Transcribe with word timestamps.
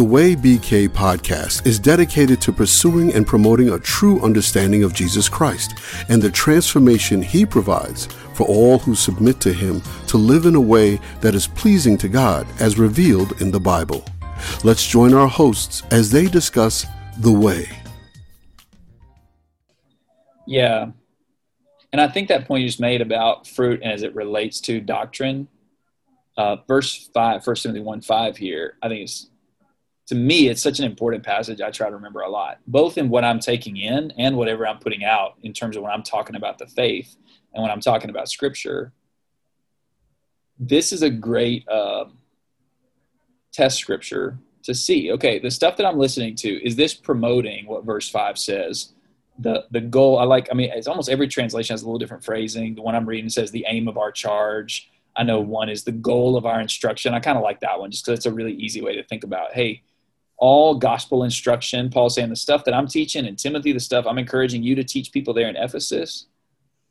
The 0.00 0.04
Way 0.04 0.34
BK 0.34 0.88
podcast 0.88 1.66
is 1.66 1.78
dedicated 1.78 2.40
to 2.40 2.54
pursuing 2.54 3.12
and 3.12 3.26
promoting 3.26 3.68
a 3.68 3.78
true 3.78 4.18
understanding 4.22 4.82
of 4.82 4.94
Jesus 4.94 5.28
Christ 5.28 5.74
and 6.08 6.22
the 6.22 6.30
transformation 6.30 7.20
he 7.20 7.44
provides 7.44 8.06
for 8.32 8.46
all 8.46 8.78
who 8.78 8.94
submit 8.94 9.42
to 9.42 9.52
him 9.52 9.82
to 10.06 10.16
live 10.16 10.46
in 10.46 10.54
a 10.54 10.60
way 10.60 10.98
that 11.20 11.34
is 11.34 11.46
pleasing 11.46 11.98
to 11.98 12.08
God 12.08 12.46
as 12.60 12.78
revealed 12.78 13.42
in 13.42 13.50
the 13.50 13.60
Bible. 13.60 14.02
Let's 14.64 14.86
join 14.86 15.12
our 15.12 15.28
hosts 15.28 15.82
as 15.90 16.10
they 16.10 16.28
discuss 16.28 16.86
the 17.18 17.32
way. 17.32 17.68
Yeah. 20.46 20.92
And 21.92 22.00
I 22.00 22.08
think 22.08 22.28
that 22.28 22.48
point 22.48 22.62
you 22.62 22.68
just 22.68 22.80
made 22.80 23.02
about 23.02 23.46
fruit 23.46 23.82
as 23.82 24.02
it 24.02 24.14
relates 24.14 24.62
to 24.62 24.80
doctrine, 24.80 25.46
uh, 26.38 26.56
verse 26.66 27.10
5, 27.12 27.46
1 27.46 27.56
Timothy 27.56 27.80
1 27.80 28.00
5 28.00 28.36
here, 28.38 28.78
I 28.80 28.88
think 28.88 29.02
it's 29.02 29.26
to 30.10 30.16
me, 30.16 30.48
it's 30.48 30.60
such 30.60 30.80
an 30.80 30.84
important 30.84 31.22
passage. 31.22 31.60
I 31.60 31.70
try 31.70 31.88
to 31.88 31.94
remember 31.94 32.22
a 32.22 32.28
lot, 32.28 32.58
both 32.66 32.98
in 32.98 33.08
what 33.08 33.22
I'm 33.22 33.38
taking 33.38 33.76
in 33.76 34.10
and 34.18 34.36
whatever 34.36 34.66
I'm 34.66 34.80
putting 34.80 35.04
out 35.04 35.34
in 35.44 35.52
terms 35.52 35.76
of 35.76 35.84
when 35.84 35.92
I'm 35.92 36.02
talking 36.02 36.34
about 36.34 36.58
the 36.58 36.66
faith 36.66 37.14
and 37.54 37.62
when 37.62 37.70
I'm 37.70 37.80
talking 37.80 38.10
about 38.10 38.28
scripture. 38.28 38.92
This 40.58 40.92
is 40.92 41.02
a 41.02 41.10
great 41.10 41.64
uh, 41.68 42.06
test 43.52 43.78
scripture 43.78 44.36
to 44.64 44.74
see. 44.74 45.12
Okay, 45.12 45.38
the 45.38 45.48
stuff 45.48 45.76
that 45.76 45.86
I'm 45.86 45.96
listening 45.96 46.34
to 46.36 46.66
is 46.66 46.74
this 46.74 46.92
promoting 46.92 47.68
what 47.68 47.84
verse 47.84 48.08
five 48.08 48.36
says? 48.36 48.92
The 49.38 49.66
the 49.70 49.80
goal. 49.80 50.18
I 50.18 50.24
like. 50.24 50.48
I 50.50 50.54
mean, 50.54 50.72
it's 50.74 50.88
almost 50.88 51.08
every 51.08 51.28
translation 51.28 51.72
has 51.72 51.82
a 51.82 51.86
little 51.86 52.00
different 52.00 52.24
phrasing. 52.24 52.74
The 52.74 52.82
one 52.82 52.96
I'm 52.96 53.08
reading 53.08 53.30
says 53.30 53.52
the 53.52 53.64
aim 53.68 53.86
of 53.86 53.96
our 53.96 54.10
charge. 54.10 54.90
I 55.14 55.22
know 55.22 55.38
one 55.38 55.68
is 55.68 55.84
the 55.84 55.92
goal 55.92 56.36
of 56.36 56.46
our 56.46 56.60
instruction. 56.60 57.14
I 57.14 57.20
kind 57.20 57.38
of 57.38 57.44
like 57.44 57.60
that 57.60 57.78
one 57.78 57.92
just 57.92 58.04
because 58.04 58.18
it's 58.18 58.26
a 58.26 58.32
really 58.32 58.54
easy 58.54 58.82
way 58.82 58.96
to 58.96 59.04
think 59.04 59.22
about. 59.22 59.52
Hey, 59.52 59.82
all 60.40 60.74
gospel 60.74 61.22
instruction. 61.22 61.90
Paul 61.90 62.10
saying 62.10 62.30
the 62.30 62.36
stuff 62.36 62.64
that 62.64 62.74
I'm 62.74 62.88
teaching 62.88 63.26
and 63.26 63.38
Timothy, 63.38 63.72
the 63.72 63.78
stuff 63.80 64.06
I'm 64.06 64.18
encouraging 64.18 64.62
you 64.62 64.74
to 64.74 64.82
teach 64.82 65.12
people 65.12 65.32
there 65.32 65.48
in 65.48 65.54
Ephesus. 65.54 66.26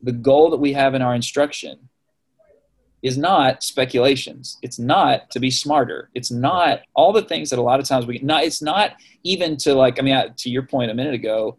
The 0.01 0.13
goal 0.13 0.51
that 0.51 0.57
we 0.57 0.71
have 0.73 0.93
in 0.93 1.01
our 1.01 1.13
instruction 1.13 1.89
is 3.01 3.17
not 3.17 3.63
speculations. 3.63 4.57
It's 4.61 4.77
not 4.77 5.31
to 5.31 5.39
be 5.39 5.49
smarter. 5.49 6.09
It's 6.13 6.31
not 6.31 6.81
all 6.93 7.11
the 7.11 7.23
things 7.23 7.49
that 7.49 7.59
a 7.59 7.61
lot 7.61 7.79
of 7.79 7.87
times 7.87 8.05
we 8.05 8.19
not. 8.19 8.43
It's 8.43 8.61
not 8.61 8.91
even 9.23 9.57
to 9.57 9.73
like. 9.73 9.99
I 9.99 10.03
mean, 10.03 10.33
to 10.37 10.49
your 10.49 10.63
point 10.63 10.91
a 10.91 10.93
minute 10.93 11.13
ago, 11.13 11.57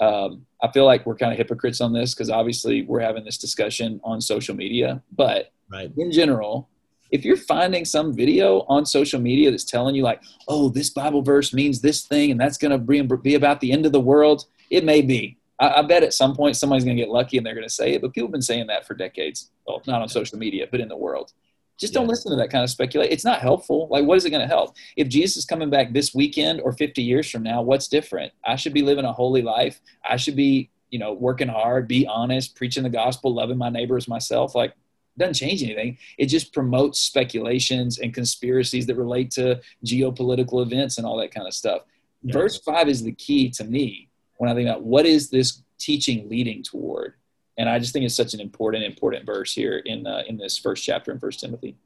um, 0.00 0.46
I 0.62 0.70
feel 0.72 0.84
like 0.84 1.06
we're 1.06 1.16
kind 1.16 1.32
of 1.32 1.38
hypocrites 1.38 1.80
on 1.80 1.92
this 1.92 2.14
because 2.14 2.30
obviously 2.30 2.82
we're 2.82 3.00
having 3.00 3.24
this 3.24 3.38
discussion 3.38 4.00
on 4.02 4.20
social 4.20 4.56
media. 4.56 5.02
But 5.12 5.52
right. 5.70 5.92
in 5.96 6.10
general, 6.10 6.69
if 7.10 7.24
you're 7.24 7.36
finding 7.36 7.84
some 7.84 8.14
video 8.14 8.60
on 8.68 8.86
social 8.86 9.20
media 9.20 9.50
that's 9.50 9.64
telling 9.64 9.94
you 9.94 10.02
like 10.02 10.22
oh 10.48 10.68
this 10.68 10.90
bible 10.90 11.22
verse 11.22 11.52
means 11.52 11.80
this 11.80 12.06
thing 12.06 12.30
and 12.30 12.40
that's 12.40 12.58
going 12.58 12.70
to 12.70 13.16
be 13.16 13.34
about 13.34 13.60
the 13.60 13.72
end 13.72 13.86
of 13.86 13.92
the 13.92 14.00
world 14.00 14.46
it 14.70 14.84
may 14.84 15.02
be. 15.02 15.36
I, 15.58 15.80
I 15.80 15.82
bet 15.82 16.02
at 16.02 16.14
some 16.14 16.34
point 16.34 16.56
somebody's 16.56 16.84
going 16.84 16.96
to 16.96 17.02
get 17.02 17.10
lucky 17.10 17.36
and 17.36 17.44
they're 17.44 17.54
going 17.54 17.66
to 17.66 17.74
say 17.74 17.92
it 17.92 18.00
but 18.00 18.14
people 18.14 18.28
have 18.28 18.32
been 18.32 18.40
saying 18.42 18.68
that 18.68 18.86
for 18.86 18.94
decades. 18.94 19.50
Well 19.66 19.82
not 19.86 20.00
on 20.00 20.08
social 20.08 20.38
media 20.38 20.66
but 20.70 20.80
in 20.80 20.88
the 20.88 20.96
world. 20.96 21.32
Just 21.76 21.94
don't 21.94 22.08
listen 22.08 22.30
to 22.30 22.36
that 22.36 22.50
kind 22.50 22.62
of 22.62 22.68
speculation. 22.68 23.10
It's 23.10 23.24
not 23.24 23.40
helpful. 23.40 23.88
Like 23.90 24.04
what 24.04 24.16
is 24.16 24.24
it 24.24 24.30
going 24.30 24.42
to 24.42 24.46
help? 24.46 24.76
If 24.96 25.08
jesus 25.08 25.38
is 25.38 25.44
coming 25.44 25.70
back 25.70 25.92
this 25.92 26.14
weekend 26.14 26.60
or 26.60 26.72
50 26.72 27.02
years 27.02 27.28
from 27.28 27.42
now 27.42 27.62
what's 27.62 27.88
different? 27.88 28.32
I 28.44 28.56
should 28.56 28.72
be 28.72 28.82
living 28.82 29.04
a 29.04 29.12
holy 29.12 29.42
life. 29.42 29.80
I 30.08 30.16
should 30.16 30.36
be 30.36 30.70
you 30.90 30.98
know 30.98 31.12
working 31.12 31.48
hard 31.48 31.86
be 31.86 32.04
honest 32.06 32.56
preaching 32.56 32.82
the 32.82 32.90
gospel 32.90 33.34
loving 33.34 33.58
my 33.58 33.68
neighbors 33.68 34.08
myself. 34.08 34.54
Like 34.54 34.74
doesn't 35.20 35.34
change 35.34 35.62
anything. 35.62 35.98
It 36.18 36.26
just 36.26 36.52
promotes 36.52 36.98
speculations 36.98 37.98
and 37.98 38.12
conspiracies 38.12 38.86
that 38.86 38.96
relate 38.96 39.30
to 39.32 39.60
geopolitical 39.84 40.62
events 40.62 40.98
and 40.98 41.06
all 41.06 41.16
that 41.18 41.32
kind 41.32 41.46
of 41.46 41.54
stuff. 41.54 41.82
Yeah. 42.22 42.32
Verse 42.32 42.58
five 42.58 42.88
is 42.88 43.02
the 43.02 43.12
key 43.12 43.50
to 43.50 43.64
me 43.64 44.08
when 44.38 44.50
I 44.50 44.54
think 44.54 44.68
about 44.68 44.82
what 44.82 45.06
is 45.06 45.30
this 45.30 45.62
teaching 45.78 46.28
leading 46.28 46.62
toward. 46.62 47.14
And 47.56 47.68
I 47.68 47.78
just 47.78 47.92
think 47.92 48.04
it's 48.04 48.14
such 48.14 48.34
an 48.34 48.40
important, 48.40 48.84
important 48.84 49.26
verse 49.26 49.52
here 49.52 49.78
in 49.78 50.06
uh, 50.06 50.22
in 50.26 50.36
this 50.36 50.58
first 50.58 50.82
chapter 50.82 51.12
in 51.12 51.18
First 51.18 51.40
Timothy. 51.40 51.76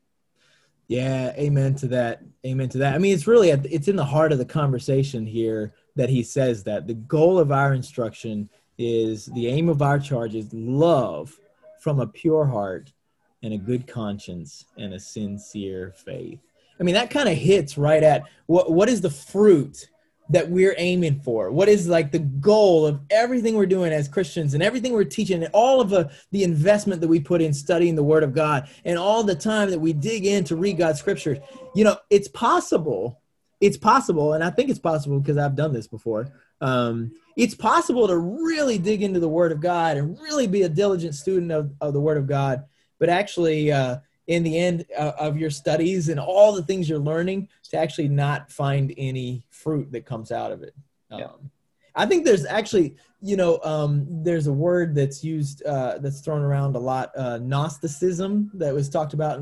Yeah, 0.87 1.33
amen 1.37 1.75
to 1.77 1.89
that. 1.89 2.23
Amen 2.47 2.69
to 2.71 2.79
that. 2.79 2.95
I 2.95 2.99
mean, 2.99 3.15
it's 3.15 3.27
really 3.27 3.51
it's 3.51 3.89
in 3.89 3.97
the 3.97 4.05
heart 4.05 4.33
of 4.33 4.39
the 4.39 4.45
conversation 4.45 5.27
here 5.27 5.73
that 5.97 6.11
he 6.11 6.23
says 6.23 6.63
that 6.65 6.87
the 6.87 6.95
goal 6.95 7.39
of 7.39 7.51
our 7.51 7.73
instruction 7.73 8.49
is 8.77 9.27
the 9.27 9.49
aim 9.49 9.69
of 9.69 9.83
our 9.83 9.99
charge 9.99 10.35
is 10.35 10.53
love 10.53 11.39
from 11.81 12.01
a 12.01 12.07
pure 12.07 12.45
heart 12.45 12.93
and 13.45 13.53
a 13.53 13.59
good 13.59 13.87
conscience 13.87 14.65
and 14.79 14.95
a 14.95 14.99
sincere 14.99 15.93
faith. 15.95 16.41
I 16.81 16.83
mean, 16.83 16.95
that 16.95 17.11
kind 17.11 17.29
of 17.29 17.37
hits 17.37 17.79
right 17.79 18.03
at 18.03 18.25
what 18.47 18.73
what 18.73 18.89
is 18.89 19.01
the 19.01 19.11
fruit 19.11 19.89
that 20.31 20.49
we're 20.49 20.75
aiming 20.79 21.21
for? 21.21 21.51
What 21.51 21.69
is 21.69 21.87
like 21.87 22.11
the 22.11 22.19
goal 22.19 22.87
of 22.87 23.01
everything 23.11 23.55
we're 23.55 23.67
doing 23.67 23.93
as 23.93 24.09
Christians 24.09 24.55
and 24.55 24.63
everything 24.63 24.95
we're 24.95 25.05
teaching 25.05 25.45
and 25.45 25.53
all 25.53 25.83
of 25.83 25.91
the, 25.91 26.11
the 26.33 26.45
investment 26.45 27.03
that 27.03 27.09
we 27.09 27.21
put 27.21 27.43
in 27.43 27.53
studying 27.53 27.95
the 27.95 28.03
Word 28.03 28.23
of 28.23 28.35
God 28.35 28.69
and 28.87 28.99
all 28.99 29.23
the 29.23 29.35
time 29.35 29.71
that 29.71 29.79
we 29.79 29.93
dig 29.93 30.25
in 30.25 30.43
to 30.45 30.57
read 30.57 30.79
God's 30.79 30.99
scriptures? 30.99 31.39
You 31.75 31.85
know, 31.85 31.99
it's 32.09 32.29
possible. 32.29 33.21
It's 33.61 33.77
possible, 33.77 34.33
and 34.33 34.43
I 34.43 34.51
think 34.51 34.69
it's 34.69 34.79
possible 34.79 35.21
because 35.21 35.39
I've 35.39 35.55
done 35.55 35.73
this 35.73 35.87
before. 35.87 36.29
Um, 36.61 37.13
it's 37.37 37.55
possible 37.55 38.09
to 38.09 38.17
really 38.17 38.79
dig 38.79 39.03
into 39.03 39.21
the 39.21 39.29
Word 39.29 39.53
of 39.53 39.61
God 39.61 39.97
and 39.97 40.19
really 40.21 40.47
be 40.47 40.63
a 40.63 40.69
diligent 40.69 41.15
student 41.15 41.53
of, 41.53 41.73
of 41.81 41.93
the 41.93 42.01
Word 42.01 42.17
of 42.17 42.27
God 42.27 42.65
but 42.99 43.09
actually 43.09 43.73
uh, 43.73 43.97
in 44.27 44.43
the 44.43 44.59
end 44.59 44.87
uh, 44.97 45.13
of 45.19 45.37
your 45.37 45.51
studies 45.51 46.09
and 46.09 46.19
all 46.19 46.53
the 46.53 46.63
things 46.63 46.89
you're 46.89 46.99
learning 46.99 47.49
to 47.71 47.77
actually 47.77 48.09
not 48.09 48.51
find 48.51 48.95
any 48.97 49.45
fruit 49.51 49.91
that 49.93 50.07
comes 50.07 50.33
out 50.33 50.51
of 50.51 50.63
it 50.63 50.75
yeah. 51.11 51.25
um, 51.27 51.51
i 51.95 52.07
think 52.07 52.25
there's 52.25 52.47
actually 52.47 52.97
you 53.21 53.37
know 53.37 53.59
um, 53.65 54.07
there's 54.23 54.47
a 54.47 54.53
word 54.53 54.95
that's 54.95 55.25
used 55.25 55.65
uh, 55.65 55.99
that's 55.99 56.21
thrown 56.21 56.43
around 56.43 56.77
a 56.77 56.79
lot 56.79 57.11
uh, 57.17 57.39
gnosticism 57.39 58.51
that 58.55 58.73
was 58.75 58.89
talked 58.89 59.15
about 59.15 59.39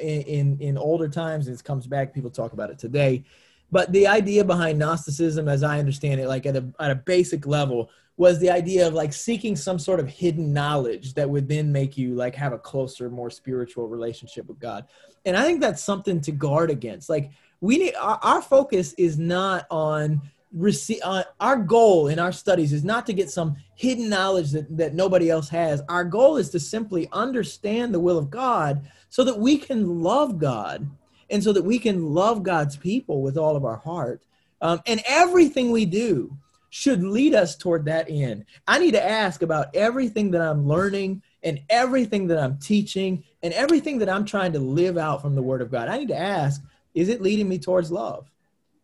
in, 0.00 0.22
in, 0.22 0.58
in 0.60 0.78
older 0.78 1.08
times 1.08 1.46
and 1.46 1.58
it 1.58 1.64
comes 1.64 1.86
back 1.86 2.14
people 2.14 2.30
talk 2.30 2.52
about 2.52 2.70
it 2.70 2.78
today 2.78 3.24
but 3.72 3.90
the 3.92 4.06
idea 4.06 4.44
behind 4.44 4.78
gnosticism 4.78 5.48
as 5.48 5.62
i 5.62 5.78
understand 5.78 6.20
it 6.20 6.28
like 6.28 6.46
at 6.46 6.56
a, 6.56 6.64
at 6.80 6.90
a 6.90 6.94
basic 6.94 7.46
level 7.46 7.90
was 8.16 8.38
the 8.38 8.50
idea 8.50 8.86
of 8.86 8.94
like 8.94 9.12
seeking 9.12 9.56
some 9.56 9.78
sort 9.78 9.98
of 9.98 10.08
hidden 10.08 10.52
knowledge 10.52 11.14
that 11.14 11.28
would 11.28 11.48
then 11.48 11.72
make 11.72 11.96
you 11.96 12.14
like 12.14 12.34
have 12.34 12.52
a 12.52 12.58
closer 12.58 13.10
more 13.10 13.30
spiritual 13.30 13.88
relationship 13.88 14.46
with 14.46 14.58
god. 14.58 14.86
And 15.24 15.36
i 15.36 15.42
think 15.42 15.60
that's 15.60 15.82
something 15.82 16.20
to 16.22 16.32
guard 16.32 16.70
against. 16.70 17.08
Like 17.08 17.30
we 17.60 17.78
need 17.78 17.94
our, 17.94 18.18
our 18.22 18.42
focus 18.42 18.92
is 18.94 19.18
not 19.18 19.66
on 19.70 20.20
receive 20.52 21.00
uh, 21.02 21.24
our 21.40 21.56
goal 21.56 22.06
in 22.06 22.20
our 22.20 22.30
studies 22.30 22.72
is 22.72 22.84
not 22.84 23.06
to 23.06 23.12
get 23.12 23.28
some 23.28 23.56
hidden 23.74 24.08
knowledge 24.08 24.52
that, 24.52 24.76
that 24.76 24.94
nobody 24.94 25.28
else 25.28 25.48
has. 25.48 25.82
Our 25.88 26.04
goal 26.04 26.36
is 26.36 26.50
to 26.50 26.60
simply 26.60 27.08
understand 27.12 27.92
the 27.92 28.00
will 28.00 28.16
of 28.16 28.30
god 28.30 28.88
so 29.08 29.24
that 29.24 29.38
we 29.38 29.58
can 29.58 30.00
love 30.00 30.38
god 30.38 30.88
and 31.30 31.42
so 31.42 31.52
that 31.52 31.64
we 31.64 31.80
can 31.80 32.14
love 32.14 32.44
god's 32.44 32.76
people 32.76 33.22
with 33.22 33.36
all 33.36 33.56
of 33.56 33.64
our 33.64 33.76
heart. 33.76 34.22
Um, 34.60 34.80
and 34.86 35.02
everything 35.06 35.72
we 35.72 35.84
do 35.86 36.36
should 36.74 37.04
lead 37.04 37.36
us 37.36 37.54
toward 37.54 37.84
that 37.84 38.10
end. 38.10 38.44
I 38.66 38.80
need 38.80 38.94
to 38.94 39.08
ask 39.08 39.42
about 39.42 39.72
everything 39.76 40.32
that 40.32 40.42
I'm 40.42 40.66
learning 40.66 41.22
and 41.44 41.60
everything 41.70 42.26
that 42.26 42.38
I'm 42.40 42.58
teaching 42.58 43.22
and 43.44 43.54
everything 43.54 43.98
that 43.98 44.08
I'm 44.08 44.24
trying 44.24 44.52
to 44.54 44.58
live 44.58 44.98
out 44.98 45.22
from 45.22 45.36
the 45.36 45.42
Word 45.42 45.62
of 45.62 45.70
God. 45.70 45.86
I 45.86 45.98
need 45.98 46.08
to 46.08 46.18
ask 46.18 46.60
is 46.92 47.08
it 47.10 47.22
leading 47.22 47.48
me 47.48 47.60
towards 47.60 47.92
love? 47.92 48.28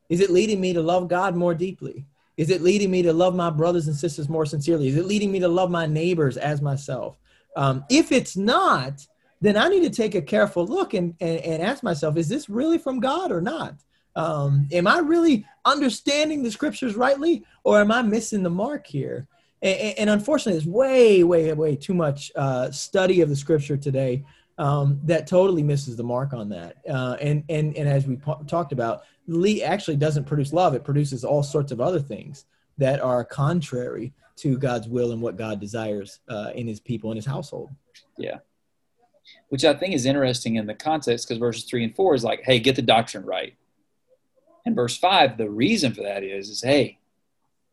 Is 0.08 0.20
it 0.20 0.30
leading 0.30 0.60
me 0.60 0.72
to 0.72 0.80
love 0.80 1.08
God 1.08 1.34
more 1.34 1.52
deeply? 1.52 2.06
Is 2.36 2.50
it 2.50 2.62
leading 2.62 2.92
me 2.92 3.02
to 3.02 3.12
love 3.12 3.34
my 3.34 3.50
brothers 3.50 3.88
and 3.88 3.96
sisters 3.96 4.28
more 4.28 4.46
sincerely? 4.46 4.86
Is 4.86 4.96
it 4.96 5.06
leading 5.06 5.32
me 5.32 5.40
to 5.40 5.48
love 5.48 5.68
my 5.68 5.86
neighbors 5.86 6.36
as 6.36 6.62
myself? 6.62 7.18
Um, 7.56 7.84
if 7.90 8.12
it's 8.12 8.36
not, 8.36 9.04
then 9.40 9.56
I 9.56 9.66
need 9.66 9.82
to 9.82 9.90
take 9.90 10.14
a 10.14 10.22
careful 10.22 10.64
look 10.64 10.94
and, 10.94 11.16
and, 11.20 11.40
and 11.40 11.60
ask 11.60 11.82
myself, 11.82 12.16
is 12.16 12.28
this 12.28 12.48
really 12.48 12.78
from 12.78 13.00
God 13.00 13.32
or 13.32 13.40
not? 13.40 13.74
Um, 14.16 14.68
am 14.72 14.86
I 14.86 14.98
really 14.98 15.46
understanding 15.64 16.42
the 16.42 16.50
scriptures 16.50 16.96
rightly, 16.96 17.44
or 17.64 17.80
am 17.80 17.92
I 17.92 18.02
missing 18.02 18.42
the 18.42 18.50
mark 18.50 18.86
here? 18.86 19.26
And, 19.62 19.98
and 19.98 20.10
unfortunately, 20.10 20.52
there's 20.52 20.66
way, 20.66 21.22
way, 21.22 21.52
way 21.52 21.76
too 21.76 21.94
much 21.94 22.32
uh, 22.34 22.70
study 22.70 23.20
of 23.20 23.28
the 23.28 23.36
scripture 23.36 23.76
today 23.76 24.24
um, 24.60 25.00
that 25.04 25.26
totally 25.26 25.62
misses 25.62 25.96
the 25.96 26.04
mark 26.04 26.34
on 26.34 26.50
that. 26.50 26.76
Uh, 26.88 27.16
and 27.20 27.42
and 27.48 27.74
and 27.76 27.88
as 27.88 28.06
we 28.06 28.16
po- 28.16 28.44
talked 28.46 28.72
about, 28.72 29.02
Lee 29.26 29.62
actually 29.62 29.96
doesn't 29.96 30.24
produce 30.24 30.52
love; 30.52 30.74
it 30.74 30.84
produces 30.84 31.24
all 31.24 31.42
sorts 31.42 31.72
of 31.72 31.80
other 31.80 31.98
things 31.98 32.44
that 32.76 33.00
are 33.00 33.24
contrary 33.24 34.12
to 34.36 34.58
God's 34.58 34.86
will 34.86 35.12
and 35.12 35.22
what 35.22 35.36
God 35.36 35.60
desires 35.60 36.20
uh, 36.28 36.50
in 36.54 36.66
His 36.66 36.78
people 36.78 37.10
and 37.10 37.16
His 37.16 37.24
household. 37.24 37.70
Yeah, 38.18 38.38
which 39.48 39.64
I 39.64 39.72
think 39.72 39.94
is 39.94 40.04
interesting 40.04 40.56
in 40.56 40.66
the 40.66 40.74
context 40.74 41.26
because 41.26 41.38
verses 41.38 41.64
three 41.64 41.82
and 41.82 41.96
four 41.96 42.14
is 42.14 42.22
like, 42.22 42.42
"Hey, 42.44 42.58
get 42.58 42.76
the 42.76 42.82
doctrine 42.82 43.24
right." 43.24 43.54
And 44.66 44.74
verse 44.74 44.96
five, 44.96 45.38
the 45.38 45.50
reason 45.50 45.94
for 45.94 46.02
that 46.02 46.22
is, 46.22 46.48
is 46.48 46.62
hey, 46.62 46.98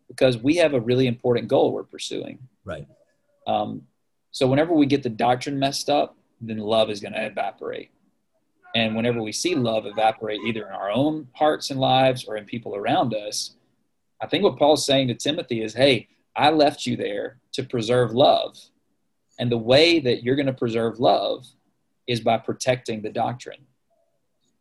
because 0.08 0.38
we 0.38 0.56
have 0.56 0.74
a 0.74 0.80
really 0.80 1.08
important 1.08 1.48
goal 1.48 1.74
we're 1.74 1.84
pursuing. 1.84 2.40
Right. 2.64 2.88
Um, 3.46 3.84
so 4.32 4.48
whenever 4.48 4.74
we 4.74 4.86
get 4.86 5.04
the 5.04 5.10
doctrine 5.10 5.60
messed 5.60 5.90
up, 5.90 6.16
then 6.40 6.58
love 6.58 6.90
is 6.90 7.00
going 7.00 7.14
to 7.14 7.26
evaporate. 7.26 7.92
And 8.76 8.96
whenever 8.96 9.22
we 9.22 9.32
see 9.32 9.56
love 9.56 9.86
evaporate 9.86 10.42
either 10.46 10.68
in 10.68 10.74
our 10.74 10.92
own 10.92 11.28
hearts 11.34 11.72
and 11.72 11.80
lives 11.80 12.26
or 12.26 12.38
in 12.38 12.46
people 12.46 12.76
around 12.76 13.14
us, 13.16 13.56
I 14.22 14.28
think 14.28 14.44
what 14.44 14.58
Paul's 14.58 14.86
saying 14.86 15.08
to 15.08 15.16
Timothy 15.16 15.62
is, 15.64 15.74
hey, 15.74 16.10
I 16.36 16.52
left 16.52 16.86
you 16.86 16.96
there 16.96 17.40
to 17.54 17.64
preserve 17.64 18.12
love. 18.12 18.58
And 19.40 19.52
the 19.52 19.58
way 19.58 20.00
that 20.00 20.24
you're 20.24 20.36
going 20.36 20.46
to 20.46 20.54
preserve 20.54 21.00
love 21.00 21.48
is 22.06 22.20
by 22.22 22.38
protecting 22.38 23.02
the 23.02 23.10
doctrine. 23.10 23.66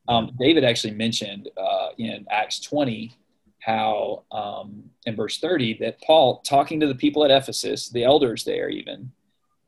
Um, 0.09 0.33
David 0.39 0.65
actually 0.65 0.95
mentioned 0.95 1.49
uh, 1.57 1.89
in 1.99 2.27
Acts 2.31 2.61
20 2.61 3.13
how, 3.61 4.23
um, 4.31 4.85
in 5.07 5.17
verse 5.17 5.39
30, 5.39 5.79
that 5.81 6.01
Paul, 6.03 6.41
talking 6.43 6.79
to 6.81 6.87
the 6.87 6.95
people 6.95 7.25
at 7.25 7.31
Ephesus, 7.31 7.89
the 7.89 8.05
elders 8.05 8.45
there 8.45 8.69
even, 8.69 9.11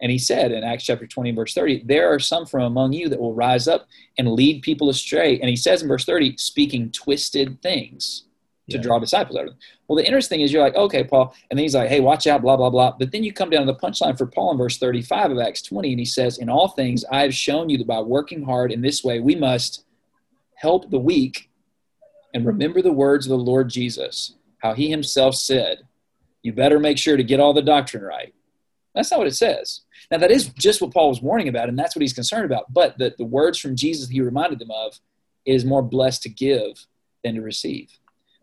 and 0.00 0.12
he 0.12 0.18
said 0.18 0.52
in 0.52 0.62
Acts 0.62 0.84
chapter 0.84 1.06
20, 1.06 1.32
verse 1.32 1.54
30, 1.54 1.82
there 1.84 2.12
are 2.12 2.20
some 2.20 2.46
from 2.46 2.62
among 2.62 2.92
you 2.92 3.08
that 3.08 3.20
will 3.20 3.34
rise 3.34 3.66
up 3.66 3.88
and 4.16 4.30
lead 4.30 4.62
people 4.62 4.90
astray. 4.90 5.40
And 5.40 5.48
he 5.48 5.56
says 5.56 5.82
in 5.82 5.88
verse 5.88 6.04
30, 6.04 6.36
speaking 6.36 6.92
twisted 6.92 7.60
things 7.62 8.24
to 8.70 8.76
yeah. 8.76 8.82
draw 8.82 8.98
disciples 8.98 9.36
out 9.36 9.46
of 9.46 9.50
them. 9.50 9.58
Well, 9.88 9.96
the 9.96 10.06
interesting 10.06 10.40
is 10.40 10.52
you're 10.52 10.62
like, 10.62 10.76
okay, 10.76 11.02
Paul. 11.02 11.34
And 11.50 11.58
then 11.58 11.64
he's 11.64 11.74
like, 11.74 11.88
hey, 11.88 12.00
watch 12.00 12.26
out, 12.26 12.42
blah, 12.42 12.56
blah, 12.56 12.70
blah. 12.70 12.94
But 12.98 13.10
then 13.10 13.24
you 13.24 13.32
come 13.32 13.50
down 13.50 13.66
to 13.66 13.72
the 13.72 13.78
punchline 13.78 14.16
for 14.16 14.26
Paul 14.26 14.52
in 14.52 14.58
verse 14.58 14.78
35 14.78 15.32
of 15.32 15.38
Acts 15.38 15.62
20, 15.62 15.90
and 15.90 15.98
he 15.98 16.04
says, 16.04 16.38
in 16.38 16.48
all 16.48 16.68
things, 16.68 17.04
I 17.10 17.22
have 17.22 17.34
shown 17.34 17.68
you 17.68 17.78
that 17.78 17.86
by 17.86 18.00
working 18.00 18.44
hard 18.44 18.70
in 18.70 18.82
this 18.82 19.02
way, 19.02 19.20
we 19.20 19.34
must 19.34 19.84
help 20.58 20.90
the 20.90 20.98
weak 20.98 21.50
and 22.34 22.44
remember 22.44 22.82
the 22.82 22.92
words 22.92 23.26
of 23.26 23.30
the 23.30 23.44
Lord 23.44 23.70
Jesus, 23.70 24.34
how 24.58 24.74
he 24.74 24.90
himself 24.90 25.34
said, 25.34 25.86
you 26.42 26.52
better 26.52 26.78
make 26.78 26.98
sure 26.98 27.16
to 27.16 27.24
get 27.24 27.40
all 27.40 27.52
the 27.52 27.62
doctrine 27.62 28.02
right. 28.02 28.34
That's 28.94 29.10
not 29.10 29.18
what 29.18 29.28
it 29.28 29.36
says. 29.36 29.82
Now, 30.10 30.18
that 30.18 30.30
is 30.30 30.48
just 30.48 30.80
what 30.80 30.92
Paul 30.92 31.10
was 31.10 31.22
warning 31.22 31.48
about, 31.48 31.68
and 31.68 31.78
that's 31.78 31.94
what 31.94 32.02
he's 32.02 32.12
concerned 32.12 32.44
about. 32.44 32.72
But 32.72 32.98
the, 32.98 33.14
the 33.16 33.24
words 33.24 33.58
from 33.58 33.76
Jesus 33.76 34.08
he 34.08 34.20
reminded 34.20 34.58
them 34.58 34.70
of 34.70 34.98
is 35.44 35.64
more 35.64 35.82
blessed 35.82 36.22
to 36.22 36.28
give 36.28 36.86
than 37.22 37.34
to 37.34 37.42
receive. 37.42 37.90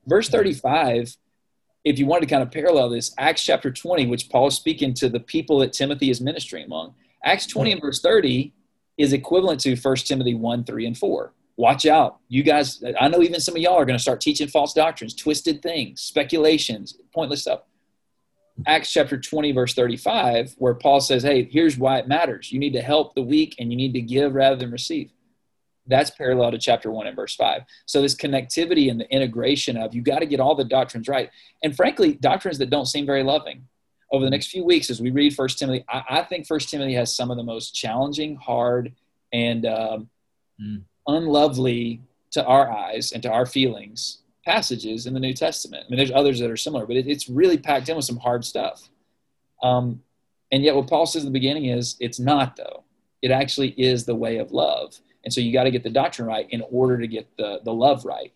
Verse 0.05 0.29
35, 0.29 1.17
if 1.83 1.99
you 1.99 2.05
wanted 2.05 2.27
to 2.27 2.33
kind 2.33 2.43
of 2.43 2.51
parallel 2.51 2.89
this, 2.89 3.13
Acts 3.17 3.43
chapter 3.43 3.71
20, 3.71 4.07
which 4.07 4.29
Paul 4.29 4.47
is 4.47 4.55
speaking 4.55 4.93
to 4.95 5.09
the 5.09 5.19
people 5.19 5.59
that 5.59 5.73
Timothy 5.73 6.09
is 6.09 6.21
ministering 6.21 6.65
among, 6.65 6.95
Acts 7.23 7.47
20 7.47 7.73
and 7.73 7.81
verse 7.81 8.01
30 8.01 8.53
is 8.97 9.13
equivalent 9.13 9.59
to 9.61 9.75
1 9.75 9.95
Timothy 9.97 10.35
1, 10.35 10.63
3, 10.63 10.85
and 10.85 10.97
4. 10.97 11.33
Watch 11.57 11.85
out. 11.85 12.19
You 12.27 12.43
guys, 12.43 12.83
I 12.99 13.07
know 13.07 13.21
even 13.21 13.39
some 13.39 13.55
of 13.55 13.61
y'all 13.61 13.75
are 13.75 13.85
going 13.85 13.97
to 13.97 14.01
start 14.01 14.19
teaching 14.19 14.47
false 14.47 14.73
doctrines, 14.73 15.15
twisted 15.15 15.61
things, 15.61 16.01
speculations, 16.01 16.97
pointless 17.13 17.41
stuff. 17.41 17.61
Acts 18.67 18.91
chapter 18.91 19.17
20, 19.17 19.51
verse 19.51 19.73
35, 19.73 20.55
where 20.57 20.75
Paul 20.75 21.01
says, 21.01 21.23
Hey, 21.23 21.43
here's 21.43 21.77
why 21.77 21.97
it 21.99 22.07
matters. 22.07 22.51
You 22.51 22.59
need 22.59 22.73
to 22.73 22.81
help 22.81 23.15
the 23.15 23.21
weak 23.21 23.55
and 23.59 23.71
you 23.71 23.77
need 23.77 23.93
to 23.93 24.01
give 24.01 24.33
rather 24.33 24.55
than 24.55 24.71
receive 24.71 25.11
that's 25.87 26.09
parallel 26.09 26.51
to 26.51 26.57
chapter 26.57 26.91
1 26.91 27.07
and 27.07 27.15
verse 27.15 27.35
5 27.35 27.61
so 27.85 28.01
this 28.01 28.15
connectivity 28.15 28.89
and 28.89 28.99
the 28.99 29.09
integration 29.11 29.77
of 29.77 29.93
you 29.93 30.01
got 30.01 30.19
to 30.19 30.25
get 30.25 30.39
all 30.39 30.55
the 30.55 30.63
doctrines 30.63 31.07
right 31.07 31.29
and 31.63 31.75
frankly 31.75 32.13
doctrines 32.13 32.57
that 32.57 32.69
don't 32.69 32.87
seem 32.87 33.05
very 33.05 33.23
loving 33.23 33.65
over 34.11 34.23
the 34.23 34.29
next 34.29 34.47
few 34.47 34.63
weeks 34.63 34.89
as 34.89 35.01
we 35.01 35.11
read 35.11 35.35
first 35.35 35.59
timothy 35.59 35.83
i, 35.89 36.03
I 36.09 36.23
think 36.23 36.47
first 36.47 36.69
timothy 36.69 36.93
has 36.93 37.15
some 37.15 37.31
of 37.31 37.37
the 37.37 37.43
most 37.43 37.75
challenging 37.75 38.35
hard 38.35 38.93
and 39.33 39.65
um, 39.65 40.09
mm. 40.61 40.81
Unlovely 41.07 42.01
to 42.31 42.43
our 42.45 42.71
eyes 42.71 43.11
and 43.11 43.23
to 43.23 43.31
our 43.31 43.45
feelings 43.45 44.19
passages 44.45 45.07
in 45.07 45.13
the 45.13 45.19
new 45.19 45.33
testament 45.33 45.83
i 45.85 45.89
mean 45.89 45.97
there's 45.97 46.11
others 46.11 46.39
that 46.39 46.51
are 46.51 46.57
similar 46.57 46.85
but 46.85 46.95
it, 46.95 47.07
it's 47.07 47.29
really 47.29 47.57
packed 47.57 47.89
in 47.89 47.95
with 47.95 48.05
some 48.05 48.17
hard 48.17 48.45
stuff 48.45 48.89
um, 49.63 50.01
and 50.51 50.63
yet 50.63 50.75
what 50.75 50.87
paul 50.87 51.05
says 51.05 51.23
in 51.23 51.27
the 51.27 51.39
beginning 51.39 51.65
is 51.65 51.95
it's 51.99 52.19
not 52.19 52.55
though 52.55 52.83
it 53.21 53.31
actually 53.31 53.69
is 53.69 54.05
the 54.05 54.15
way 54.15 54.37
of 54.37 54.51
love 54.51 54.99
and 55.25 55.33
so 55.33 55.41
you 55.41 55.51
got 55.51 55.63
to 55.63 55.71
get 55.71 55.83
the 55.83 55.89
doctrine 55.89 56.27
right 56.27 56.47
in 56.51 56.63
order 56.69 56.99
to 56.99 57.07
get 57.07 57.35
the, 57.35 57.59
the 57.65 57.73
love 57.73 58.05
right. 58.05 58.31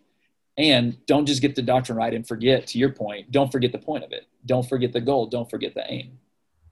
And 0.58 0.98
don't 1.06 1.26
just 1.26 1.42
get 1.42 1.56
the 1.56 1.62
doctrine 1.62 1.98
right 1.98 2.14
and 2.14 2.28
forget, 2.28 2.68
to 2.68 2.80
your 2.80 2.90
point, 2.90 3.32
don't 3.32 3.52
forget 3.52 3.72
the 3.72 3.78
point 3.78 4.04
of 4.04 4.12
it. 4.12 4.28
Don't 4.46 4.68
forget 4.68 4.92
the 4.92 5.00
goal. 5.00 5.28
Don't 5.28 5.50
forget 5.50 5.74
the 5.76 5.90
aim. 5.90 6.18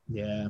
Yeah. 0.09 0.49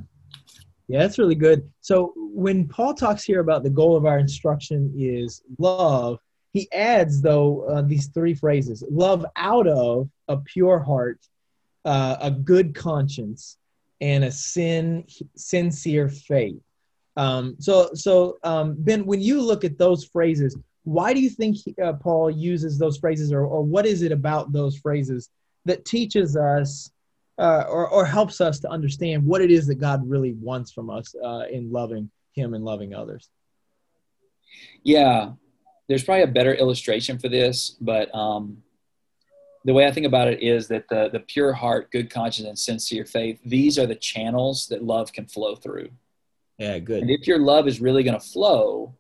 Yeah, 0.87 0.99
that's 0.99 1.19
really 1.19 1.35
good. 1.35 1.69
So 1.81 2.13
when 2.15 2.67
Paul 2.67 2.93
talks 2.93 3.23
here 3.23 3.41
about 3.41 3.63
the 3.63 3.69
goal 3.69 3.97
of 3.97 4.05
our 4.05 4.19
instruction 4.19 4.93
is 4.97 5.41
love, 5.59 6.19
he 6.53 6.71
adds, 6.71 7.21
though, 7.21 7.63
uh, 7.63 7.81
these 7.81 8.07
three 8.07 8.33
phrases 8.33 8.83
love 8.89 9.25
out 9.35 9.67
of 9.67 10.09
a 10.27 10.37
pure 10.37 10.79
heart, 10.79 11.19
uh, 11.83 12.17
a 12.21 12.31
good 12.31 12.73
conscience, 12.73 13.57
and 13.99 14.23
a 14.23 14.31
sin, 14.31 15.05
sincere 15.35 16.07
faith. 16.07 16.61
Um, 17.17 17.55
so, 17.59 17.89
so 17.93 18.37
um, 18.43 18.75
Ben, 18.77 19.05
when 19.05 19.21
you 19.21 19.41
look 19.41 19.65
at 19.65 19.77
those 19.77 20.05
phrases, 20.05 20.57
why 20.83 21.13
do 21.13 21.19
you 21.19 21.29
think 21.29 21.57
uh, 21.83 21.93
Paul 21.93 22.31
uses 22.31 22.77
those 22.77 22.97
phrases, 22.97 23.33
or, 23.33 23.45
or 23.45 23.61
what 23.61 23.85
is 23.85 24.03
it 24.03 24.11
about 24.11 24.53
those 24.53 24.77
phrases 24.77 25.29
that 25.65 25.83
teaches 25.83 26.37
us 26.37 26.91
uh, 27.37 27.65
or, 27.69 27.87
or 27.89 28.05
helps 28.05 28.41
us 28.41 28.59
to 28.59 28.69
understand 28.69 29.25
what 29.25 29.41
it 29.41 29.51
is 29.51 29.67
that 29.67 29.75
God 29.75 30.07
really 30.09 30.33
wants 30.33 30.71
from 30.71 30.89
us 30.89 31.13
uh, 31.23 31.43
in 31.51 31.71
loving 31.71 32.09
Him 32.33 32.53
and 32.53 32.63
loving 32.63 32.93
others? 32.93 33.29
Yeah, 34.83 35.31
there's 35.87 36.03
probably 36.03 36.23
a 36.23 36.27
better 36.27 36.53
illustration 36.53 37.19
for 37.19 37.29
this, 37.29 37.77
but 37.81 38.13
um, 38.13 38.57
the 39.65 39.73
way 39.73 39.85
I 39.85 39.91
think 39.91 40.05
about 40.05 40.27
it 40.27 40.41
is 40.41 40.67
that 40.69 40.87
the 40.89 41.09
the 41.11 41.19
pure 41.19 41.53
heart, 41.53 41.91
good 41.91 42.09
conscience, 42.09 42.47
and 42.47 42.57
sincere 42.57 43.05
faith 43.05 43.39
these 43.45 43.77
are 43.77 43.85
the 43.85 43.95
channels 43.95 44.67
that 44.67 44.83
love 44.83 45.11
can 45.11 45.27
flow 45.27 45.55
through. 45.55 45.89
Yeah, 46.57 46.79
good. 46.79 47.01
And 47.01 47.11
if 47.11 47.27
your 47.27 47.39
love 47.39 47.67
is 47.67 47.79
really 47.79 48.03
going 48.03 48.19
to 48.19 48.25
flow, 48.25 48.95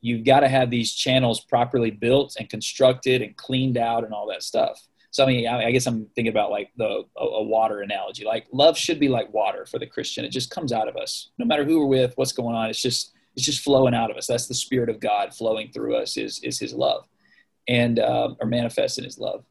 you've 0.00 0.24
got 0.24 0.40
to 0.40 0.48
have 0.48 0.70
these 0.70 0.92
channels 0.92 1.40
properly 1.40 1.90
built 1.90 2.36
and 2.38 2.48
constructed 2.48 3.22
and 3.22 3.36
cleaned 3.36 3.78
out 3.78 4.04
and 4.04 4.12
all 4.12 4.26
that 4.28 4.42
stuff. 4.42 4.78
So 5.12 5.24
I 5.24 5.26
mean, 5.26 5.46
I 5.46 5.70
guess 5.70 5.86
I'm 5.86 6.06
thinking 6.14 6.32
about 6.32 6.50
like 6.50 6.72
the 6.78 7.04
a, 7.18 7.24
a, 7.24 7.42
water 7.42 7.82
analogy. 7.82 8.24
Like 8.24 8.46
love 8.50 8.78
should 8.78 8.98
be 8.98 9.08
like 9.08 9.32
water 9.32 9.66
for 9.66 9.78
the 9.78 9.86
Christian. 9.86 10.24
It 10.24 10.30
just 10.30 10.50
comes 10.50 10.72
out 10.72 10.88
of 10.88 10.96
us, 10.96 11.30
no 11.38 11.44
matter 11.44 11.64
who 11.64 11.80
we're 11.80 11.86
with, 11.86 12.14
what's 12.16 12.32
going 12.32 12.56
on. 12.56 12.70
It's 12.70 12.80
just 12.80 13.12
it's 13.36 13.44
just 13.44 13.62
flowing 13.62 13.94
out 13.94 14.10
of 14.10 14.16
us. 14.16 14.26
That's 14.26 14.48
the 14.48 14.54
Spirit 14.54 14.88
of 14.88 15.00
God 15.00 15.34
flowing 15.34 15.70
through 15.70 15.96
us. 15.96 16.16
Is 16.16 16.40
is 16.42 16.58
His 16.58 16.72
love, 16.72 17.04
and 17.68 18.00
um, 18.00 18.38
or 18.40 18.46
manifest 18.46 18.96
in 18.96 19.04
His 19.04 19.18
love. 19.18 19.44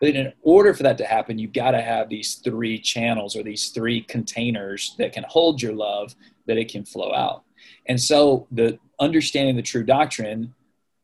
But 0.00 0.10
in 0.10 0.32
order 0.42 0.74
for 0.74 0.82
that 0.82 0.98
to 0.98 1.04
happen, 1.04 1.38
you've 1.38 1.52
got 1.52 1.72
to 1.72 1.80
have 1.80 2.08
these 2.08 2.40
three 2.44 2.80
channels 2.80 3.36
or 3.36 3.44
these 3.44 3.68
three 3.68 4.02
containers 4.02 4.96
that 4.98 5.12
can 5.12 5.24
hold 5.28 5.62
your 5.62 5.74
love 5.74 6.14
that 6.46 6.56
it 6.56 6.70
can 6.70 6.84
flow 6.84 7.12
out. 7.14 7.44
And 7.86 8.00
so 8.00 8.48
the 8.50 8.78
understanding 9.00 9.56
the 9.56 9.62
true 9.62 9.84
doctrine 9.84 10.54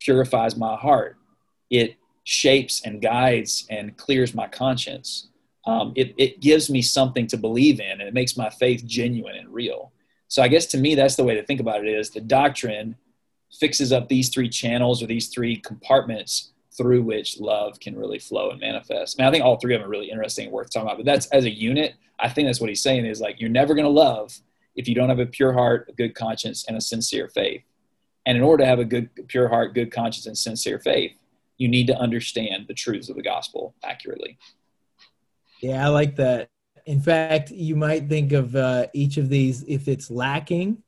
purifies 0.01 0.57
my 0.57 0.77
heart. 0.77 1.17
It 1.71 1.97
shapes 2.25 2.83
and 2.85 3.01
guides 3.01 3.67
and 3.71 3.97
clears 3.97 4.35
my 4.35 4.49
conscience. 4.49 5.29
Um, 5.67 5.93
it, 5.95 6.15
it 6.19 6.41
gives 6.41 6.69
me 6.69 6.83
something 6.83 7.27
to 7.29 7.37
believe 7.37 7.81
in 7.81 7.93
and 7.93 8.03
it 8.03 8.15
makes 8.15 8.37
my 8.37 8.51
faith 8.51 8.85
genuine 8.85 9.37
and 9.37 9.53
real. 9.53 9.93
So 10.29 10.43
I 10.43 10.49
guess 10.49 10.67
to 10.67 10.79
me, 10.79 10.95
that's 10.95 11.17
the 11.17 11.25
way 11.25 11.35
to 11.35 11.45
think 11.45 11.61
about 11.61 11.85
it 11.85 11.89
is 11.89 12.11
the 12.11 12.21
doctrine 12.21 12.97
fixes 13.59 13.93
up 13.93 14.09
these 14.09 14.31
three 14.31 14.49
channels 14.49 15.03
or 15.03 15.07
these 15.07 15.29
three 15.29 15.57
compartments 15.57 16.51
through 16.77 17.03
which 17.03 17.39
love 17.39 17.79
can 17.79 17.97
really 17.97 18.19
flow 18.19 18.51
and 18.51 18.61
manifest. 18.61 19.19
I 19.19 19.23
mean, 19.23 19.29
I 19.29 19.31
think 19.31 19.45
all 19.45 19.59
three 19.59 19.75
of 19.75 19.81
them 19.81 19.89
are 19.89 19.91
really 19.91 20.11
interesting 20.11 20.47
and 20.47 20.53
worth 20.53 20.71
talking 20.71 20.89
about, 20.89 20.97
but 20.97 21.07
that's 21.07 21.27
as 21.27 21.45
a 21.45 21.51
unit, 21.51 21.95
I 22.19 22.29
think 22.29 22.49
that's 22.49 22.61
what 22.61 22.69
he's 22.69 22.83
saying 22.83 23.07
is 23.07 23.21
like, 23.21 23.41
you're 23.41 23.51
never 23.51 23.75
going 23.75 23.85
to 23.85 23.91
love 23.91 24.37
if 24.75 24.89
you 24.89 24.95
don't 24.95 25.09
have 25.09 25.21
a 25.21 25.27
pure 25.27 25.53
heart, 25.53 25.87
a 25.89 25.93
good 25.93 26.15
conscience, 26.15 26.65
and 26.67 26.77
a 26.77 26.81
sincere 26.81 27.29
faith. 27.29 27.63
And 28.27 28.37
in 28.37 28.43
order 28.43 28.65
to 28.65 28.69
have 28.69 28.81
a 28.81 28.85
good, 28.85 29.11
pure 29.29 29.49
heart, 29.49 29.75
good 29.75 29.93
conscience, 29.93 30.27
and 30.27 30.37
sincere 30.37 30.79
faith, 30.79 31.13
you 31.57 31.69
need 31.69 31.87
to 31.87 31.97
understand 31.97 32.67
the 32.69 32.75
truths 32.75 33.09
of 33.09 33.17
the 33.17 33.23
gospel 33.23 33.75
accurately. 33.85 34.39
Yeah, 35.61 35.85
I 35.85 35.89
like 35.89 36.17
that. 36.17 36.51
In 36.87 37.01
fact, 37.01 37.51
you 37.51 37.77
might 37.77 38.09
think 38.09 38.33
of 38.33 38.55
uh, 38.55 38.89
each 38.93 39.17
of 39.17 39.29
these, 39.29 39.65
if 39.67 39.89
it's 39.89 40.11
lacking, 40.11 40.83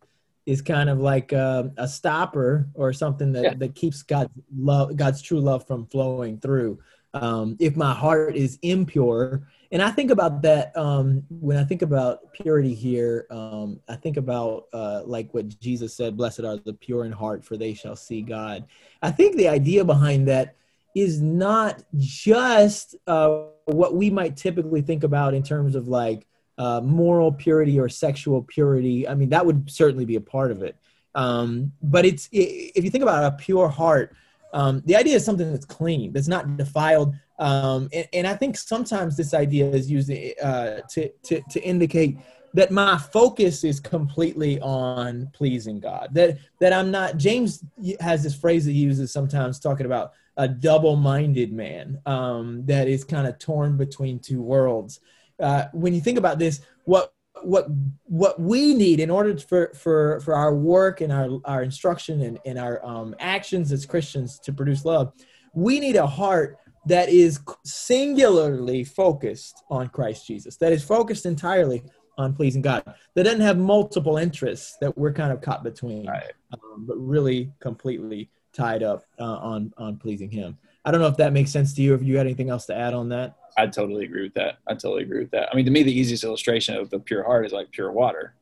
is 0.44 0.62
kind 0.62 0.90
of 0.90 0.98
like 0.98 1.32
uh, 1.32 1.64
a 1.76 1.88
stopper 1.88 2.68
or 2.74 2.92
something 2.92 3.32
that, 3.32 3.42
yeah. 3.42 3.54
that 3.54 3.74
keeps 3.74 4.02
God's 4.02 4.30
love, 4.56 4.96
God's 4.96 5.22
true 5.22 5.40
love 5.40 5.66
from 5.66 5.86
flowing 5.86 6.38
through. 6.38 6.78
Um, 7.22 7.56
if 7.58 7.76
my 7.76 7.92
heart 7.92 8.36
is 8.36 8.58
impure, 8.62 9.42
and 9.72 9.82
I 9.82 9.90
think 9.90 10.10
about 10.10 10.42
that 10.42 10.76
um, 10.76 11.24
when 11.28 11.56
I 11.56 11.64
think 11.64 11.82
about 11.82 12.32
purity 12.32 12.74
here. 12.74 13.26
Um, 13.30 13.80
I 13.88 13.96
think 13.96 14.16
about 14.16 14.66
uh, 14.72 15.02
like 15.04 15.32
what 15.34 15.58
Jesus 15.60 15.94
said: 15.94 16.16
"Blessed 16.16 16.40
are 16.40 16.56
the 16.56 16.72
pure 16.72 17.04
in 17.04 17.12
heart, 17.12 17.44
for 17.44 17.56
they 17.56 17.74
shall 17.74 17.96
see 17.96 18.22
God." 18.22 18.66
I 19.02 19.10
think 19.10 19.36
the 19.36 19.48
idea 19.48 19.84
behind 19.84 20.28
that 20.28 20.56
is 20.94 21.20
not 21.20 21.82
just 21.96 22.96
uh, 23.06 23.44
what 23.66 23.94
we 23.94 24.08
might 24.08 24.36
typically 24.36 24.80
think 24.80 25.04
about 25.04 25.34
in 25.34 25.42
terms 25.42 25.74
of 25.74 25.88
like 25.88 26.26
uh, 26.58 26.80
moral 26.80 27.32
purity 27.32 27.78
or 27.78 27.88
sexual 27.88 28.42
purity. 28.42 29.06
I 29.06 29.14
mean, 29.14 29.28
that 29.30 29.44
would 29.44 29.70
certainly 29.70 30.04
be 30.04 30.16
a 30.16 30.20
part 30.20 30.50
of 30.50 30.62
it. 30.62 30.76
Um, 31.14 31.72
but 31.82 32.04
it's 32.06 32.28
it, 32.32 32.72
if 32.74 32.84
you 32.84 32.90
think 32.90 33.02
about 33.02 33.24
a 33.24 33.36
pure 33.36 33.68
heart, 33.68 34.14
um, 34.52 34.82
the 34.86 34.96
idea 34.96 35.16
is 35.16 35.24
something 35.24 35.50
that's 35.50 35.66
clean, 35.66 36.12
that's 36.12 36.28
not 36.28 36.56
defiled. 36.56 37.14
Um, 37.38 37.88
and, 37.92 38.08
and, 38.12 38.26
I 38.26 38.34
think 38.34 38.56
sometimes 38.56 39.16
this 39.16 39.34
idea 39.34 39.68
is 39.68 39.90
used 39.90 40.10
uh, 40.10 40.80
to, 40.88 41.10
to, 41.24 41.42
to 41.50 41.60
indicate 41.60 42.16
that 42.54 42.70
my 42.70 42.96
focus 42.96 43.64
is 43.64 43.78
completely 43.78 44.58
on 44.60 45.28
pleasing 45.34 45.78
God. 45.78 46.08
That 46.12 46.38
that 46.60 46.72
I'm 46.72 46.90
not. 46.90 47.18
James 47.18 47.62
has 48.00 48.22
this 48.22 48.34
phrase 48.34 48.64
that 48.64 48.72
he 48.72 48.78
uses 48.78 49.12
sometimes, 49.12 49.58
talking 49.58 49.84
about 49.84 50.12
a 50.38 50.48
double-minded 50.48 51.52
man 51.52 52.00
um, 52.06 52.64
that 52.64 52.88
is 52.88 53.04
kind 53.04 53.26
of 53.26 53.38
torn 53.38 53.76
between 53.76 54.18
two 54.18 54.40
worlds. 54.40 55.00
Uh, 55.38 55.66
when 55.72 55.94
you 55.94 56.00
think 56.00 56.18
about 56.18 56.38
this, 56.38 56.60
what 56.84 57.12
what 57.42 57.66
what 58.04 58.40
we 58.40 58.74
need 58.74 59.00
in 59.00 59.10
order 59.10 59.36
for 59.38 59.72
for 59.74 60.20
for 60.20 60.34
our 60.34 60.54
work 60.54 61.00
and 61.00 61.12
our 61.12 61.38
our 61.44 61.62
instruction 61.62 62.22
and, 62.22 62.38
and 62.44 62.58
our 62.58 62.84
um, 62.84 63.14
actions 63.18 63.72
as 63.72 63.86
Christians 63.86 64.38
to 64.40 64.52
produce 64.52 64.84
love, 64.84 65.12
we 65.54 65.80
need 65.80 65.96
a 65.96 66.06
heart 66.06 66.58
that 66.86 67.08
is 67.08 67.40
singularly 67.64 68.84
focused 68.84 69.64
on 69.70 69.88
Christ 69.88 70.26
Jesus. 70.26 70.56
That 70.56 70.72
is 70.72 70.84
focused 70.84 71.26
entirely 71.26 71.82
on 72.16 72.32
pleasing 72.32 72.62
God. 72.62 72.82
That 73.14 73.24
doesn't 73.24 73.40
have 73.40 73.58
multiple 73.58 74.16
interests 74.16 74.76
that 74.80 74.96
we're 74.96 75.12
kind 75.12 75.32
of 75.32 75.40
caught 75.40 75.64
between, 75.64 76.06
right. 76.06 76.32
um, 76.52 76.86
but 76.86 76.96
really 76.96 77.52
completely 77.60 78.30
tied 78.52 78.82
up 78.82 79.04
uh, 79.18 79.24
on 79.24 79.72
on 79.76 79.96
pleasing 79.96 80.30
Him. 80.30 80.56
I 80.86 80.92
don't 80.92 81.00
know 81.00 81.08
if 81.08 81.16
that 81.16 81.32
makes 81.32 81.50
sense 81.50 81.74
to 81.74 81.82
you. 81.82 81.94
If 81.94 82.02
you 82.04 82.16
had 82.16 82.26
anything 82.26 82.48
else 82.48 82.64
to 82.66 82.76
add 82.76 82.94
on 82.94 83.08
that, 83.08 83.36
I 83.58 83.66
totally 83.66 84.04
agree 84.04 84.22
with 84.22 84.34
that. 84.34 84.58
I 84.68 84.74
totally 84.74 85.02
agree 85.02 85.18
with 85.18 85.32
that. 85.32 85.48
I 85.50 85.56
mean, 85.56 85.64
to 85.64 85.70
me, 85.70 85.82
the 85.82 85.92
easiest 85.92 86.22
illustration 86.22 86.76
of 86.76 86.90
the 86.90 87.00
pure 87.00 87.24
heart 87.24 87.44
is 87.44 87.52
like 87.52 87.72
pure 87.72 87.90
water. 87.90 88.34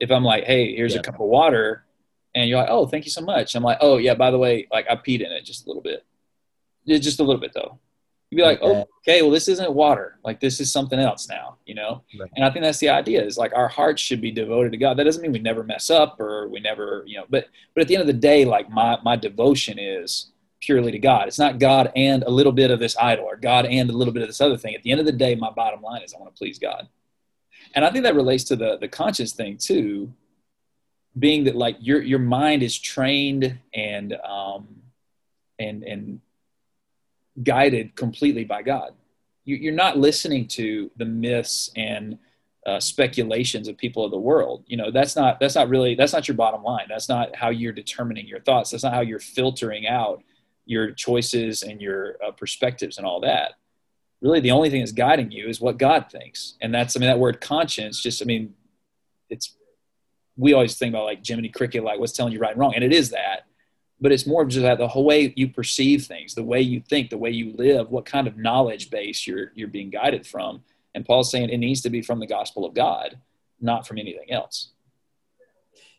If 0.00 0.10
I'm 0.10 0.24
like, 0.24 0.44
hey, 0.44 0.74
here's 0.74 0.94
yeah. 0.94 1.00
a 1.00 1.02
cup 1.02 1.14
of 1.14 1.28
water, 1.28 1.84
and 2.34 2.50
you're 2.50 2.58
like, 2.58 2.68
oh, 2.68 2.86
thank 2.86 3.04
you 3.04 3.10
so 3.10 3.22
much. 3.22 3.54
I'm 3.54 3.62
like, 3.62 3.78
oh 3.80 3.98
yeah, 3.98 4.14
by 4.14 4.30
the 4.30 4.38
way, 4.38 4.66
like 4.72 4.86
I 4.90 4.96
peed 4.96 5.24
in 5.24 5.32
it 5.32 5.44
just 5.44 5.66
a 5.66 5.68
little 5.68 5.82
bit, 5.82 6.04
just 6.86 7.20
a 7.20 7.22
little 7.22 7.40
bit 7.40 7.52
though. 7.54 7.78
You'd 8.30 8.38
be 8.38 8.42
like, 8.42 8.60
okay. 8.60 8.80
oh, 8.80 8.88
okay, 8.98 9.22
well, 9.22 9.30
this 9.30 9.46
isn't 9.46 9.72
water. 9.72 10.18
Like 10.24 10.40
this 10.40 10.58
is 10.58 10.72
something 10.72 10.98
else 10.98 11.28
now, 11.28 11.58
you 11.64 11.76
know. 11.76 12.02
Right. 12.18 12.28
And 12.34 12.44
I 12.44 12.50
think 12.50 12.64
that's 12.64 12.78
the 12.78 12.88
idea. 12.88 13.24
Is 13.24 13.38
like 13.38 13.54
our 13.54 13.68
hearts 13.68 14.02
should 14.02 14.20
be 14.20 14.32
devoted 14.32 14.72
to 14.72 14.78
God. 14.78 14.98
That 14.98 15.04
doesn't 15.04 15.22
mean 15.22 15.32
we 15.32 15.38
never 15.38 15.62
mess 15.62 15.90
up 15.90 16.18
or 16.20 16.48
we 16.48 16.58
never, 16.58 17.04
you 17.06 17.18
know. 17.18 17.24
But 17.30 17.46
but 17.74 17.82
at 17.82 17.88
the 17.88 17.94
end 17.94 18.00
of 18.00 18.08
the 18.08 18.12
day, 18.12 18.44
like 18.44 18.68
my 18.68 18.98
my 19.04 19.14
devotion 19.14 19.78
is 19.78 20.32
purely 20.66 20.90
to 20.90 20.98
God. 20.98 21.28
It's 21.28 21.38
not 21.38 21.60
God 21.60 21.92
and 21.94 22.24
a 22.24 22.30
little 22.30 22.52
bit 22.52 22.72
of 22.72 22.80
this 22.80 22.96
idol 22.96 23.24
or 23.24 23.36
God 23.36 23.66
and 23.66 23.88
a 23.88 23.92
little 23.92 24.12
bit 24.12 24.22
of 24.22 24.28
this 24.28 24.40
other 24.40 24.56
thing. 24.56 24.74
At 24.74 24.82
the 24.82 24.90
end 24.90 24.98
of 24.98 25.06
the 25.06 25.12
day, 25.12 25.36
my 25.36 25.50
bottom 25.50 25.80
line 25.80 26.02
is 26.02 26.12
I 26.12 26.18
want 26.18 26.34
to 26.34 26.38
please 26.38 26.58
God. 26.58 26.88
And 27.74 27.84
I 27.84 27.90
think 27.90 28.02
that 28.04 28.16
relates 28.16 28.44
to 28.44 28.56
the 28.56 28.76
the 28.76 28.88
conscience 28.88 29.32
thing 29.32 29.56
too, 29.56 30.12
being 31.18 31.44
that 31.44 31.54
like 31.54 31.76
your 31.80 32.02
your 32.02 32.18
mind 32.18 32.62
is 32.62 32.76
trained 32.76 33.58
and 33.72 34.14
um 34.28 34.66
and 35.58 35.84
and 35.84 36.20
guided 37.42 37.94
completely 37.94 38.44
by 38.44 38.62
God. 38.62 38.92
You, 39.44 39.70
are 39.70 39.76
not 39.76 39.96
listening 39.96 40.48
to 40.48 40.90
the 40.96 41.04
myths 41.04 41.70
and 41.76 42.18
uh, 42.66 42.80
speculations 42.80 43.68
of 43.68 43.76
people 43.76 44.04
of 44.04 44.10
the 44.10 44.18
world. 44.18 44.64
You 44.66 44.76
know, 44.76 44.90
that's 44.90 45.14
not 45.14 45.38
that's 45.38 45.54
not 45.54 45.68
really 45.68 45.94
that's 45.94 46.12
not 46.12 46.26
your 46.26 46.36
bottom 46.36 46.64
line. 46.64 46.86
That's 46.88 47.08
not 47.08 47.36
how 47.36 47.50
you're 47.50 47.72
determining 47.72 48.26
your 48.26 48.40
thoughts. 48.40 48.70
That's 48.70 48.82
not 48.82 48.94
how 48.94 49.02
you're 49.02 49.20
filtering 49.20 49.86
out 49.86 50.24
your 50.66 50.90
choices 50.90 51.62
and 51.62 51.80
your 51.80 52.16
uh, 52.24 52.32
perspectives 52.32 52.98
and 52.98 53.06
all 53.06 53.20
that. 53.20 53.54
Really, 54.20 54.40
the 54.40 54.50
only 54.50 54.70
thing 54.70 54.80
that's 54.80 54.92
guiding 54.92 55.30
you 55.30 55.48
is 55.48 55.60
what 55.60 55.78
God 55.78 56.10
thinks, 56.10 56.54
and 56.60 56.74
that's 56.74 56.96
I 56.96 57.00
mean 57.00 57.08
that 57.08 57.18
word 57.18 57.40
conscience. 57.40 58.02
Just 58.02 58.22
I 58.22 58.24
mean, 58.24 58.54
it's 59.30 59.56
we 60.36 60.52
always 60.52 60.76
think 60.76 60.92
about 60.92 61.04
like 61.04 61.26
Jiminy 61.26 61.48
Cricket, 61.48 61.84
like 61.84 61.98
what's 61.98 62.12
telling 62.12 62.32
you 62.32 62.38
right 62.38 62.52
and 62.52 62.60
wrong, 62.60 62.74
and 62.74 62.84
it 62.84 62.92
is 62.92 63.10
that 63.10 63.46
but 64.00 64.12
it's 64.12 64.26
more 64.26 64.42
of 64.42 64.48
just 64.48 64.62
that 64.62 64.78
the 64.78 64.88
whole 64.88 65.04
way 65.04 65.32
you 65.36 65.48
perceive 65.48 66.04
things, 66.04 66.34
the 66.34 66.42
way 66.42 66.60
you 66.60 66.80
think, 66.80 67.10
the 67.10 67.18
way 67.18 67.30
you 67.30 67.52
live, 67.56 67.90
what 67.90 68.04
kind 68.04 68.26
of 68.26 68.36
knowledge 68.36 68.90
base 68.90 69.26
you're 69.26 69.52
you're 69.54 69.68
being 69.68 69.90
guided 69.90 70.26
from. 70.26 70.62
And 70.94 71.04
Paul's 71.04 71.30
saying 71.30 71.50
it 71.50 71.58
needs 71.58 71.80
to 71.82 71.90
be 71.90 72.02
from 72.02 72.20
the 72.20 72.26
gospel 72.26 72.64
of 72.64 72.74
God, 72.74 73.18
not 73.60 73.86
from 73.86 73.98
anything 73.98 74.30
else. 74.30 74.72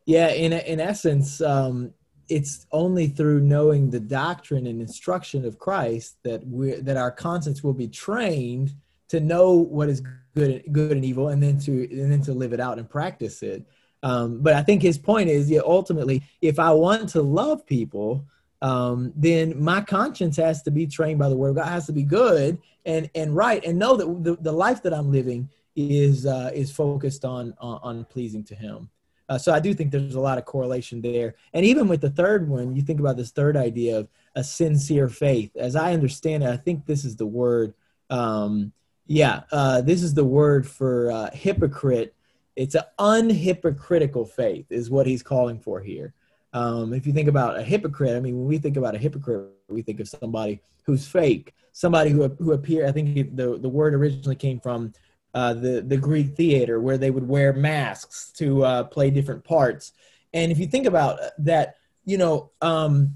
Yeah, 0.05 0.29
in 0.29 0.53
in 0.53 0.79
essence, 0.79 1.41
um, 1.41 1.93
it's 2.29 2.65
only 2.71 3.07
through 3.07 3.41
knowing 3.41 3.89
the 3.89 3.99
doctrine 3.99 4.67
and 4.67 4.81
instruction 4.81 5.45
of 5.45 5.59
Christ 5.59 6.17
that 6.23 6.45
we 6.47 6.73
that 6.73 6.97
our 6.97 7.11
conscience 7.11 7.63
will 7.63 7.73
be 7.73 7.87
trained 7.87 8.73
to 9.09 9.19
know 9.19 9.53
what 9.53 9.89
is 9.89 10.01
good 10.35 10.63
good 10.71 10.91
and 10.91 11.05
evil, 11.05 11.29
and 11.29 11.41
then 11.41 11.59
to 11.61 11.83
and 12.01 12.11
then 12.11 12.21
to 12.23 12.33
live 12.33 12.53
it 12.53 12.59
out 12.59 12.77
and 12.79 12.89
practice 12.89 13.43
it. 13.43 13.65
Um, 14.03 14.41
but 14.41 14.53
I 14.53 14.61
think 14.61 14.81
his 14.81 14.97
point 14.97 15.29
is, 15.29 15.49
yeah, 15.49 15.61
ultimately, 15.65 16.23
if 16.41 16.59
I 16.59 16.71
want 16.71 17.09
to 17.09 17.21
love 17.21 17.65
people, 17.65 18.25
um, 18.61 19.11
then 19.15 19.61
my 19.61 19.81
conscience 19.81 20.37
has 20.37 20.61
to 20.63 20.71
be 20.71 20.85
trained 20.85 21.19
by 21.19 21.29
the 21.29 21.37
word 21.37 21.49
of 21.49 21.55
God, 21.55 21.67
has 21.67 21.87
to 21.87 21.93
be 21.93 22.03
good 22.03 22.59
and 22.85 23.09
and 23.15 23.35
right, 23.35 23.63
and 23.65 23.77
know 23.77 23.95
that 23.97 24.23
the, 24.23 24.35
the 24.41 24.51
life 24.51 24.81
that 24.83 24.93
I'm 24.93 25.11
living 25.11 25.49
is 25.75 26.25
uh, 26.25 26.51
is 26.53 26.71
focused 26.71 27.23
on, 27.25 27.53
on, 27.59 27.79
on 27.83 28.05
pleasing 28.05 28.43
to 28.45 28.55
Him. 28.55 28.89
Uh, 29.29 29.37
so 29.37 29.53
I 29.53 29.59
do 29.59 29.73
think 29.73 29.91
there's 29.91 30.15
a 30.15 30.19
lot 30.19 30.37
of 30.37 30.45
correlation 30.45 31.01
there. 31.01 31.35
And 31.53 31.65
even 31.65 31.87
with 31.87 32.01
the 32.01 32.09
third 32.09 32.47
one, 32.47 32.75
you 32.75 32.81
think 32.81 32.99
about 32.99 33.17
this 33.17 33.31
third 33.31 33.57
idea 33.57 33.99
of 33.99 34.07
a 34.35 34.43
sincere 34.43 35.09
faith. 35.09 35.55
As 35.55 35.75
I 35.75 35.93
understand 35.93 36.43
it, 36.43 36.49
I 36.49 36.57
think 36.57 36.85
this 36.85 37.03
is 37.03 37.15
the 37.15 37.25
word. 37.25 37.73
Um, 38.09 38.71
yeah, 39.05 39.41
uh, 39.51 39.81
this 39.81 40.03
is 40.03 40.13
the 40.13 40.25
word 40.25 40.67
for 40.67 41.11
uh, 41.11 41.29
hypocrite 41.31 42.13
it's 42.57 42.75
an 42.75 42.83
unhypocritical 42.99 44.27
faith 44.27 44.65
is 44.71 44.89
what 44.89 45.07
he's 45.07 45.23
calling 45.23 45.59
for 45.59 45.79
here 45.79 46.13
um, 46.53 46.91
if 46.91 47.05
you 47.05 47.13
think 47.13 47.29
about 47.29 47.57
a 47.57 47.63
hypocrite 47.63 48.15
i 48.15 48.19
mean 48.19 48.37
when 48.37 48.47
we 48.47 48.57
think 48.57 48.75
about 48.75 48.95
a 48.95 48.97
hypocrite 48.97 49.47
we 49.69 49.81
think 49.81 49.99
of 49.99 50.09
somebody 50.09 50.59
who's 50.83 51.07
fake 51.07 51.53
somebody 51.71 52.09
who, 52.09 52.27
who 52.39 52.51
appear 52.51 52.85
i 52.85 52.91
think 52.91 53.35
the, 53.35 53.57
the 53.59 53.69
word 53.69 53.93
originally 53.93 54.35
came 54.35 54.59
from 54.59 54.91
uh, 55.33 55.53
the, 55.53 55.81
the 55.81 55.97
greek 55.97 56.35
theater 56.35 56.79
where 56.79 56.97
they 56.97 57.11
would 57.11 57.27
wear 57.27 57.53
masks 57.53 58.31
to 58.31 58.63
uh, 58.63 58.83
play 58.83 59.09
different 59.09 59.43
parts 59.43 59.93
and 60.33 60.51
if 60.51 60.59
you 60.59 60.67
think 60.67 60.85
about 60.85 61.19
that 61.37 61.75
you 62.05 62.17
know 62.17 62.51
um, 62.61 63.13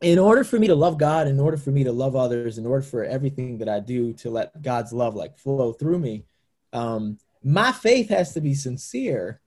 in 0.00 0.18
order 0.18 0.44
for 0.44 0.58
me 0.58 0.66
to 0.66 0.74
love 0.74 0.98
god 0.98 1.26
in 1.28 1.40
order 1.40 1.56
for 1.56 1.70
me 1.70 1.84
to 1.84 1.92
love 1.92 2.16
others 2.16 2.58
in 2.58 2.66
order 2.66 2.82
for 2.82 3.04
everything 3.04 3.58
that 3.58 3.68
i 3.68 3.80
do 3.80 4.12
to 4.12 4.30
let 4.30 4.60
god's 4.62 4.92
love 4.92 5.14
like 5.14 5.36
flow 5.38 5.72
through 5.72 5.98
me 5.98 6.24
um, 6.72 7.18
my 7.42 7.70
faith 7.70 8.08
has 8.08 8.32
to 8.34 8.40
be 8.40 8.54
sincere 8.54 9.40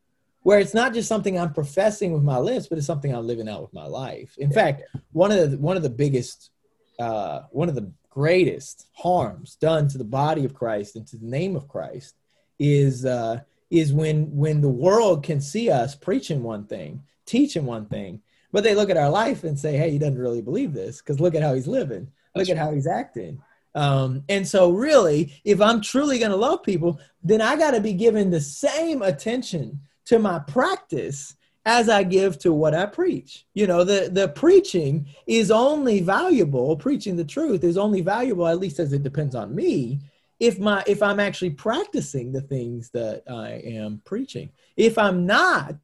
where 0.47 0.59
it's 0.59 0.73
not 0.73 0.93
just 0.93 1.09
something 1.09 1.37
I'm 1.37 1.51
professing 1.51 2.13
with 2.13 2.23
my 2.23 2.37
lips, 2.37 2.67
but 2.67 2.77
it's 2.77 2.87
something 2.87 3.13
I'm 3.13 3.27
living 3.27 3.49
out 3.49 3.61
with 3.61 3.73
my 3.73 3.85
life. 3.85 4.33
In 4.37 4.49
fact, 4.49 4.83
one 5.11 5.29
of 5.29 5.51
the 5.51 5.57
one 5.57 5.75
of 5.75 5.83
the 5.83 5.89
biggest, 5.89 6.51
uh, 6.99 7.41
one 7.51 7.67
of 7.67 7.75
the 7.75 7.91
greatest 8.17 8.87
harms 8.93 9.57
done 9.61 9.87
to 9.87 9.99
the 9.99 10.03
body 10.03 10.43
of 10.43 10.55
Christ 10.55 10.95
and 10.95 11.05
to 11.05 11.17
the 11.17 11.27
name 11.27 11.55
of 11.55 11.67
Christ 11.67 12.15
is 12.57 13.05
uh, 13.05 13.41
is 13.69 13.93
when 13.93 14.35
when 14.35 14.59
the 14.59 14.77
world 14.85 15.21
can 15.23 15.39
see 15.39 15.69
us 15.69 15.93
preaching 15.93 16.41
one 16.41 16.65
thing, 16.65 17.03
teaching 17.27 17.63
one 17.63 17.85
thing, 17.85 18.19
but 18.51 18.63
they 18.63 18.73
look 18.73 18.89
at 18.89 18.97
our 18.97 19.11
life 19.11 19.43
and 19.43 19.59
say, 19.59 19.77
"Hey, 19.77 19.91
he 19.91 19.99
doesn't 19.99 20.17
really 20.17 20.41
believe 20.41 20.73
this 20.73 20.99
because 20.99 21.19
look 21.19 21.35
at 21.35 21.43
how 21.43 21.53
he's 21.53 21.67
living, 21.67 22.07
look 22.35 22.49
at 22.49 22.57
how 22.57 22.71
he's 22.71 22.87
acting." 22.87 23.39
Um, 23.75 24.23
and 24.29 24.47
so, 24.47 24.71
really, 24.71 25.39
if 25.43 25.61
I'm 25.61 25.79
truly 25.79 26.17
going 26.17 26.31
to 26.31 26.37
love 26.37 26.63
people, 26.63 26.99
then 27.23 27.39
I 27.39 27.55
got 27.55 27.71
to 27.71 27.81
be 27.81 27.93
given 27.93 28.31
the 28.31 28.41
same 28.41 29.03
attention 29.03 29.79
to 30.05 30.17
my 30.17 30.39
practice 30.39 31.35
as 31.67 31.89
I 31.89 32.03
give 32.03 32.39
to 32.39 32.53
what 32.53 32.73
I 32.73 32.85
preach. 32.85 33.45
You 33.53 33.67
know, 33.67 33.83
the, 33.83 34.09
the 34.09 34.29
preaching 34.29 35.05
is 35.27 35.51
only 35.51 35.99
valuable, 35.99 36.77
preaching 36.77 37.17
the 37.17 37.25
truth 37.25 37.65
is 37.65 37.77
only 37.77 37.99
valuable, 37.99 38.47
at 38.47 38.57
least 38.57 38.79
as 38.79 38.93
it 38.93 39.03
depends 39.03 39.35
on 39.35 39.53
me, 39.53 39.99
if 40.39 40.59
my 40.59 40.81
if 40.87 41.03
I'm 41.03 41.19
actually 41.19 41.49
practicing 41.49 42.31
the 42.31 42.41
things 42.41 42.89
that 42.91 43.23
I 43.29 43.61
am 43.65 44.01
preaching. 44.05 44.49
If 44.77 44.97
I'm 44.97 45.25
not, 45.25 45.75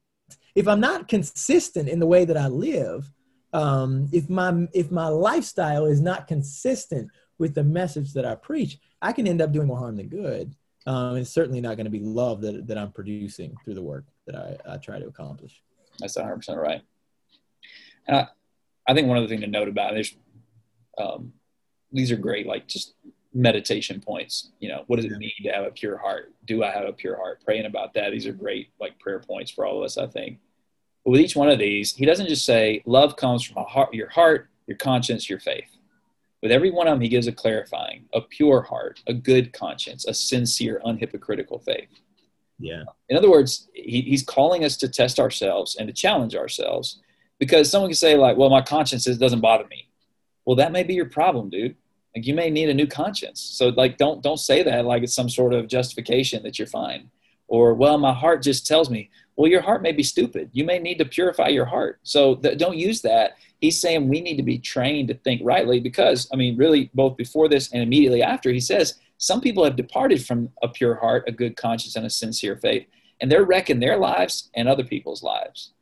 if 0.54 0.66
I'm 0.66 0.80
not 0.80 1.06
consistent 1.06 1.88
in 1.90 1.98
the 1.98 2.06
way 2.06 2.24
that 2.24 2.38
I 2.38 2.46
live, 2.46 3.12
um, 3.52 4.08
if 4.10 4.30
my 4.30 4.66
if 4.72 4.90
my 4.90 5.08
lifestyle 5.08 5.84
is 5.84 6.00
not 6.00 6.28
consistent 6.28 7.10
with 7.36 7.54
the 7.54 7.64
message 7.64 8.14
that 8.14 8.24
I 8.24 8.36
preach, 8.36 8.78
I 9.02 9.12
can 9.12 9.26
end 9.26 9.42
up 9.42 9.52
doing 9.52 9.66
more 9.66 9.78
harm 9.78 9.96
than 9.96 10.08
good. 10.08 10.54
Um, 10.86 11.16
it's 11.16 11.30
certainly 11.30 11.60
not 11.60 11.76
going 11.76 11.86
to 11.86 11.90
be 11.90 12.00
love 12.00 12.40
that, 12.42 12.66
that 12.68 12.78
I'm 12.78 12.92
producing 12.92 13.54
through 13.64 13.74
the 13.74 13.82
work 13.82 14.04
that 14.26 14.36
I, 14.36 14.56
I 14.66 14.76
try 14.76 14.98
to 14.98 15.06
accomplish. 15.06 15.62
That's 15.98 16.16
100% 16.16 16.56
right. 16.56 16.82
And 18.06 18.16
I, 18.16 18.28
I 18.86 18.94
think 18.94 19.08
one 19.08 19.16
other 19.16 19.28
thing 19.28 19.40
to 19.40 19.46
note 19.46 19.68
about 19.68 19.96
it 19.96 20.00
is 20.00 20.14
um, 20.98 21.32
these 21.92 22.12
are 22.12 22.16
great, 22.16 22.46
like 22.46 22.66
just 22.66 22.94
meditation 23.32 24.00
points. 24.00 24.50
You 24.60 24.68
know, 24.68 24.84
what 24.86 24.96
does 24.96 25.06
it 25.06 25.18
mean 25.18 25.32
to 25.42 25.50
have 25.50 25.64
a 25.64 25.70
pure 25.70 25.96
heart? 25.96 26.32
Do 26.46 26.62
I 26.62 26.70
have 26.70 26.86
a 26.86 26.92
pure 26.92 27.16
heart? 27.16 27.42
Praying 27.44 27.66
about 27.66 27.94
that. 27.94 28.12
These 28.12 28.26
are 28.26 28.32
great, 28.32 28.68
like 28.80 28.98
prayer 28.98 29.20
points 29.20 29.50
for 29.50 29.66
all 29.66 29.78
of 29.78 29.84
us, 29.84 29.98
I 29.98 30.06
think. 30.06 30.38
But 31.04 31.12
with 31.12 31.20
each 31.20 31.36
one 31.36 31.48
of 31.48 31.58
these, 31.58 31.94
he 31.94 32.06
doesn't 32.06 32.28
just 32.28 32.44
say 32.44 32.82
love 32.86 33.16
comes 33.16 33.44
from 33.44 33.62
a 33.62 33.64
heart, 33.66 33.92
your 33.92 34.08
heart, 34.08 34.48
your 34.66 34.76
conscience, 34.76 35.28
your 35.28 35.40
faith. 35.40 35.76
With 36.42 36.52
every 36.52 36.70
one 36.70 36.86
of 36.86 36.92
them, 36.92 37.00
he 37.00 37.08
gives 37.08 37.26
a 37.26 37.32
clarifying, 37.32 38.04
a 38.12 38.20
pure 38.20 38.62
heart, 38.62 39.02
a 39.06 39.14
good 39.14 39.52
conscience, 39.52 40.06
a 40.06 40.14
sincere, 40.14 40.80
unhypocritical 40.84 41.64
faith. 41.64 41.88
Yeah. 42.58 42.84
In 43.08 43.16
other 43.16 43.30
words, 43.30 43.68
he, 43.74 44.02
he's 44.02 44.22
calling 44.22 44.64
us 44.64 44.76
to 44.78 44.88
test 44.88 45.18
ourselves 45.18 45.76
and 45.76 45.88
to 45.88 45.92
challenge 45.92 46.34
ourselves 46.36 47.00
because 47.38 47.70
someone 47.70 47.90
can 47.90 47.96
say, 47.96 48.16
like, 48.16 48.36
well, 48.36 48.50
my 48.50 48.62
conscience 48.62 49.04
doesn't 49.04 49.40
bother 49.40 49.66
me. 49.66 49.88
Well, 50.44 50.56
that 50.56 50.72
may 50.72 50.82
be 50.82 50.94
your 50.94 51.06
problem, 51.06 51.50
dude. 51.50 51.76
Like 52.14 52.26
you 52.26 52.34
may 52.34 52.48
need 52.50 52.68
a 52.68 52.74
new 52.74 52.86
conscience. 52.86 53.40
So 53.40 53.68
like 53.70 53.96
don't 53.96 54.22
don't 54.22 54.38
say 54.38 54.62
that 54.62 54.84
like 54.84 55.02
it's 55.02 55.14
some 55.14 55.28
sort 55.28 55.52
of 55.52 55.66
justification 55.66 56.42
that 56.44 56.58
you're 56.58 56.68
fine. 56.68 57.10
or 57.48 57.74
well 57.74 57.98
my 57.98 58.12
heart 58.12 58.42
just 58.42 58.66
tells 58.66 58.88
me 58.88 59.10
well 59.36 59.50
your 59.50 59.60
heart 59.60 59.82
may 59.82 59.92
be 59.92 60.02
stupid 60.02 60.48
you 60.52 60.64
may 60.64 60.78
need 60.78 60.98
to 60.98 61.04
purify 61.04 61.48
your 61.48 61.64
heart 61.64 61.98
so 62.02 62.36
th- 62.36 62.58
don't 62.58 62.76
use 62.76 63.02
that 63.02 63.36
he's 63.60 63.80
saying 63.80 64.08
we 64.08 64.20
need 64.20 64.36
to 64.36 64.42
be 64.42 64.58
trained 64.58 65.08
to 65.08 65.14
think 65.14 65.40
rightly 65.44 65.80
because 65.80 66.28
i 66.32 66.36
mean 66.36 66.56
really 66.56 66.90
both 66.94 67.16
before 67.16 67.48
this 67.48 67.72
and 67.72 67.82
immediately 67.82 68.22
after 68.22 68.50
he 68.50 68.60
says 68.60 68.98
some 69.18 69.40
people 69.40 69.64
have 69.64 69.76
departed 69.76 70.24
from 70.24 70.50
a 70.62 70.68
pure 70.68 70.94
heart 70.94 71.24
a 71.26 71.32
good 71.32 71.56
conscience 71.56 71.96
and 71.96 72.06
a 72.06 72.10
sincere 72.10 72.56
faith 72.56 72.86
and 73.20 73.30
they're 73.30 73.44
wrecking 73.44 73.80
their 73.80 73.96
lives 73.96 74.50
and 74.54 74.68
other 74.68 74.84
people's 74.84 75.22
lives 75.22 75.72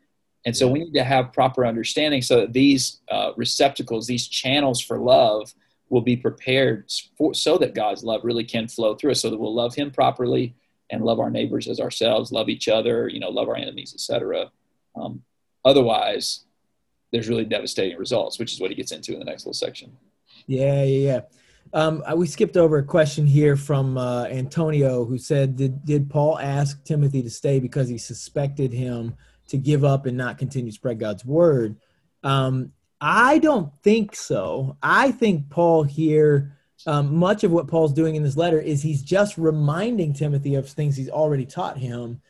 and 0.45 0.57
so 0.57 0.69
we 0.69 0.81
need 0.81 0.95
to 0.95 1.05
have 1.05 1.33
proper 1.33 1.65
understanding 1.65 2.21
so 2.21 2.41
that 2.41 2.53
these 2.53 3.01
uh, 3.11 3.33
receptacles 3.37 4.07
these 4.07 4.29
channels 4.29 4.81
for 4.81 4.99
love 4.99 5.53
will 5.89 6.01
be 6.01 6.17
prepared 6.17 6.91
for, 7.17 7.35
so 7.35 7.59
that 7.59 7.75
god's 7.75 8.05
love 8.05 8.23
really 8.25 8.45
can 8.45 8.69
flow 8.69 8.95
through 8.95 9.12
us 9.12 9.21
so 9.23 9.31
that 9.31 9.39
we'll 9.39 9.55
love 9.55 9.75
him 9.75 9.91
properly 9.91 10.55
and 10.93 11.03
love 11.03 11.19
our 11.19 11.31
neighbors 11.31 11.67
as 11.67 11.81
ourselves, 11.81 12.31
love 12.31 12.49
each 12.49 12.69
other, 12.69 13.09
you 13.09 13.19
know, 13.19 13.31
love 13.31 13.49
our 13.49 13.57
enemies, 13.57 13.93
etc. 13.95 14.51
Um, 14.95 15.23
otherwise, 15.65 16.45
there's 17.11 17.29
really 17.29 17.47
devastating 17.47 17.99
results, 17.99 18.39
which 18.39 18.53
is 18.53 18.61
what 18.61 18.71
he 18.71 18.77
gets 18.77 18.93
into 18.93 19.15
in 19.15 19.19
the 19.19 19.25
next 19.25 19.43
little 19.43 19.55
section. 19.55 19.97
Yeah, 20.47 20.85
yeah, 20.85 20.85
yeah. 20.85 21.21
Um, 21.75 22.02
we 22.17 22.26
skipped 22.26 22.57
over 22.57 22.79
a 22.79 22.85
question 22.85 23.26
here 23.26 23.57
from 23.57 23.97
uh, 23.97 24.25
Antonio, 24.25 25.05
who 25.05 25.19
said, 25.19 25.57
"Did 25.57 25.85
did 25.85 26.11
Paul 26.11 26.38
ask 26.38 26.83
Timothy 26.85 27.23
to 27.23 27.31
stay 27.31 27.61
because 27.61 27.88
he 27.88 27.99
suspected 27.99 28.73
him 28.73 29.14
to 29.49 29.57
give 29.57 29.85
up 29.85 30.07
and 30.07 30.17
not 30.17 30.38
continue 30.38 30.71
to 30.71 30.75
spread 30.75 30.99
God's 30.99 31.25
word?" 31.25 31.76
Um, 32.23 32.73
I 33.00 33.38
don't 33.38 33.73
think 33.83 34.14
so. 34.14 34.76
I 34.83 35.11
think 35.12 35.50
Paul 35.50 35.83
here 35.83 36.57
um, 36.87 37.14
much 37.14 37.45
of 37.45 37.50
what 37.50 37.69
Paul's 37.69 37.93
doing 37.93 38.17
in 38.17 38.23
this 38.23 38.37
letter 38.37 38.61
is 38.61 38.83
he's 38.83 39.02
just 39.02 39.38
reminding 39.38 40.12
Timothy 40.12 40.55
of 40.55 40.69
things 40.69 40.97
he's 40.97 41.11
already 41.11 41.47
taught 41.47 41.79
him 41.79 42.21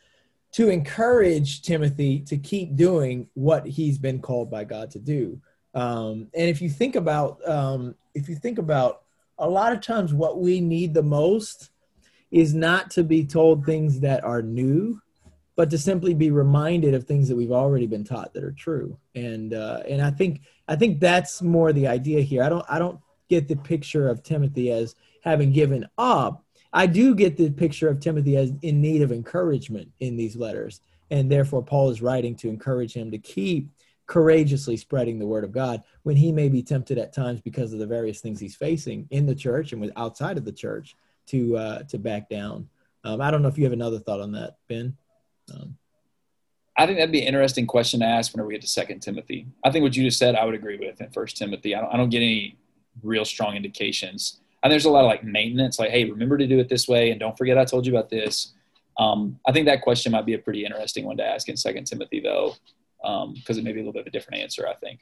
to 0.53 0.69
encourage 0.69 1.63
Timothy 1.63 2.19
to 2.21 2.37
keep 2.37 2.75
doing 2.75 3.27
what 3.33 3.65
he's 3.65 3.97
been 3.97 4.19
called 4.21 4.51
by 4.51 4.63
God 4.63 4.91
to 4.91 4.99
do. 4.99 5.41
Um, 5.73 6.27
and 6.35 6.49
if 6.49 6.61
you 6.61 6.69
think 6.69 6.95
about, 6.95 7.47
um, 7.47 7.95
if 8.13 8.29
you 8.29 8.35
think 8.35 8.59
about 8.59 9.02
a 9.37 9.49
lot 9.49 9.73
of 9.73 9.81
times 9.81 10.13
what 10.13 10.39
we 10.39 10.61
need 10.61 10.93
the 10.93 11.03
most 11.03 11.71
is 12.31 12.53
not 12.53 12.89
to 12.91 13.03
be 13.03 13.25
told 13.25 13.65
things 13.65 13.99
that 13.99 14.23
are 14.23 14.41
new, 14.41 14.99
but 15.55 15.69
to 15.69 15.77
simply 15.77 16.13
be 16.13 16.31
reminded 16.31 16.93
of 16.93 17.03
things 17.03 17.27
that 17.29 17.35
we've 17.35 17.51
already 17.51 17.85
been 17.85 18.03
taught 18.03 18.33
that 18.33 18.43
are 18.43 18.51
true. 18.51 18.97
And 19.15 19.53
uh, 19.53 19.83
and 19.87 20.01
I 20.01 20.11
think 20.11 20.41
I 20.67 20.75
think 20.75 20.99
that's 20.99 21.41
more 21.41 21.71
the 21.71 21.87
idea 21.87 22.21
here. 22.21 22.43
I 22.43 22.49
don't 22.49 22.65
I 22.67 22.79
don't 22.79 22.99
get 23.29 23.47
the 23.47 23.55
picture 23.55 24.09
of 24.09 24.23
Timothy 24.23 24.71
as 24.71 24.95
having 25.23 25.51
given 25.51 25.87
up. 25.97 26.43
I 26.73 26.87
do 26.87 27.13
get 27.13 27.37
the 27.37 27.51
picture 27.51 27.87
of 27.87 27.99
Timothy 27.99 28.35
as 28.35 28.51
in 28.63 28.81
need 28.81 29.03
of 29.03 29.11
encouragement 29.11 29.91
in 29.99 30.17
these 30.17 30.35
letters. 30.35 30.81
And 31.11 31.31
therefore, 31.31 31.61
Paul 31.61 31.91
is 31.91 32.01
writing 32.01 32.35
to 32.37 32.49
encourage 32.49 32.93
him 32.93 33.11
to 33.11 33.19
keep 33.19 33.69
courageously 34.05 34.77
spreading 34.77 35.17
the 35.17 35.25
word 35.25 35.43
of 35.43 35.51
God 35.51 35.83
when 36.03 36.15
he 36.15 36.31
may 36.31 36.49
be 36.49 36.61
tempted 36.61 36.97
at 36.97 37.13
times 37.13 37.41
because 37.41 37.73
of 37.73 37.79
the 37.79 37.87
various 37.87 38.19
things 38.19 38.39
he's 38.39 38.55
facing 38.55 39.07
in 39.11 39.25
the 39.25 39.35
church 39.35 39.71
and 39.71 39.81
with 39.81 39.91
outside 39.95 40.37
of 40.37 40.45
the 40.45 40.51
church 40.51 40.95
to 41.27 41.55
uh, 41.57 41.83
to 41.83 41.97
back 41.97 42.29
down. 42.29 42.67
Um, 43.03 43.21
I 43.21 43.31
don't 43.31 43.41
know 43.41 43.47
if 43.47 43.57
you 43.57 43.63
have 43.63 43.73
another 43.73 43.99
thought 43.99 44.21
on 44.21 44.31
that, 44.33 44.57
Ben. 44.67 44.97
Um, 45.53 45.77
I 46.77 46.85
think 46.85 46.97
that'd 46.97 47.11
be 47.11 47.21
an 47.21 47.27
interesting 47.27 47.67
question 47.67 47.99
to 47.99 48.05
ask 48.05 48.33
whenever 48.33 48.47
we 48.47 48.55
get 48.55 48.61
to 48.61 48.67
Second 48.67 49.01
Timothy. 49.01 49.45
I 49.63 49.71
think 49.71 49.83
what 49.83 49.95
you 49.95 50.03
just 50.03 50.17
said, 50.17 50.35
I 50.35 50.45
would 50.45 50.55
agree 50.55 50.77
with 50.77 50.99
in 51.01 51.09
First 51.11 51.37
Timothy. 51.37 51.75
I 51.75 51.81
don't, 51.81 51.93
I 51.93 51.97
don't 51.97 52.09
get 52.09 52.17
any 52.17 52.57
real 53.03 53.25
strong 53.25 53.55
indications. 53.55 54.39
And 54.63 54.71
there's 54.71 54.85
a 54.85 54.89
lot 54.89 55.01
of 55.03 55.07
like 55.07 55.23
maintenance, 55.23 55.77
like, 55.77 55.91
hey, 55.91 56.05
remember 56.05 56.37
to 56.37 56.47
do 56.47 56.59
it 56.59 56.69
this 56.69 56.87
way, 56.87 57.11
and 57.11 57.19
don't 57.19 57.37
forget 57.37 57.57
I 57.57 57.65
told 57.65 57.85
you 57.85 57.95
about 57.95 58.09
this. 58.09 58.53
Um, 58.97 59.39
I 59.45 59.51
think 59.51 59.65
that 59.65 59.81
question 59.81 60.11
might 60.13 60.25
be 60.25 60.33
a 60.33 60.39
pretty 60.39 60.65
interesting 60.65 61.05
one 61.05 61.17
to 61.17 61.25
ask 61.25 61.49
in 61.49 61.57
Second 61.57 61.85
Timothy, 61.85 62.21
though, 62.21 62.55
because 63.03 63.57
um, 63.57 63.59
it 63.59 63.63
may 63.63 63.73
be 63.73 63.79
a 63.79 63.83
little 63.83 63.93
bit 63.93 64.01
of 64.01 64.07
a 64.07 64.11
different 64.11 64.41
answer. 64.41 64.67
I 64.67 64.73
think. 64.75 65.01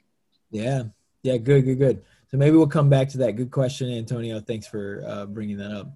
Yeah, 0.50 0.84
yeah, 1.22 1.38
good, 1.38 1.64
good, 1.64 1.78
good. 1.78 2.02
So 2.30 2.36
maybe 2.36 2.56
we'll 2.56 2.66
come 2.66 2.90
back 2.90 3.08
to 3.10 3.18
that. 3.18 3.36
Good 3.36 3.50
question, 3.50 3.90
Antonio. 3.90 4.40
Thanks 4.40 4.66
for 4.66 5.04
uh, 5.06 5.26
bringing 5.26 5.58
that 5.58 5.70
up. 5.70 5.88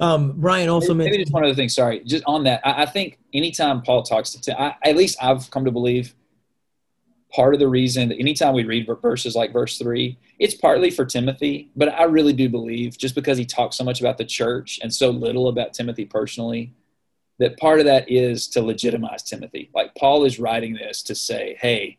Um, 0.00 0.40
Brian 0.40 0.68
also 0.68 0.94
maybe, 0.94 0.98
mentioned. 0.98 1.12
Maybe 1.12 1.24
just 1.24 1.32
one 1.32 1.44
other 1.44 1.54
thing. 1.54 1.68
Sorry, 1.68 2.00
just 2.04 2.24
on 2.26 2.44
that. 2.44 2.60
I, 2.66 2.82
I 2.82 2.86
think 2.86 3.18
anytime 3.34 3.82
Paul 3.82 4.02
talks 4.02 4.30
to, 4.30 4.40
Tim, 4.40 4.56
I, 4.58 4.74
at 4.82 4.96
least 4.96 5.22
I've 5.22 5.50
come 5.50 5.66
to 5.66 5.70
believe 5.70 6.14
part 7.32 7.54
of 7.54 7.60
the 7.60 7.68
reason 7.68 8.08
that 8.08 8.18
anytime 8.18 8.54
we 8.54 8.64
read 8.64 8.88
verses 9.00 9.36
like 9.36 9.52
verse 9.52 9.78
three, 9.78 10.18
it's 10.38 10.54
partly 10.54 10.90
for 10.90 11.04
Timothy, 11.04 11.70
but 11.76 11.88
I 11.88 12.04
really 12.04 12.32
do 12.32 12.48
believe 12.48 12.98
just 12.98 13.14
because 13.14 13.38
he 13.38 13.44
talks 13.44 13.76
so 13.76 13.84
much 13.84 14.00
about 14.00 14.18
the 14.18 14.24
church 14.24 14.80
and 14.82 14.92
so 14.92 15.10
little 15.10 15.48
about 15.48 15.72
Timothy 15.72 16.06
personally, 16.06 16.74
that 17.40 17.58
part 17.58 17.80
of 17.80 17.86
that 17.86 18.10
is 18.10 18.46
to 18.48 18.62
legitimize 18.62 19.22
Timothy. 19.22 19.70
Like 19.74 19.94
Paul 19.96 20.24
is 20.24 20.38
writing 20.38 20.74
this 20.74 21.02
to 21.02 21.14
say, 21.14 21.58
hey, 21.60 21.98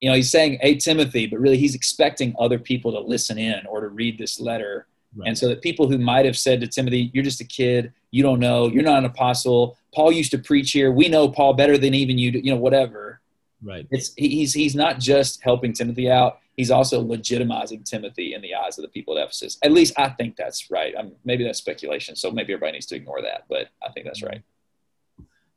you 0.00 0.10
know, 0.10 0.16
he's 0.16 0.30
saying, 0.30 0.58
hey, 0.60 0.74
Timothy, 0.74 1.26
but 1.26 1.38
really 1.38 1.56
he's 1.56 1.74
expecting 1.74 2.34
other 2.38 2.58
people 2.58 2.92
to 2.92 3.00
listen 3.00 3.38
in 3.38 3.64
or 3.66 3.80
to 3.80 3.88
read 3.88 4.18
this 4.18 4.38
letter. 4.38 4.86
Right. 5.16 5.28
And 5.28 5.38
so 5.38 5.48
that 5.48 5.62
people 5.62 5.88
who 5.88 5.98
might 5.98 6.26
have 6.26 6.36
said 6.36 6.60
to 6.60 6.66
Timothy, 6.66 7.10
you're 7.14 7.24
just 7.24 7.40
a 7.40 7.44
kid, 7.44 7.92
you 8.10 8.22
don't 8.22 8.40
know, 8.40 8.68
you're 8.68 8.82
not 8.82 8.98
an 8.98 9.04
apostle. 9.06 9.78
Paul 9.94 10.12
used 10.12 10.30
to 10.32 10.38
preach 10.38 10.72
here. 10.72 10.92
We 10.92 11.08
know 11.08 11.28
Paul 11.28 11.54
better 11.54 11.78
than 11.78 11.94
even 11.94 12.18
you, 12.18 12.30
do, 12.30 12.38
you 12.38 12.52
know, 12.52 12.60
whatever 12.60 13.20
Right. 13.62 13.86
It's 13.90 14.12
he's 14.16 14.54
he's 14.54 14.74
not 14.74 14.98
just 14.98 15.42
helping 15.42 15.72
Timothy 15.72 16.10
out. 16.10 16.38
He's 16.60 16.70
also 16.70 17.02
legitimizing 17.02 17.86
Timothy 17.86 18.34
in 18.34 18.42
the 18.42 18.54
eyes 18.54 18.76
of 18.76 18.82
the 18.82 18.90
people 18.90 19.16
at 19.16 19.24
Ephesus. 19.24 19.56
At 19.62 19.72
least 19.72 19.94
I 19.96 20.10
think 20.10 20.36
that's 20.36 20.70
right. 20.70 20.92
I'm, 20.98 21.12
maybe 21.24 21.42
that's 21.42 21.58
speculation, 21.58 22.14
so 22.16 22.30
maybe 22.30 22.52
everybody 22.52 22.72
needs 22.72 22.84
to 22.86 22.96
ignore 22.96 23.22
that, 23.22 23.46
but 23.48 23.68
I 23.82 23.90
think 23.92 24.04
that's 24.04 24.22
right. 24.22 24.42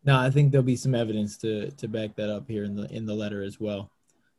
No, 0.06 0.18
I 0.18 0.30
think 0.30 0.54
there'll 0.54 0.64
be 0.64 0.78
some 0.78 0.96
evidence 0.96 1.36
to 1.40 1.72
to 1.72 1.90
back 1.90 2.16
that 2.16 2.30
up 2.30 2.48
here 2.48 2.64
in 2.64 2.74
the 2.74 2.90
in 2.90 3.06
the 3.06 3.14
letter 3.14 3.44
as 3.44 3.60
well. 3.60 3.92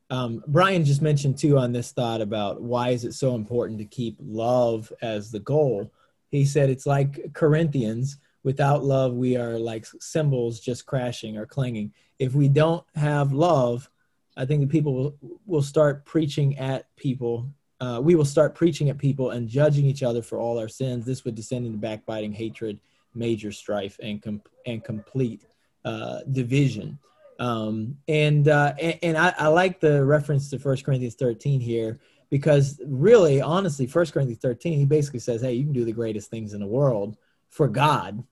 Um, 0.08 0.42
Brian 0.46 0.86
just 0.86 1.02
mentioned 1.02 1.36
too 1.36 1.58
on 1.58 1.70
this 1.70 1.92
thought 1.92 2.22
about 2.22 2.62
why 2.62 2.88
is 2.88 3.04
it 3.04 3.12
so 3.12 3.34
important 3.34 3.78
to 3.80 3.84
keep 3.84 4.16
love 4.18 4.90
as 5.02 5.30
the 5.30 5.40
goal. 5.40 5.92
He 6.30 6.46
said 6.46 6.70
it's 6.70 6.86
like 6.86 7.34
Corinthians 7.34 8.16
without 8.42 8.84
love, 8.84 9.12
we 9.12 9.36
are 9.36 9.58
like 9.58 9.86
cymbals 10.00 10.60
just 10.60 10.86
crashing 10.86 11.36
or 11.36 11.44
clanging. 11.44 11.92
If 12.18 12.34
we 12.34 12.48
don't 12.48 12.84
have 12.94 13.32
love, 13.34 13.90
I 14.36 14.44
think 14.44 14.60
the 14.60 14.66
people 14.66 14.94
will, 14.94 15.16
will 15.46 15.62
start 15.62 16.04
preaching 16.04 16.58
at 16.58 16.94
people. 16.96 17.48
Uh, 17.80 18.00
we 18.02 18.14
will 18.14 18.24
start 18.24 18.54
preaching 18.54 18.88
at 18.90 18.98
people 18.98 19.30
and 19.30 19.48
judging 19.48 19.84
each 19.84 20.02
other 20.02 20.22
for 20.22 20.38
all 20.38 20.58
our 20.58 20.68
sins. 20.68 21.04
This 21.04 21.24
would 21.24 21.34
descend 21.34 21.66
into 21.66 21.78
backbiting, 21.78 22.32
hatred, 22.32 22.80
major 23.14 23.52
strife, 23.52 23.98
and 24.02 24.22
com- 24.22 24.42
and 24.66 24.82
complete 24.82 25.46
uh, 25.84 26.20
division. 26.32 26.98
Um, 27.38 27.96
and, 28.08 28.48
uh, 28.48 28.74
and, 28.80 28.98
and 29.02 29.18
I, 29.18 29.34
I 29.38 29.48
like 29.48 29.80
the 29.80 30.04
reference 30.04 30.50
to 30.50 30.58
First 30.58 30.84
Corinthians 30.84 31.14
13 31.14 31.60
here 31.60 31.98
because 32.30 32.80
really, 32.86 33.40
honestly, 33.40 33.86
First 33.86 34.12
Corinthians 34.12 34.40
13, 34.40 34.78
he 34.78 34.84
basically 34.84 35.20
says, 35.20 35.42
"Hey, 35.42 35.52
you 35.52 35.64
can 35.64 35.72
do 35.72 35.84
the 35.84 35.92
greatest 35.92 36.30
things 36.30 36.54
in 36.54 36.60
the 36.60 36.66
world 36.66 37.16
for 37.50 37.68
God, 37.68 38.22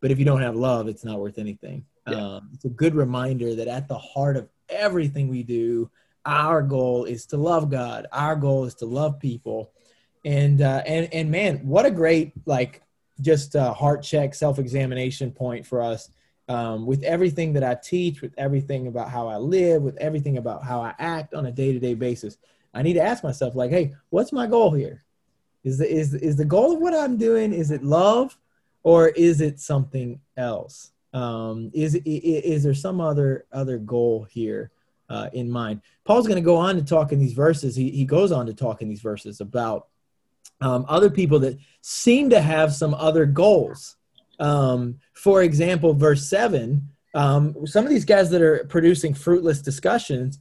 but 0.00 0.10
if 0.10 0.18
you 0.18 0.24
don't 0.24 0.42
have 0.42 0.56
love, 0.56 0.88
it's 0.88 1.04
not 1.04 1.18
worth 1.18 1.38
anything. 1.38 1.84
Yeah. 2.06 2.16
Um, 2.16 2.50
it's 2.52 2.64
a 2.64 2.70
good 2.70 2.94
reminder 2.94 3.54
that 3.54 3.68
at 3.68 3.88
the 3.88 3.98
heart 3.98 4.36
of 4.36 4.48
everything 4.68 5.28
we 5.28 5.42
do, 5.42 5.90
our 6.24 6.62
goal 6.62 7.04
is 7.04 7.26
to 7.26 7.36
love 7.36 7.70
God. 7.70 8.06
Our 8.12 8.36
goal 8.36 8.64
is 8.64 8.74
to 8.76 8.86
love 8.86 9.18
people. 9.18 9.72
And 10.24 10.60
uh, 10.60 10.82
and 10.86 11.12
and 11.12 11.30
man, 11.30 11.58
what 11.66 11.86
a 11.86 11.90
great 11.90 12.32
like 12.44 12.82
just 13.20 13.54
a 13.54 13.72
heart 13.72 14.02
check, 14.02 14.34
self 14.34 14.58
examination 14.58 15.30
point 15.32 15.66
for 15.66 15.80
us. 15.80 16.10
Um, 16.48 16.86
with 16.86 17.02
everything 17.02 17.52
that 17.54 17.64
I 17.64 17.74
teach, 17.74 18.22
with 18.22 18.32
everything 18.38 18.86
about 18.86 19.10
how 19.10 19.28
I 19.28 19.36
live, 19.36 19.82
with 19.82 19.98
everything 19.98 20.38
about 20.38 20.64
how 20.64 20.80
I 20.80 20.94
act 20.98 21.34
on 21.34 21.44
a 21.44 21.52
day 21.52 21.72
to 21.72 21.78
day 21.78 21.94
basis, 21.94 22.38
I 22.72 22.82
need 22.82 22.94
to 22.94 23.02
ask 23.02 23.22
myself, 23.22 23.54
like, 23.54 23.70
hey, 23.70 23.94
what's 24.08 24.32
my 24.32 24.46
goal 24.46 24.72
here? 24.72 25.04
Is 25.62 25.78
the 25.78 25.90
is 25.90 26.14
is 26.14 26.36
the 26.36 26.44
goal 26.44 26.74
of 26.74 26.80
what 26.80 26.94
I'm 26.94 27.16
doing? 27.16 27.52
Is 27.52 27.70
it 27.70 27.84
love? 27.84 28.36
or 28.82 29.08
is 29.08 29.40
it 29.40 29.60
something 29.60 30.20
else? 30.36 30.92
Um, 31.12 31.70
is, 31.72 31.94
is 31.94 32.04
is 32.04 32.62
there 32.62 32.74
some 32.74 33.00
other 33.00 33.46
other 33.52 33.78
goal 33.78 34.26
here 34.30 34.70
uh, 35.08 35.30
in 35.32 35.50
mind? 35.50 35.80
Paul's 36.04 36.26
going 36.26 36.42
to 36.42 36.44
go 36.44 36.56
on 36.56 36.76
to 36.76 36.82
talk 36.82 37.12
in 37.12 37.18
these 37.18 37.32
verses. 37.32 37.74
He 37.74 37.90
he 37.90 38.04
goes 38.04 38.32
on 38.32 38.46
to 38.46 38.54
talk 38.54 38.82
in 38.82 38.88
these 38.88 39.00
verses 39.00 39.40
about 39.40 39.88
um, 40.60 40.84
other 40.88 41.10
people 41.10 41.38
that 41.40 41.58
seem 41.80 42.30
to 42.30 42.40
have 42.40 42.74
some 42.74 42.94
other 42.94 43.26
goals. 43.26 43.96
Um, 44.38 44.98
for 45.14 45.42
example, 45.42 45.94
verse 45.94 46.28
seven. 46.28 46.88
Um, 47.14 47.66
some 47.66 47.84
of 47.84 47.90
these 47.90 48.04
guys 48.04 48.30
that 48.30 48.42
are 48.42 48.64
producing 48.68 49.14
fruitless 49.14 49.62
discussions, 49.62 50.40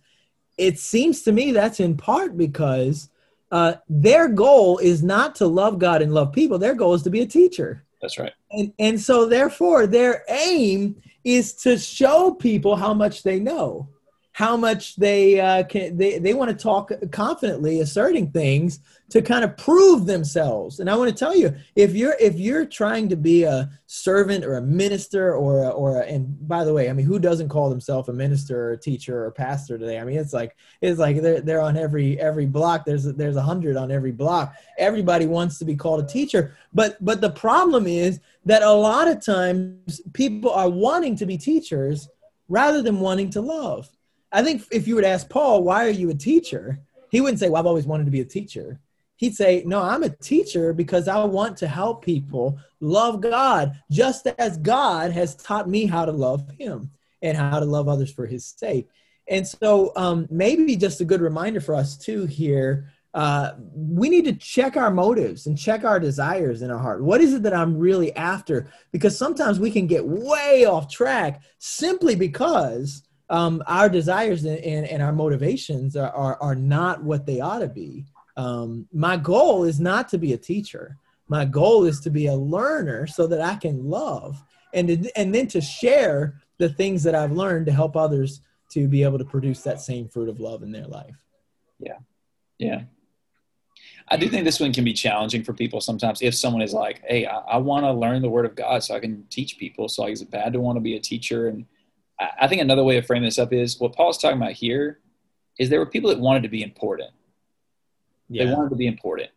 it 0.57 0.77
seems 0.77 1.21
to 1.23 1.31
me 1.31 1.51
that's 1.51 1.79
in 1.79 1.95
part 1.95 2.37
because 2.37 3.09
uh, 3.51 3.75
their 3.87 4.27
goal 4.27 4.77
is 4.79 5.01
not 5.01 5.35
to 5.35 5.47
love 5.47 5.79
God 5.79 6.01
and 6.01 6.13
love 6.13 6.33
people. 6.33 6.59
Their 6.59 6.75
goal 6.75 6.93
is 6.93 7.03
to 7.03 7.09
be 7.09 7.21
a 7.21 7.25
teacher. 7.25 7.85
That's 8.01 8.19
right. 8.19 8.33
And 8.51 8.73
and 8.79 8.99
so 8.99 9.25
therefore 9.25 9.87
their 9.87 10.23
aim 10.29 11.01
is 11.23 11.53
to 11.53 11.77
show 11.77 12.31
people 12.33 12.75
how 12.75 12.93
much 12.93 13.23
they 13.23 13.39
know, 13.39 13.89
how 14.33 14.55
much 14.55 14.95
they 14.95 15.39
uh, 15.39 15.63
can 15.63 15.97
they, 15.97 16.19
they 16.19 16.33
want 16.33 16.51
to 16.51 16.63
talk 16.63 16.91
confidently 17.11 17.79
asserting 17.81 18.31
things 18.31 18.79
to 19.09 19.21
kind 19.21 19.43
of 19.43 19.55
prove 19.57 20.05
themselves. 20.05 20.79
And 20.79 20.89
i 20.89 20.95
want 20.95 21.09
to 21.09 21.15
tell 21.15 21.35
you 21.35 21.55
if 21.75 21.95
you're 21.95 22.15
if 22.19 22.35
you're 22.35 22.65
trying 22.65 23.07
to 23.09 23.15
be 23.15 23.43
a 23.43 23.69
servant 23.85 24.43
or 24.43 24.57
a 24.57 24.61
minister 24.61 25.33
or 25.33 25.63
a, 25.63 25.69
or 25.69 26.01
a, 26.01 26.05
and 26.05 26.47
by 26.47 26.65
the 26.65 26.73
way 26.73 26.89
i 26.89 26.93
mean 26.93 27.05
who 27.05 27.19
doesn't 27.19 27.49
call 27.49 27.69
themselves 27.69 28.09
a 28.09 28.13
minister 28.13 28.69
or 28.69 28.71
a 28.73 28.77
teacher 28.77 29.17
or 29.19 29.27
a 29.27 29.31
pastor 29.31 29.77
today? 29.77 29.99
I 29.99 30.03
mean 30.03 30.17
it's 30.17 30.33
like 30.33 30.55
it's 30.81 30.99
like 30.99 31.21
they're, 31.21 31.41
they're 31.41 31.61
on 31.61 31.77
every 31.77 32.19
every 32.19 32.45
block. 32.45 32.85
There's 32.85 33.05
there's 33.05 33.37
a 33.37 33.41
hundred 33.41 33.77
on 33.77 33.91
every 33.91 34.11
block. 34.11 34.55
Everybody 34.77 35.25
wants 35.25 35.57
to 35.59 35.65
be 35.65 35.75
called 35.75 36.03
a 36.03 36.07
teacher. 36.07 36.55
But 36.73 37.03
but 37.03 37.21
the 37.21 37.31
problem 37.31 37.87
is 37.87 38.19
that 38.45 38.63
a 38.63 38.71
lot 38.71 39.07
of 39.07 39.23
times 39.23 40.01
people 40.13 40.51
are 40.51 40.69
wanting 40.69 41.15
to 41.17 41.25
be 41.25 41.37
teachers 41.37 42.09
rather 42.49 42.81
than 42.81 42.99
wanting 42.99 43.29
to 43.31 43.41
love. 43.41 43.89
I 44.31 44.43
think 44.43 44.63
if 44.71 44.87
you 44.87 44.95
would 44.95 45.03
ask 45.05 45.29
Paul, 45.29 45.63
why 45.63 45.85
are 45.85 45.91
you 45.91 46.09
a 46.09 46.13
teacher? 46.13 46.79
He 47.09 47.21
wouldn't 47.21 47.39
say, 47.39 47.49
well, 47.49 47.61
I've 47.61 47.65
always 47.65 47.85
wanted 47.85 48.05
to 48.05 48.11
be 48.11 48.21
a 48.21 48.25
teacher. 48.25 48.79
He'd 49.17 49.35
say, 49.35 49.63
no, 49.65 49.81
I'm 49.81 50.03
a 50.03 50.09
teacher 50.09 50.73
because 50.73 51.07
I 51.07 51.23
want 51.23 51.57
to 51.57 51.67
help 51.67 52.05
people 52.05 52.59
love 52.79 53.21
God 53.21 53.73
just 53.91 54.27
as 54.37 54.57
God 54.57 55.11
has 55.11 55.35
taught 55.35 55.67
me 55.67 55.85
how 55.87 56.05
to 56.05 56.11
love 56.11 56.49
him 56.57 56.91
and 57.21 57.37
how 57.37 57.59
to 57.59 57.65
love 57.65 57.87
others 57.87 58.13
for 58.13 58.25
his 58.25 58.45
sake. 58.45 58.87
And 59.27 59.45
so 59.45 59.91
um, 59.95 60.27
maybe 60.29 60.75
just 60.75 61.01
a 61.01 61.05
good 61.05 61.21
reminder 61.21 61.59
for 61.59 61.75
us 61.75 61.97
too 61.97 62.25
here. 62.25 62.91
Uh, 63.13 63.53
we 63.73 64.09
need 64.09 64.25
to 64.25 64.33
check 64.33 64.77
our 64.77 64.91
motives 64.91 65.47
and 65.47 65.57
check 65.57 65.83
our 65.83 65.99
desires 65.99 66.61
in 66.61 66.69
our 66.69 66.77
heart. 66.77 67.03
What 67.03 67.19
is 67.19 67.33
it 67.33 67.43
that 67.43 67.53
I'm 67.53 67.77
really 67.77 68.15
after? 68.15 68.69
Because 68.91 69.17
sometimes 69.17 69.59
we 69.59 69.71
can 69.71 69.87
get 69.87 70.05
way 70.05 70.65
off 70.65 70.87
track 70.89 71.41
simply 71.57 72.15
because 72.15 73.03
um, 73.29 73.63
our 73.65 73.89
desires 73.89 74.45
and, 74.45 74.59
and, 74.59 74.85
and, 74.85 75.01
our 75.01 75.11
motivations 75.11 75.97
are, 75.97 76.11
are, 76.11 76.37
are 76.41 76.55
not 76.55 77.03
what 77.03 77.25
they 77.25 77.41
ought 77.41 77.59
to 77.59 77.67
be. 77.67 78.05
Um, 78.37 78.87
my 78.93 79.17
goal 79.17 79.65
is 79.65 79.79
not 79.79 80.07
to 80.09 80.17
be 80.17 80.33
a 80.33 80.37
teacher. 80.37 80.97
My 81.27 81.43
goal 81.43 81.85
is 81.85 81.99
to 82.01 82.09
be 82.09 82.27
a 82.27 82.35
learner 82.35 83.07
so 83.07 83.27
that 83.27 83.41
I 83.41 83.55
can 83.55 83.83
love 83.83 84.41
and, 84.73 85.09
and 85.15 85.35
then 85.35 85.47
to 85.47 85.59
share 85.59 86.39
the 86.57 86.69
things 86.69 87.03
that 87.03 87.15
I've 87.15 87.31
learned 87.31 87.65
to 87.65 87.71
help 87.71 87.97
others 87.97 88.41
to 88.69 88.87
be 88.87 89.03
able 89.03 89.17
to 89.17 89.25
produce 89.25 89.61
that 89.61 89.81
same 89.81 90.07
fruit 90.07 90.29
of 90.29 90.39
love 90.39 90.63
in 90.63 90.71
their 90.71 90.87
life. 90.87 91.15
Yeah. 91.79 91.97
Yeah. 92.57 92.83
I 94.09 94.17
do 94.17 94.29
think 94.29 94.45
this 94.45 94.59
one 94.59 94.71
can 94.71 94.83
be 94.83 94.93
challenging 94.93 95.43
for 95.43 95.53
people 95.53 95.81
sometimes 95.81 96.21
if 96.21 96.33
someone 96.33 96.61
is 96.61 96.73
like, 96.73 97.01
hey, 97.05 97.25
I, 97.25 97.37
I 97.37 97.57
want 97.57 97.85
to 97.85 97.91
learn 97.91 98.21
the 98.21 98.29
word 98.29 98.45
of 98.45 98.55
God 98.55 98.83
so 98.83 98.95
I 98.95 98.99
can 98.99 99.25
teach 99.29 99.57
people. 99.57 99.89
So 99.89 100.07
is 100.07 100.21
it 100.21 100.31
bad 100.31 100.53
to 100.53 100.61
want 100.61 100.77
to 100.77 100.81
be 100.81 100.95
a 100.95 100.99
teacher? 100.99 101.49
And 101.49 101.65
I 102.39 102.47
think 102.47 102.61
another 102.61 102.83
way 102.83 102.97
of 102.97 103.05
framing 103.05 103.27
this 103.27 103.37
up 103.37 103.51
is 103.51 103.79
what 103.79 103.95
Paul's 103.95 104.17
talking 104.17 104.37
about 104.37 104.53
here 104.53 104.99
is 105.59 105.69
there 105.69 105.79
were 105.79 105.85
people 105.85 106.09
that 106.09 106.19
wanted 106.19 106.43
to 106.43 106.49
be 106.49 106.63
important. 106.63 107.11
Yeah. 108.29 108.45
They 108.45 108.53
wanted 108.53 108.69
to 108.69 108.75
be 108.75 108.87
important. 108.87 109.29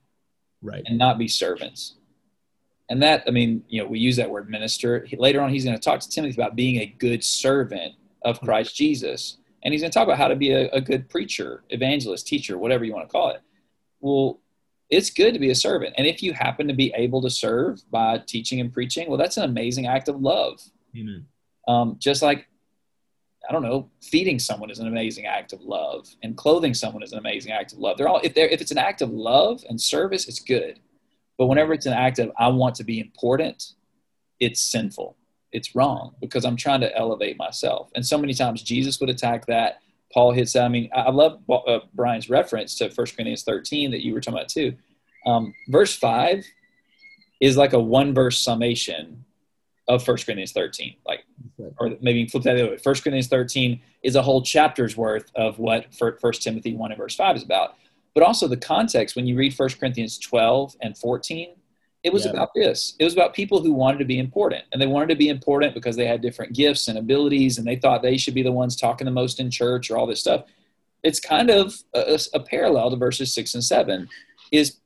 Right. 0.63 0.83
And 0.87 0.99
not 0.99 1.19
be 1.19 1.29
servants. 1.29 1.97
And 2.89 3.03
that, 3.03 3.23
I 3.27 3.31
mean, 3.31 3.63
you 3.69 3.81
know, 3.81 3.89
we 3.89 3.99
use 3.99 4.17
that 4.17 4.29
word 4.29 4.51
minister. 4.51 5.07
Later 5.17 5.41
on, 5.41 5.51
he's 5.51 5.65
going 5.65 5.77
to 5.77 5.83
talk 5.83 6.01
to 6.01 6.09
Timothy 6.09 6.35
about 6.35 6.57
being 6.57 6.81
a 6.81 6.87
good 6.87 7.23
servant 7.23 7.95
of 8.23 8.37
mm-hmm. 8.37 8.47
Christ 8.47 8.77
Jesus. 8.77 9.39
And 9.63 9.73
he's 9.73 9.81
going 9.81 9.91
to 9.91 9.95
talk 9.95 10.07
about 10.07 10.19
how 10.19 10.29
to 10.29 10.37
be 10.37 10.53
a, 10.53 10.69
a 10.71 10.81
good 10.81 11.09
preacher, 11.09 11.63
evangelist, 11.71 12.27
teacher, 12.27 12.59
whatever 12.59 12.85
you 12.85 12.93
want 12.93 13.09
to 13.09 13.13
call 13.13 13.31
it. 13.31 13.43
Well, 14.01 14.41
it's 14.91 15.11
good 15.11 15.35
to 15.35 15.39
be 15.39 15.51
a 15.51 15.55
servant. 15.55 15.95
And 15.97 16.07
if 16.07 16.23
you 16.23 16.33
happen 16.33 16.67
to 16.67 16.75
be 16.75 16.93
able 16.97 17.23
to 17.23 17.31
serve 17.31 17.81
by 17.91 18.19
teaching 18.27 18.61
and 18.61 18.73
preaching, 18.73 19.09
well, 19.09 19.19
that's 19.19 19.37
an 19.37 19.45
amazing 19.45 19.87
act 19.87 20.09
of 20.09 20.21
love. 20.21 20.61
Amen. 20.97 21.27
Um, 21.69 21.97
just 22.01 22.23
like 22.23 22.49
I 23.49 23.53
don't 23.53 23.63
know, 23.63 23.89
feeding 24.03 24.39
someone 24.39 24.71
is 24.71 24.79
an 24.79 24.87
amazing 24.87 25.27
act 25.27 25.53
of 25.53 25.63
love, 25.63 26.09
and 26.23 26.37
clothing 26.37 26.75
someone 26.75 27.03
is 27.03 27.13
an 27.13 27.19
amazing 27.19 27.53
act 27.53 27.73
of 27.73 27.79
love. 27.79 27.97
They're 27.97 28.09
all 28.09 28.21
if 28.23 28.35
they're 28.35 28.49
if 28.49 28.61
it's 28.61 28.71
an 28.71 28.79
act 28.79 29.03
of 29.03 29.11
love 29.11 29.65
and 29.69 29.81
service, 29.81 30.29
it's 30.29 30.41
good. 30.41 30.79
But 31.39 31.47
whenever 31.47 31.73
it's 31.73 31.87
an 31.87 31.95
act 31.95 32.19
of 32.19 32.31
I 32.39 32.49
want 32.49 32.75
to 32.77 32.85
be 32.85 33.01
important, 33.01 33.73
it's 34.41 34.61
sinful. 34.61 35.17
It's 35.53 35.75
wrong 35.75 36.15
because 36.21 36.45
I'm 36.45 36.57
trying 36.57 36.81
to 36.83 36.97
elevate 36.97 37.37
myself. 37.37 37.91
And 37.95 38.07
so 38.07 38.19
many 38.19 38.35
times 38.35 38.63
Jesus 38.63 39.01
would 39.01 39.11
attack 39.11 39.47
that. 39.47 39.81
Paul 40.13 40.33
hits 40.33 40.53
that. 40.53 40.65
I 40.65 40.69
mean, 40.69 40.91
I 40.95 41.11
love 41.11 41.41
uh, 41.49 41.81
Brian's 41.95 42.29
reference 42.29 42.75
to 42.77 42.89
1 42.89 42.95
Corinthians 42.95 43.43
13 43.43 43.91
that 43.93 44.05
you 44.05 44.13
were 44.13 44.21
talking 44.21 44.39
about 44.39 44.49
too. 44.49 44.75
Um, 45.27 45.55
verse 45.69 45.95
5 45.97 46.45
is 47.41 47.57
like 47.57 47.73
a 47.73 47.81
one 47.81 48.15
verse 48.15 48.39
summation 48.39 49.25
of 49.91 50.07
1 50.07 50.17
Corinthians 50.19 50.53
13. 50.53 50.95
Like, 51.05 51.25
or 51.79 51.97
maybe 52.01 52.27
flip 52.27 52.45
that 52.45 52.55
other 52.55 52.71
way. 52.71 52.79
1 52.81 52.81
Corinthians 52.83 53.27
13 53.27 53.81
is 54.03 54.15
a 54.15 54.23
whole 54.23 54.41
chapter's 54.41 54.97
worth 54.97 55.31
of 55.35 55.59
what 55.59 55.87
1 55.99 56.33
Timothy 56.35 56.75
1 56.75 56.93
and 56.93 56.99
verse 56.99 57.17
5 57.17 57.37
is 57.37 57.43
about. 57.43 57.75
But 58.15 58.23
also 58.23 58.49
the 58.49 58.57
context, 58.57 59.17
when 59.17 59.27
you 59.27 59.37
read 59.37 59.57
1 59.57 59.69
Corinthians 59.81 60.19
12 60.19 60.77
and 60.81 60.97
14, 60.97 61.55
it 62.03 62.13
was 62.13 62.25
yeah. 62.25 62.31
about 62.31 62.51
this. 62.55 62.95
It 62.99 63.05
was 63.05 63.13
about 63.13 63.35
people 63.35 63.61
who 63.61 63.73
wanted 63.73 63.99
to 63.99 64.05
be 64.05 64.19
important. 64.19 64.65
And 64.73 64.81
they 64.81 64.87
wanted 64.87 65.09
to 65.09 65.17
be 65.17 65.29
important 65.29 65.75
because 65.75 65.97
they 65.97 66.07
had 66.07 66.23
different 66.23 66.55
gifts 66.55 66.89
and 66.89 66.97
abilities, 66.97 67.59
and 67.59 67.67
they 67.67 67.77
thought 67.77 68.01
they 68.01 68.17
should 68.17 68.35
be 68.35 68.43
the 68.43 68.53
ones 68.53 68.77
talking 68.77 69.05
the 69.05 69.11
most 69.11 69.41
in 69.41 69.51
church 69.51 69.91
or 69.91 69.99
all 69.99 70.07
this 70.07 70.21
stuff. 70.21 70.45
It's 71.03 71.21
kind 71.21 71.51
of 71.51 71.75
a, 71.95 72.19
a 72.35 72.41
parallel 72.41 72.91
to 72.91 72.97
verses 72.97 73.35
6 73.35 73.55
and 73.55 73.65
7 73.65 74.09
is 74.53 74.77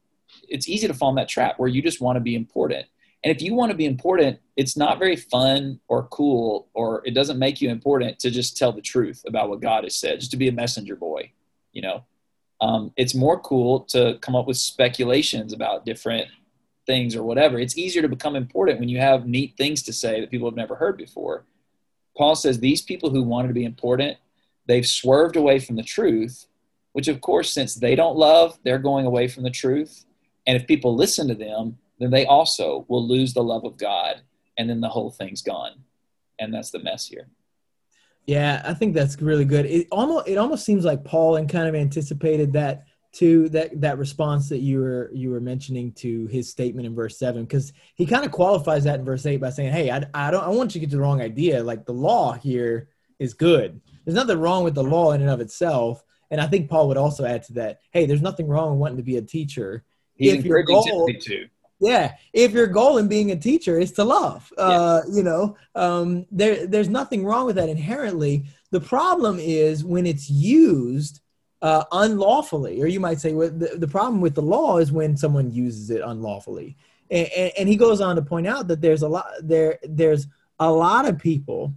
it's 0.48 0.68
easy 0.68 0.86
to 0.86 0.94
fall 0.94 1.10
in 1.10 1.14
that 1.16 1.28
trap 1.28 1.58
where 1.58 1.68
you 1.68 1.82
just 1.82 2.00
want 2.00 2.16
to 2.16 2.20
be 2.20 2.34
important 2.34 2.86
and 3.24 3.34
if 3.34 3.40
you 3.40 3.54
want 3.54 3.70
to 3.70 3.76
be 3.76 3.86
important, 3.86 4.38
it's 4.54 4.76
not 4.76 4.98
very 4.98 5.16
fun 5.16 5.80
or 5.88 6.04
cool, 6.08 6.68
or 6.74 7.02
it 7.06 7.14
doesn't 7.14 7.38
make 7.38 7.62
you 7.62 7.70
important 7.70 8.18
to 8.18 8.30
just 8.30 8.58
tell 8.58 8.70
the 8.70 8.82
truth 8.82 9.22
about 9.26 9.48
what 9.48 9.62
God 9.62 9.84
has 9.84 9.96
said, 9.96 10.20
just 10.20 10.30
to 10.32 10.36
be 10.36 10.48
a 10.48 10.52
messenger 10.52 10.94
boy. 10.94 11.32
You 11.72 11.82
know, 11.82 12.04
um, 12.60 12.92
it's 12.96 13.14
more 13.14 13.40
cool 13.40 13.80
to 13.90 14.18
come 14.20 14.36
up 14.36 14.46
with 14.46 14.58
speculations 14.58 15.54
about 15.54 15.86
different 15.86 16.28
things 16.86 17.16
or 17.16 17.22
whatever. 17.22 17.58
It's 17.58 17.78
easier 17.78 18.02
to 18.02 18.08
become 18.08 18.36
important 18.36 18.78
when 18.78 18.90
you 18.90 18.98
have 18.98 19.26
neat 19.26 19.56
things 19.56 19.82
to 19.84 19.92
say 19.94 20.20
that 20.20 20.30
people 20.30 20.48
have 20.48 20.56
never 20.56 20.74
heard 20.74 20.98
before. 20.98 21.44
Paul 22.18 22.34
says 22.34 22.60
these 22.60 22.82
people 22.82 23.08
who 23.08 23.22
wanted 23.22 23.48
to 23.48 23.54
be 23.54 23.64
important, 23.64 24.18
they've 24.66 24.86
swerved 24.86 25.36
away 25.36 25.60
from 25.60 25.76
the 25.76 25.82
truth, 25.82 26.44
which, 26.92 27.08
of 27.08 27.22
course, 27.22 27.50
since 27.50 27.74
they 27.74 27.94
don't 27.94 28.16
love, 28.16 28.58
they're 28.64 28.78
going 28.78 29.06
away 29.06 29.28
from 29.28 29.44
the 29.44 29.50
truth. 29.50 30.04
And 30.46 30.56
if 30.56 30.66
people 30.66 30.94
listen 30.94 31.26
to 31.28 31.34
them, 31.34 31.78
then 31.98 32.10
they 32.10 32.26
also 32.26 32.84
will 32.88 33.06
lose 33.06 33.34
the 33.34 33.42
love 33.42 33.64
of 33.64 33.76
God 33.76 34.22
and 34.58 34.68
then 34.68 34.80
the 34.80 34.88
whole 34.88 35.10
thing's 35.10 35.42
gone. 35.42 35.72
And 36.38 36.52
that's 36.52 36.70
the 36.70 36.80
mess 36.80 37.06
here. 37.06 37.28
Yeah, 38.26 38.62
I 38.64 38.74
think 38.74 38.94
that's 38.94 39.20
really 39.20 39.44
good. 39.44 39.66
It 39.66 39.86
almost 39.92 40.28
it 40.28 40.38
almost 40.38 40.64
seems 40.64 40.84
like 40.84 41.04
Paul 41.04 41.36
and 41.36 41.48
kind 41.48 41.68
of 41.68 41.74
anticipated 41.74 42.54
that 42.54 42.86
to 43.14 43.48
that 43.50 43.80
that 43.80 43.98
response 43.98 44.48
that 44.48 44.58
you 44.58 44.80
were 44.80 45.10
you 45.12 45.30
were 45.30 45.40
mentioning 45.40 45.92
to 45.92 46.26
his 46.26 46.50
statement 46.50 46.86
in 46.86 46.94
verse 46.94 47.16
7 47.18 47.44
because 47.44 47.72
he 47.94 48.06
kind 48.06 48.24
of 48.24 48.32
qualifies 48.32 48.84
that 48.84 48.98
in 48.98 49.04
verse 49.04 49.24
8 49.24 49.36
by 49.36 49.50
saying 49.50 49.72
hey 49.72 49.88
I, 49.88 50.02
I 50.12 50.32
don't 50.32 50.42
i 50.42 50.48
want 50.48 50.74
you 50.74 50.80
to 50.80 50.86
get 50.86 50.90
the 50.90 51.00
wrong 51.00 51.20
idea 51.20 51.62
like 51.62 51.86
the 51.86 51.92
law 51.92 52.32
here 52.32 52.88
is 53.20 53.32
good 53.32 53.80
there's 54.04 54.16
nothing 54.16 54.40
wrong 54.40 54.64
with 54.64 54.74
the 54.74 54.82
law 54.82 55.12
in 55.12 55.20
and 55.20 55.30
of 55.30 55.40
itself 55.40 56.02
and 56.32 56.40
i 56.40 56.48
think 56.48 56.68
paul 56.68 56.88
would 56.88 56.96
also 56.96 57.24
add 57.24 57.44
to 57.44 57.52
that 57.52 57.78
hey 57.92 58.04
there's 58.04 58.20
nothing 58.20 58.48
wrong 58.48 58.70
with 58.70 58.80
wanting 58.80 58.96
to 58.96 59.04
be 59.04 59.16
a 59.16 59.22
teacher 59.22 59.84
He's 60.16 60.32
if 60.34 60.44
your 60.44 60.62
goal, 60.64 61.06
to 61.06 61.48
yeah 61.80 62.12
if 62.32 62.52
your 62.52 62.66
goal 62.66 62.98
in 62.98 63.08
being 63.08 63.30
a 63.30 63.36
teacher 63.36 63.78
is 63.78 63.92
to 63.92 64.04
love 64.04 64.52
uh, 64.58 65.00
you 65.10 65.22
know 65.22 65.56
um, 65.74 66.26
there 66.30 66.66
there's 66.66 66.88
nothing 66.88 67.24
wrong 67.24 67.46
with 67.46 67.56
that 67.56 67.68
inherently. 67.68 68.44
The 68.70 68.80
problem 68.80 69.38
is 69.38 69.84
when 69.84 70.06
it's 70.06 70.30
used 70.30 71.20
uh, 71.62 71.84
unlawfully 71.92 72.82
or 72.82 72.86
you 72.86 73.00
might 73.00 73.20
say 73.20 73.32
well, 73.32 73.50
the, 73.50 73.76
the 73.76 73.88
problem 73.88 74.20
with 74.20 74.34
the 74.34 74.42
law 74.42 74.78
is 74.78 74.92
when 74.92 75.16
someone 75.16 75.50
uses 75.50 75.90
it 75.90 76.02
unlawfully. 76.04 76.76
And, 77.10 77.28
and, 77.36 77.52
and 77.58 77.68
he 77.68 77.76
goes 77.76 78.00
on 78.00 78.16
to 78.16 78.22
point 78.22 78.46
out 78.46 78.68
that 78.68 78.80
there's 78.80 79.02
a 79.02 79.08
lot 79.08 79.26
there 79.42 79.78
there's 79.82 80.26
a 80.60 80.70
lot 80.70 81.06
of 81.06 81.18
people 81.18 81.74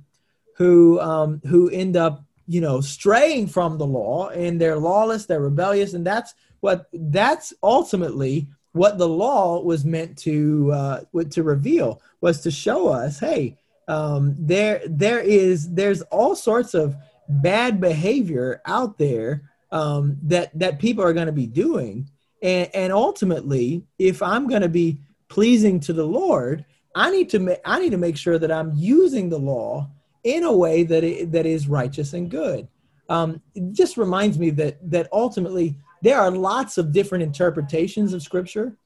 who 0.56 1.00
um, 1.00 1.42
who 1.48 1.70
end 1.70 1.96
up 1.96 2.24
you 2.48 2.62
know 2.62 2.82
straying 2.82 3.48
from 3.48 3.78
the 3.78 3.86
law 3.86 4.30
and 4.30 4.60
they're 4.60 4.78
lawless 4.78 5.26
they're 5.26 5.42
rebellious 5.42 5.94
and 5.94 6.06
that's 6.06 6.34
what 6.62 6.88
that's 6.94 7.54
ultimately 7.62 8.48
what 8.78 8.98
the 8.98 9.08
law 9.08 9.62
was 9.62 9.84
meant 9.84 10.18
to 10.20 10.72
uh, 10.72 11.02
to 11.32 11.44
reveal 11.44 12.02
was 12.22 12.42
to 12.42 12.52
show 12.52 12.88
us, 12.88 13.20
hey, 13.20 13.58
um, 13.88 14.36
there 14.38 14.82
there 14.88 15.20
is 15.20 15.74
there's 15.74 16.02
all 16.04 16.36
sorts 16.36 16.74
of 16.74 16.96
bad 17.28 17.82
behavior 17.82 18.62
out 18.66 18.98
there 18.98 19.50
um, 19.72 20.18
that 20.24 20.58
that 20.58 20.80
people 20.80 21.04
are 21.04 21.14
going 21.14 21.26
to 21.28 21.32
be 21.34 21.48
doing, 21.48 22.10
and, 22.42 22.70
and 22.74 22.94
ultimately, 22.94 23.84
if 24.00 24.22
I'm 24.22 24.48
going 24.48 24.62
to 24.62 24.70
be 24.70 25.00
pleasing 25.28 25.80
to 25.82 25.94
the 25.94 26.06
Lord, 26.06 26.66
I 26.96 27.12
need 27.12 27.30
to 27.32 27.40
ma- 27.40 27.64
I 27.66 27.80
need 27.80 27.92
to 27.92 27.98
make 27.98 28.18
sure 28.18 28.40
that 28.40 28.52
I'm 28.52 28.72
using 28.76 29.30
the 29.30 29.40
law 29.40 29.90
in 30.24 30.44
a 30.44 30.56
way 30.56 30.84
that 30.84 31.04
it, 31.04 31.32
that 31.32 31.46
is 31.46 31.68
righteous 31.68 32.14
and 32.14 32.30
good. 32.30 32.68
Um, 33.10 33.42
it 33.56 33.72
just 33.72 33.98
reminds 33.98 34.38
me 34.38 34.50
that 34.52 34.78
that 34.92 35.08
ultimately 35.12 35.76
there 36.02 36.20
are 36.20 36.32
lots 36.32 36.78
of 36.78 36.92
different 36.92 37.24
interpretations 37.24 38.14
of 38.14 38.22
scripture, 38.22 38.78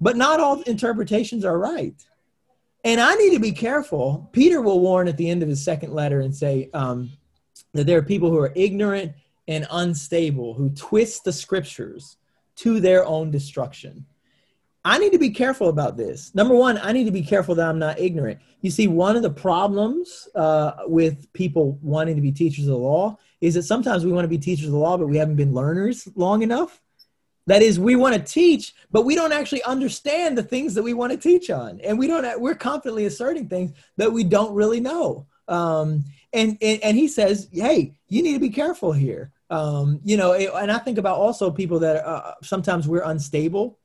but 0.00 0.16
not 0.16 0.40
all 0.40 0.62
interpretations 0.62 1.44
are 1.44 1.58
right. 1.58 1.94
And 2.84 3.00
I 3.00 3.14
need 3.14 3.32
to 3.32 3.40
be 3.40 3.52
careful. 3.52 4.28
Peter 4.32 4.60
will 4.60 4.80
warn 4.80 5.08
at 5.08 5.16
the 5.16 5.28
end 5.28 5.42
of 5.42 5.48
his 5.48 5.64
second 5.64 5.94
letter 5.94 6.20
and 6.20 6.34
say, 6.34 6.68
um, 6.74 7.10
that 7.72 7.86
there 7.86 7.98
are 7.98 8.02
people 8.02 8.30
who 8.30 8.38
are 8.38 8.52
ignorant 8.54 9.12
and 9.48 9.66
unstable 9.70 10.54
who 10.54 10.70
twist 10.70 11.24
the 11.24 11.32
scriptures 11.32 12.16
to 12.56 12.80
their 12.80 13.04
own 13.04 13.30
destruction. 13.30 14.06
I 14.86 14.98
need 14.98 15.12
to 15.12 15.18
be 15.18 15.30
careful 15.30 15.70
about 15.70 15.96
this. 15.96 16.34
Number 16.34 16.54
one, 16.54 16.78
I 16.78 16.92
need 16.92 17.04
to 17.04 17.10
be 17.10 17.22
careful 17.22 17.54
that 17.54 17.68
I'm 17.68 17.78
not 17.78 17.98
ignorant. 17.98 18.38
You 18.60 18.70
see, 18.70 18.86
one 18.86 19.16
of 19.16 19.22
the 19.22 19.30
problems 19.30 20.28
uh, 20.34 20.72
with 20.86 21.32
people 21.32 21.78
wanting 21.80 22.16
to 22.16 22.22
be 22.22 22.32
teachers 22.32 22.66
of 22.66 22.72
the 22.72 22.78
law 22.78 23.18
is 23.44 23.54
that 23.54 23.62
sometimes 23.64 24.04
we 24.04 24.12
want 24.12 24.24
to 24.24 24.28
be 24.28 24.38
teachers 24.38 24.66
of 24.66 24.72
the 24.72 24.78
law, 24.78 24.96
but 24.96 25.08
we 25.08 25.16
haven't 25.16 25.36
been 25.36 25.54
learners 25.54 26.08
long 26.14 26.42
enough. 26.42 26.80
That 27.46 27.62
is, 27.62 27.78
we 27.78 27.94
want 27.94 28.14
to 28.14 28.20
teach, 28.20 28.74
but 28.90 29.04
we 29.04 29.14
don't 29.14 29.32
actually 29.32 29.62
understand 29.64 30.38
the 30.38 30.42
things 30.42 30.74
that 30.74 30.82
we 30.82 30.94
want 30.94 31.12
to 31.12 31.18
teach 31.18 31.50
on, 31.50 31.80
and 31.80 31.98
we 31.98 32.06
don't. 32.06 32.40
We're 32.40 32.54
confidently 32.54 33.04
asserting 33.04 33.48
things 33.48 33.72
that 33.98 34.10
we 34.10 34.24
don't 34.24 34.54
really 34.54 34.80
know. 34.80 35.26
Um, 35.46 36.04
and, 36.32 36.56
and 36.62 36.82
and 36.82 36.96
he 36.96 37.06
says, 37.06 37.48
"Hey, 37.52 37.92
you 38.08 38.22
need 38.22 38.32
to 38.32 38.40
be 38.40 38.48
careful 38.48 38.92
here." 38.92 39.30
Um, 39.50 40.00
you 40.04 40.16
know, 40.16 40.32
and 40.32 40.72
I 40.72 40.78
think 40.78 40.96
about 40.96 41.18
also 41.18 41.50
people 41.50 41.78
that 41.80 42.04
uh, 42.06 42.32
sometimes 42.42 42.88
we're 42.88 43.02
unstable 43.04 43.78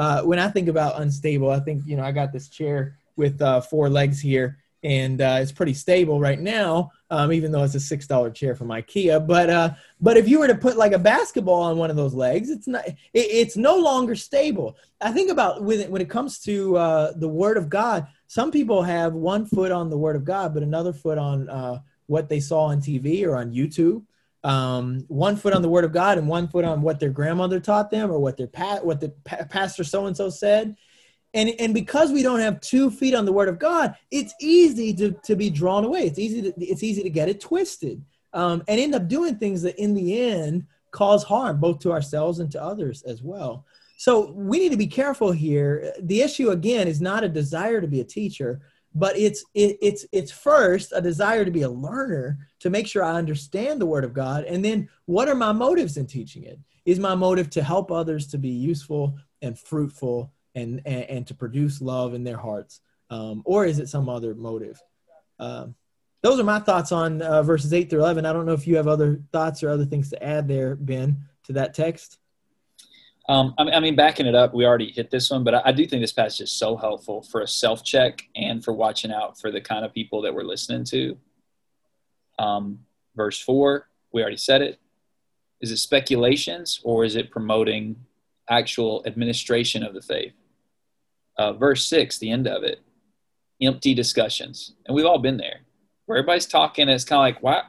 uh, 0.00 0.22
when 0.22 0.38
I 0.38 0.48
think 0.48 0.68
about 0.68 0.98
unstable, 1.00 1.50
I 1.50 1.60
think 1.60 1.82
you 1.86 1.94
know 1.94 2.04
I 2.04 2.10
got 2.10 2.32
this 2.32 2.48
chair 2.48 2.96
with 3.16 3.42
uh, 3.42 3.60
four 3.60 3.90
legs 3.90 4.18
here, 4.18 4.56
and 4.82 5.20
uh, 5.20 5.38
it's 5.40 5.52
pretty 5.52 5.74
stable 5.74 6.20
right 6.20 6.40
now, 6.40 6.90
um, 7.10 7.32
even 7.32 7.52
though 7.52 7.62
it's 7.62 7.74
a 7.74 7.80
six 7.80 8.06
dollar 8.06 8.30
chair 8.30 8.54
from 8.54 8.68
IKEA. 8.68 9.26
But 9.26 9.50
uh, 9.50 9.70
but 10.00 10.16
if 10.16 10.28
you 10.28 10.38
were 10.38 10.46
to 10.46 10.54
put 10.54 10.76
like 10.76 10.92
a 10.92 10.98
basketball 10.98 11.62
on 11.62 11.76
one 11.76 11.90
of 11.90 11.96
those 11.96 12.14
legs, 12.14 12.50
it's 12.50 12.66
not 12.66 12.86
it, 12.86 12.96
it's 13.12 13.56
no 13.56 13.76
longer 13.76 14.14
stable. 14.14 14.76
I 15.00 15.12
think 15.12 15.30
about 15.30 15.62
with 15.62 15.80
it 15.80 15.90
when 15.90 16.02
it 16.02 16.10
comes 16.10 16.38
to 16.40 16.76
uh, 16.76 17.12
the 17.16 17.28
Word 17.28 17.56
of 17.56 17.68
God. 17.68 18.06
Some 18.26 18.50
people 18.50 18.82
have 18.82 19.14
one 19.14 19.44
foot 19.44 19.72
on 19.72 19.90
the 19.90 19.98
Word 19.98 20.16
of 20.16 20.24
God, 20.24 20.54
but 20.54 20.62
another 20.62 20.92
foot 20.92 21.18
on 21.18 21.48
uh, 21.48 21.80
what 22.06 22.28
they 22.28 22.40
saw 22.40 22.66
on 22.66 22.80
TV 22.80 23.26
or 23.26 23.36
on 23.36 23.52
YouTube 23.52 24.04
um, 24.42 25.04
one 25.08 25.36
foot 25.36 25.52
on 25.52 25.62
the 25.62 25.68
word 25.68 25.84
of 25.84 25.92
God 25.92 26.18
and 26.18 26.26
one 26.26 26.48
foot 26.48 26.64
on 26.64 26.80
what 26.80 26.98
their 26.98 27.10
grandmother 27.10 27.60
taught 27.60 27.90
them 27.90 28.10
or 28.10 28.18
what 28.18 28.36
their 28.36 28.46
pa- 28.46 28.80
what 28.82 29.00
the 29.00 29.10
pa- 29.24 29.44
pastor 29.48 29.84
so 29.84 30.06
and 30.06 30.16
so 30.16 30.30
said. 30.30 30.76
And, 31.32 31.50
and 31.60 31.72
because 31.72 32.10
we 32.10 32.22
don't 32.22 32.40
have 32.40 32.60
two 32.60 32.90
feet 32.90 33.14
on 33.14 33.24
the 33.24 33.32
word 33.32 33.48
of 33.48 33.58
God, 33.58 33.94
it's 34.10 34.34
easy 34.40 34.92
to, 34.94 35.12
to 35.24 35.36
be 35.36 35.48
drawn 35.48 35.84
away. 35.84 36.02
It's 36.02 36.18
easy 36.18 36.42
to, 36.42 36.52
it's 36.58 36.82
easy 36.82 37.02
to 37.02 37.10
get 37.10 37.28
it 37.28 37.40
twisted 37.40 38.04
um, 38.32 38.62
and 38.68 38.80
end 38.80 38.94
up 38.94 39.08
doing 39.08 39.36
things 39.36 39.62
that 39.62 39.80
in 39.80 39.94
the 39.94 40.20
end 40.20 40.66
cause 40.90 41.22
harm 41.22 41.60
both 41.60 41.78
to 41.80 41.92
ourselves 41.92 42.40
and 42.40 42.50
to 42.50 42.62
others 42.62 43.02
as 43.02 43.22
well. 43.22 43.64
So 43.96 44.32
we 44.32 44.58
need 44.58 44.72
to 44.72 44.78
be 44.78 44.86
careful 44.86 45.30
here. 45.30 45.92
The 46.00 46.22
issue 46.22 46.50
again 46.50 46.88
is 46.88 47.00
not 47.00 47.22
a 47.22 47.28
desire 47.28 47.80
to 47.80 47.86
be 47.86 48.00
a 48.00 48.04
teacher, 48.04 48.60
but 48.94 49.16
it's 49.16 49.44
it, 49.54 49.78
it's 49.80 50.04
it's 50.12 50.32
first 50.32 50.92
a 50.94 51.00
desire 51.00 51.44
to 51.44 51.50
be 51.50 51.62
a 51.62 51.70
learner 51.70 52.38
to 52.58 52.70
make 52.70 52.86
sure 52.86 53.04
i 53.04 53.12
understand 53.12 53.80
the 53.80 53.86
word 53.86 54.04
of 54.04 54.12
god 54.12 54.44
and 54.44 54.64
then 54.64 54.88
what 55.06 55.28
are 55.28 55.34
my 55.34 55.52
motives 55.52 55.96
in 55.96 56.06
teaching 56.06 56.44
it 56.44 56.58
is 56.84 56.98
my 56.98 57.14
motive 57.14 57.48
to 57.50 57.62
help 57.62 57.92
others 57.92 58.26
to 58.26 58.38
be 58.38 58.48
useful 58.48 59.14
and 59.42 59.58
fruitful 59.58 60.32
and 60.54 60.80
and, 60.84 61.04
and 61.04 61.26
to 61.26 61.34
produce 61.34 61.80
love 61.80 62.14
in 62.14 62.24
their 62.24 62.36
hearts 62.36 62.80
um, 63.10 63.42
or 63.44 63.64
is 63.64 63.78
it 63.78 63.88
some 63.88 64.08
other 64.08 64.34
motive 64.34 64.80
um, 65.38 65.74
those 66.22 66.38
are 66.38 66.44
my 66.44 66.58
thoughts 66.58 66.92
on 66.92 67.22
uh, 67.22 67.42
verses 67.42 67.72
8 67.72 67.90
through 67.90 68.00
11 68.00 68.26
i 68.26 68.32
don't 68.32 68.46
know 68.46 68.52
if 68.52 68.66
you 68.66 68.76
have 68.76 68.88
other 68.88 69.22
thoughts 69.32 69.62
or 69.62 69.70
other 69.70 69.84
things 69.84 70.10
to 70.10 70.22
add 70.22 70.48
there 70.48 70.76
ben 70.76 71.18
to 71.44 71.52
that 71.52 71.74
text 71.74 72.18
um, 73.30 73.54
I, 73.58 73.78
mean, 73.78 73.94
backing 73.94 74.26
it 74.26 74.34
up, 74.34 74.54
we 74.54 74.66
already 74.66 74.90
hit 74.90 75.08
this 75.08 75.30
one, 75.30 75.44
but 75.44 75.64
I, 75.64 75.70
do 75.70 75.86
think 75.86 76.02
this 76.02 76.12
passage 76.12 76.40
is 76.40 76.50
so 76.50 76.76
helpful 76.76 77.22
for 77.22 77.42
a 77.42 77.46
self 77.46 77.84
check 77.84 78.26
and 78.34 78.64
for 78.64 78.72
watching 78.72 79.12
out 79.12 79.38
for 79.38 79.52
the 79.52 79.60
kind 79.60 79.84
of 79.84 79.94
people 79.94 80.22
that 80.22 80.34
we're 80.34 80.42
listening 80.42 80.82
to. 80.86 81.16
Um, 82.40 82.80
verse 83.14 83.38
four, 83.38 83.88
we 84.12 84.20
already 84.22 84.36
said 84.36 84.62
it. 84.62 84.80
Is 85.60 85.70
it 85.70 85.76
speculations 85.76 86.80
or 86.82 87.04
is 87.04 87.14
it 87.14 87.30
promoting 87.30 88.04
actual 88.48 89.04
administration 89.06 89.84
of 89.84 89.94
the 89.94 90.02
faith? 90.02 90.32
Uh, 91.38 91.52
verse 91.52 91.86
six, 91.86 92.18
the 92.18 92.30
end 92.30 92.46
of 92.46 92.62
it, 92.62 92.80
empty 93.62 93.94
discussions, 93.94 94.74
and 94.86 94.94
we've 94.94 95.06
all 95.06 95.18
been 95.18 95.36
there, 95.36 95.60
where 96.06 96.18
everybody's 96.18 96.46
talking, 96.46 96.82
and 96.82 96.90
it's 96.90 97.04
kind 97.04 97.18
of 97.18 97.22
like, 97.22 97.42
why, 97.42 97.62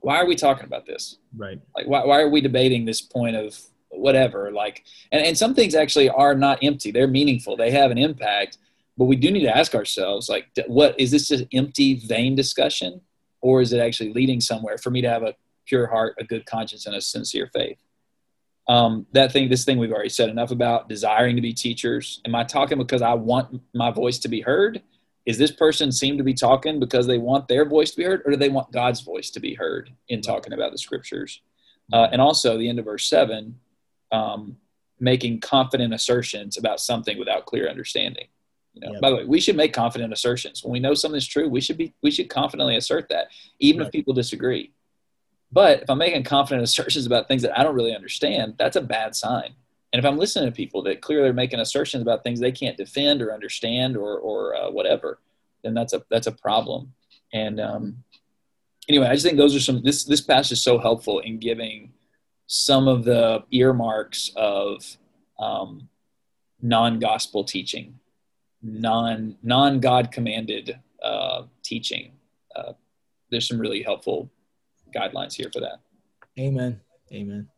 why 0.00 0.20
are 0.20 0.26
we 0.26 0.36
talking 0.36 0.66
about 0.66 0.84
this? 0.84 1.16
Right. 1.36 1.58
Like, 1.74 1.86
why, 1.86 2.04
why 2.04 2.20
are 2.20 2.28
we 2.28 2.40
debating 2.42 2.84
this 2.84 3.00
point 3.00 3.36
of 3.36 3.58
whatever? 3.88 4.50
Like 4.52 4.84
and, 5.10 5.24
and 5.24 5.36
some 5.36 5.54
things 5.54 5.74
actually 5.74 6.10
are 6.10 6.34
not 6.34 6.58
empty. 6.62 6.90
They're 6.90 7.08
meaningful. 7.08 7.56
They 7.56 7.70
have 7.70 7.90
an 7.90 7.98
impact. 7.98 8.58
But 8.96 9.06
we 9.06 9.16
do 9.16 9.30
need 9.30 9.42
to 9.42 9.56
ask 9.56 9.74
ourselves 9.74 10.28
like 10.28 10.46
what 10.66 10.98
is 11.00 11.10
this 11.10 11.28
just 11.28 11.44
empty 11.52 11.94
vain 12.06 12.34
discussion? 12.34 13.00
Or 13.40 13.60
is 13.60 13.72
it 13.72 13.80
actually 13.80 14.12
leading 14.12 14.40
somewhere 14.40 14.78
for 14.78 14.90
me 14.90 15.00
to 15.02 15.08
have 15.08 15.22
a 15.22 15.34
pure 15.66 15.86
heart 15.86 16.14
a 16.18 16.24
good 16.24 16.44
conscience 16.46 16.86
and 16.86 16.94
a 16.94 17.00
sincere 17.00 17.50
faith 17.52 17.78
um, 18.66 19.06
that 19.12 19.32
thing 19.32 19.48
this 19.48 19.64
thing 19.64 19.78
we've 19.78 19.92
already 19.92 20.08
said 20.08 20.28
enough 20.28 20.50
about 20.50 20.88
desiring 20.88 21.36
to 21.36 21.42
be 21.42 21.52
teachers 21.52 22.20
am 22.24 22.34
i 22.34 22.42
talking 22.42 22.78
because 22.78 23.02
i 23.02 23.12
want 23.12 23.60
my 23.74 23.90
voice 23.90 24.18
to 24.18 24.28
be 24.28 24.40
heard 24.40 24.82
is 25.26 25.38
this 25.38 25.52
person 25.52 25.90
seem 25.90 26.16
to 26.18 26.24
be 26.24 26.34
talking 26.34 26.78
because 26.78 27.06
they 27.06 27.18
want 27.18 27.48
their 27.48 27.64
voice 27.64 27.90
to 27.90 27.96
be 27.96 28.04
heard 28.04 28.22
or 28.24 28.30
do 28.30 28.36
they 28.36 28.48
want 28.48 28.70
god's 28.72 29.00
voice 29.00 29.30
to 29.30 29.40
be 29.40 29.54
heard 29.54 29.90
in 30.08 30.20
talking 30.20 30.52
about 30.52 30.72
the 30.72 30.78
scriptures 30.78 31.42
uh, 31.92 32.08
and 32.12 32.20
also 32.20 32.56
the 32.56 32.68
end 32.68 32.78
of 32.78 32.86
verse 32.86 33.06
7 33.06 33.54
um, 34.12 34.56
making 35.00 35.40
confident 35.40 35.92
assertions 35.92 36.56
about 36.56 36.80
something 36.80 37.18
without 37.18 37.46
clear 37.46 37.68
understanding. 37.68 38.26
You 38.72 38.80
know, 38.80 38.92
yep. 38.92 39.00
by 39.00 39.10
the 39.10 39.16
way, 39.16 39.24
we 39.24 39.40
should 39.40 39.56
make 39.56 39.72
confident 39.72 40.12
assertions 40.12 40.64
when 40.64 40.72
we 40.72 40.80
know 40.80 40.94
something's 40.94 41.26
true. 41.26 41.48
We 41.48 41.60
should 41.60 41.76
be 41.76 41.94
we 42.02 42.10
should 42.10 42.28
confidently 42.28 42.76
assert 42.76 43.08
that, 43.10 43.28
even 43.60 43.80
right. 43.80 43.86
if 43.86 43.92
people 43.92 44.14
disagree. 44.14 44.72
But 45.54 45.82
if 45.82 45.88
I'm 45.88 45.98
making 45.98 46.24
confident 46.24 46.64
assertions 46.68 47.06
about 47.06 47.28
things 47.28 47.42
that 47.42 47.58
I 47.58 47.62
don't 47.62 47.76
really 47.76 47.94
understand, 47.94 48.54
that's 48.58 48.76
a 48.76 48.82
bad 48.82 49.14
sign. 49.14 49.54
And 49.92 50.00
if 50.00 50.04
I'm 50.04 50.18
listening 50.18 50.50
to 50.50 50.56
people 50.56 50.82
that 50.82 51.00
clearly 51.00 51.28
are 51.28 51.32
making 51.32 51.60
assertions 51.60 52.02
about 52.02 52.24
things 52.24 52.40
they 52.40 52.50
can't 52.50 52.76
defend 52.76 53.22
or 53.22 53.32
understand 53.32 53.96
or 53.96 54.18
or 54.18 54.56
uh, 54.56 54.70
whatever, 54.70 55.20
then 55.62 55.72
that's 55.72 55.92
a 55.92 56.04
that's 56.10 56.26
a 56.26 56.32
problem. 56.32 56.92
And 57.32 57.60
um, 57.60 58.02
anyway, 58.88 59.06
I 59.06 59.12
just 59.12 59.24
think 59.24 59.38
those 59.38 59.54
are 59.54 59.60
some. 59.60 59.82
This 59.84 60.02
this 60.04 60.20
passage 60.20 60.52
is 60.52 60.62
so 60.62 60.78
helpful 60.78 61.20
in 61.20 61.38
giving 61.38 61.92
some 62.48 62.88
of 62.88 63.04
the 63.04 63.44
earmarks 63.52 64.32
of 64.34 64.84
um, 65.38 65.88
non-gospel 66.60 67.44
teaching, 67.44 68.00
non 68.62 69.36
non 69.44 69.78
God 69.78 70.10
commanded 70.10 70.76
uh, 71.04 71.42
teaching. 71.62 72.12
Uh, 72.56 72.72
there's 73.30 73.46
some 73.46 73.60
really 73.60 73.82
helpful 73.82 74.28
guidelines 74.94 75.34
here 75.34 75.50
for 75.52 75.60
that. 75.60 75.80
Amen. 76.38 76.80
Amen. 77.12 77.48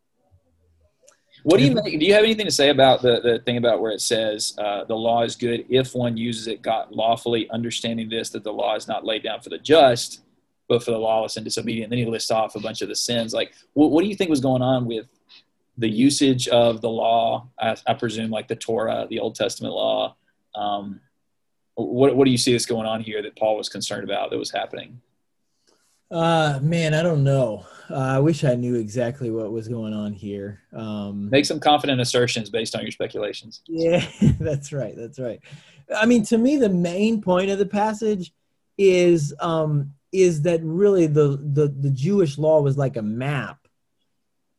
What 1.42 1.58
do 1.58 1.64
you 1.64 1.74
make, 1.74 2.00
do 2.00 2.04
you 2.04 2.12
have 2.14 2.24
anything 2.24 2.46
to 2.46 2.52
say 2.52 2.70
about 2.70 3.02
the, 3.02 3.20
the 3.20 3.38
thing 3.44 3.56
about 3.56 3.80
where 3.80 3.92
it 3.92 4.00
says 4.00 4.54
uh, 4.58 4.84
the 4.84 4.96
law 4.96 5.22
is 5.22 5.36
good 5.36 5.64
if 5.68 5.94
one 5.94 6.16
uses 6.16 6.48
it 6.48 6.60
God 6.60 6.90
lawfully, 6.90 7.48
understanding 7.50 8.08
this 8.08 8.30
that 8.30 8.42
the 8.42 8.52
law 8.52 8.74
is 8.74 8.88
not 8.88 9.04
laid 9.04 9.22
down 9.22 9.40
for 9.40 9.50
the 9.50 9.58
just, 9.58 10.22
but 10.68 10.82
for 10.82 10.90
the 10.90 10.98
lawless 10.98 11.36
and 11.36 11.44
disobedient. 11.44 11.84
And 11.84 11.92
Then 11.92 12.04
he 12.04 12.10
lists 12.10 12.30
off 12.30 12.56
a 12.56 12.60
bunch 12.60 12.82
of 12.82 12.88
the 12.88 12.96
sins. 12.96 13.32
Like, 13.32 13.52
what, 13.74 13.92
what 13.92 14.02
do 14.02 14.08
you 14.08 14.16
think 14.16 14.30
was 14.30 14.40
going 14.40 14.62
on 14.62 14.86
with 14.86 15.06
the 15.78 15.88
usage 15.88 16.48
of 16.48 16.80
the 16.80 16.90
law? 16.90 17.48
I, 17.60 17.76
I 17.86 17.94
presume, 17.94 18.30
like 18.30 18.48
the 18.48 18.56
Torah, 18.56 19.06
the 19.08 19.20
Old 19.20 19.36
Testament 19.36 19.74
law. 19.74 20.16
Um, 20.56 21.00
what, 21.76 22.16
what 22.16 22.24
do 22.24 22.30
you 22.32 22.38
see 22.38 22.52
that's 22.52 22.66
going 22.66 22.86
on 22.86 23.02
here 23.02 23.22
that 23.22 23.36
Paul 23.36 23.56
was 23.56 23.68
concerned 23.68 24.02
about 24.02 24.30
that 24.30 24.38
was 24.38 24.50
happening? 24.50 25.00
Uh, 26.10 26.58
man, 26.62 26.94
I 26.94 27.02
don't 27.02 27.24
know. 27.24 27.66
Uh, 27.90 27.94
I 27.94 28.18
wish 28.18 28.44
I 28.44 28.54
knew 28.54 28.74
exactly 28.74 29.30
what 29.30 29.52
was 29.52 29.68
going 29.68 29.92
on 29.92 30.12
here. 30.12 30.60
Um, 30.72 31.30
Make 31.30 31.46
some 31.46 31.60
confident 31.60 32.00
assertions 32.00 32.50
based 32.50 32.74
on 32.74 32.82
your 32.82 32.90
speculations. 32.90 33.62
Yeah, 33.66 34.04
that's 34.40 34.72
right. 34.72 34.94
That's 34.96 35.18
right. 35.18 35.40
I 35.94 36.06
mean, 36.06 36.24
to 36.26 36.38
me, 36.38 36.56
the 36.56 36.68
main 36.68 37.22
point 37.22 37.50
of 37.50 37.58
the 37.58 37.66
passage 37.66 38.32
is 38.78 39.34
um, 39.40 39.94
is 40.12 40.42
that 40.42 40.62
really 40.62 41.06
the, 41.06 41.40
the 41.42 41.68
the 41.68 41.90
Jewish 41.90 42.38
law 42.38 42.60
was 42.60 42.76
like 42.76 42.96
a 42.96 43.02
map 43.02 43.66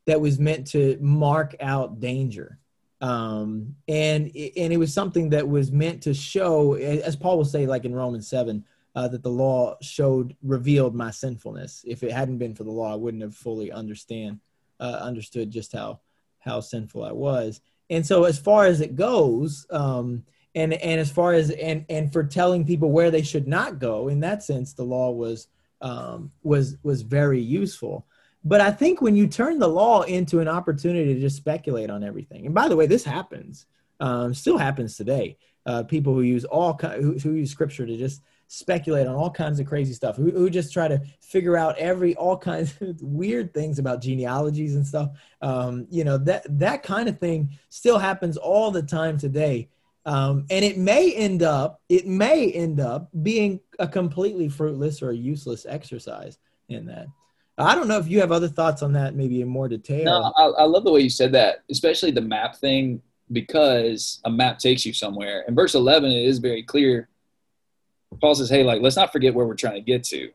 that 0.06 0.22
was 0.22 0.40
meant 0.40 0.68
to 0.68 0.98
mark 1.02 1.56
out 1.60 2.00
danger. 2.00 2.58
Um, 3.02 3.76
and 3.88 4.32
and 4.36 4.74
it 4.74 4.78
was 4.78 4.94
something 4.94 5.30
that 5.30 5.48
was 5.48 5.72
meant 5.72 6.04
to 6.04 6.14
show, 6.14 6.74
as 6.74 7.16
Paul 7.16 7.38
will 7.38 7.46
say, 7.46 7.68
like 7.68 7.86
in 7.86 7.94
Romans 7.94 8.28
seven, 8.28 8.66
uh, 8.98 9.08
that 9.08 9.22
the 9.22 9.30
law 9.30 9.78
showed 9.80 10.36
revealed 10.42 10.96
my 10.96 11.12
sinfulness. 11.12 11.84
If 11.86 12.02
it 12.02 12.12
hadn't 12.12 12.40
been 12.40 12.56
for 12.56 12.64
the 12.64 12.72
law, 12.72 12.92
I 12.92 12.96
wouldn't 12.96 13.22
have 13.22 13.36
fully 13.36 13.72
understand 13.72 14.40
uh, 14.80 15.00
understood 15.02 15.52
just 15.52 15.72
how 15.72 16.00
how 16.40 16.62
sinful 16.62 17.04
I 17.04 17.12
was. 17.12 17.62
And 17.92 18.04
so, 18.04 18.24
as 18.24 18.40
far 18.40 18.66
as 18.66 18.82
it 18.82 18.96
goes, 18.96 19.68
um, 19.70 20.24
and 20.56 20.74
and 20.74 21.00
as 21.00 21.12
far 21.12 21.34
as 21.34 21.52
and 21.52 21.86
and 21.90 22.12
for 22.12 22.24
telling 22.24 22.66
people 22.66 22.90
where 22.90 23.12
they 23.12 23.22
should 23.22 23.48
not 23.48 23.78
go 23.78 24.08
in 24.08 24.20
that 24.22 24.42
sense 24.42 24.74
the 24.74 24.84
law 24.84 25.12
was 25.12 25.48
um, 25.82 26.32
was 26.42 26.78
was 26.82 27.04
very 27.04 27.40
useful 27.40 28.08
but 28.44 28.60
i 28.60 28.72
think 28.72 29.00
when 29.02 29.16
you 29.16 29.28
turn 29.28 29.60
the 29.60 29.68
law 29.68 30.02
into 30.02 30.40
an 30.40 30.48
opportunity 30.48 31.14
to 31.14 31.20
just 31.20 31.38
speculate 31.38 31.92
on 31.92 32.04
everything 32.04 32.46
and 32.46 32.56
by 32.56 32.68
the 32.68 32.76
way 32.76 32.88
this 32.88 33.04
happens 33.04 33.68
um, 34.00 34.34
still 34.34 34.58
happens 34.58 34.98
today 34.98 35.38
uh, 35.68 35.84
people 35.84 36.14
who 36.14 36.22
use 36.22 36.46
all 36.46 36.74
who, 36.74 37.18
who 37.20 37.34
use 37.34 37.52
scripture 37.52 37.86
to 37.86 37.96
just 37.96 38.22
speculate 38.48 39.08
on 39.08 39.16
all 39.16 39.30
kinds 39.30 39.60
of 39.60 39.68
crazy 39.68 39.94
stuff, 39.94 40.16
who, 40.16 40.32
who 40.32 40.50
just 40.50 40.72
try 40.72 40.88
to 40.88 41.02
figure 41.22 41.58
out 41.58 41.78
every 41.78 42.16
all 42.16 42.38
kinds 42.38 42.74
of 42.82 43.02
weird 43.02 43.54
things 43.54 43.80
about 43.80 44.02
genealogies 44.02 44.76
and 44.76 44.86
stuff. 44.86 45.12
Um, 45.42 45.88
you 45.90 46.04
know 46.04 46.18
that 46.20 46.46
that 46.60 46.84
kind 46.84 47.10
of 47.10 47.20
thing 47.20 47.50
still 47.70 48.00
happens 48.00 48.38
all 48.38 48.72
the 48.72 48.84
time 48.84 49.18
today, 49.18 49.70
um, 50.06 50.46
and 50.50 50.64
it 50.64 50.78
may 50.78 51.14
end 51.14 51.44
up 51.44 51.82
it 51.90 52.08
may 52.08 52.52
end 52.52 52.80
up 52.80 53.10
being 53.22 53.60
a 53.80 53.88
completely 53.88 54.50
fruitless 54.50 55.02
or 55.02 55.12
useless 55.12 55.66
exercise 55.68 56.38
in 56.70 56.86
that. 56.88 57.08
I 57.60 57.74
don't 57.74 57.88
know 57.88 57.98
if 57.98 58.08
you 58.08 58.20
have 58.20 58.32
other 58.32 58.48
thoughts 58.48 58.84
on 58.84 58.94
that, 58.94 59.16
maybe 59.16 59.42
in 59.42 59.48
more 59.48 59.68
detail. 59.68 60.06
No, 60.06 60.34
I, 60.38 60.62
I 60.62 60.64
love 60.66 60.84
the 60.84 60.92
way 60.92 61.02
you 61.02 61.10
said 61.10 61.32
that, 61.32 61.64
especially 61.72 62.12
the 62.12 62.22
map 62.22 62.56
thing, 62.56 63.02
because 63.32 64.22
a 64.26 64.30
map 64.30 64.60
takes 64.60 64.86
you 64.86 64.94
somewhere. 64.94 65.44
In 65.48 65.56
verse 65.56 65.74
11, 65.74 66.12
it 66.12 66.26
is 66.26 66.38
very 66.38 66.62
clear. 66.62 67.10
Paul 68.22 68.36
says, 68.36 68.50
hey, 68.50 68.64
like, 68.64 68.82
let's 68.82 68.96
not 68.96 69.12
forget 69.12 69.34
where 69.34 69.46
we're 69.46 69.56
trying 69.56 69.76
to 69.76 69.82
get 69.82 70.04
to. 70.06 70.32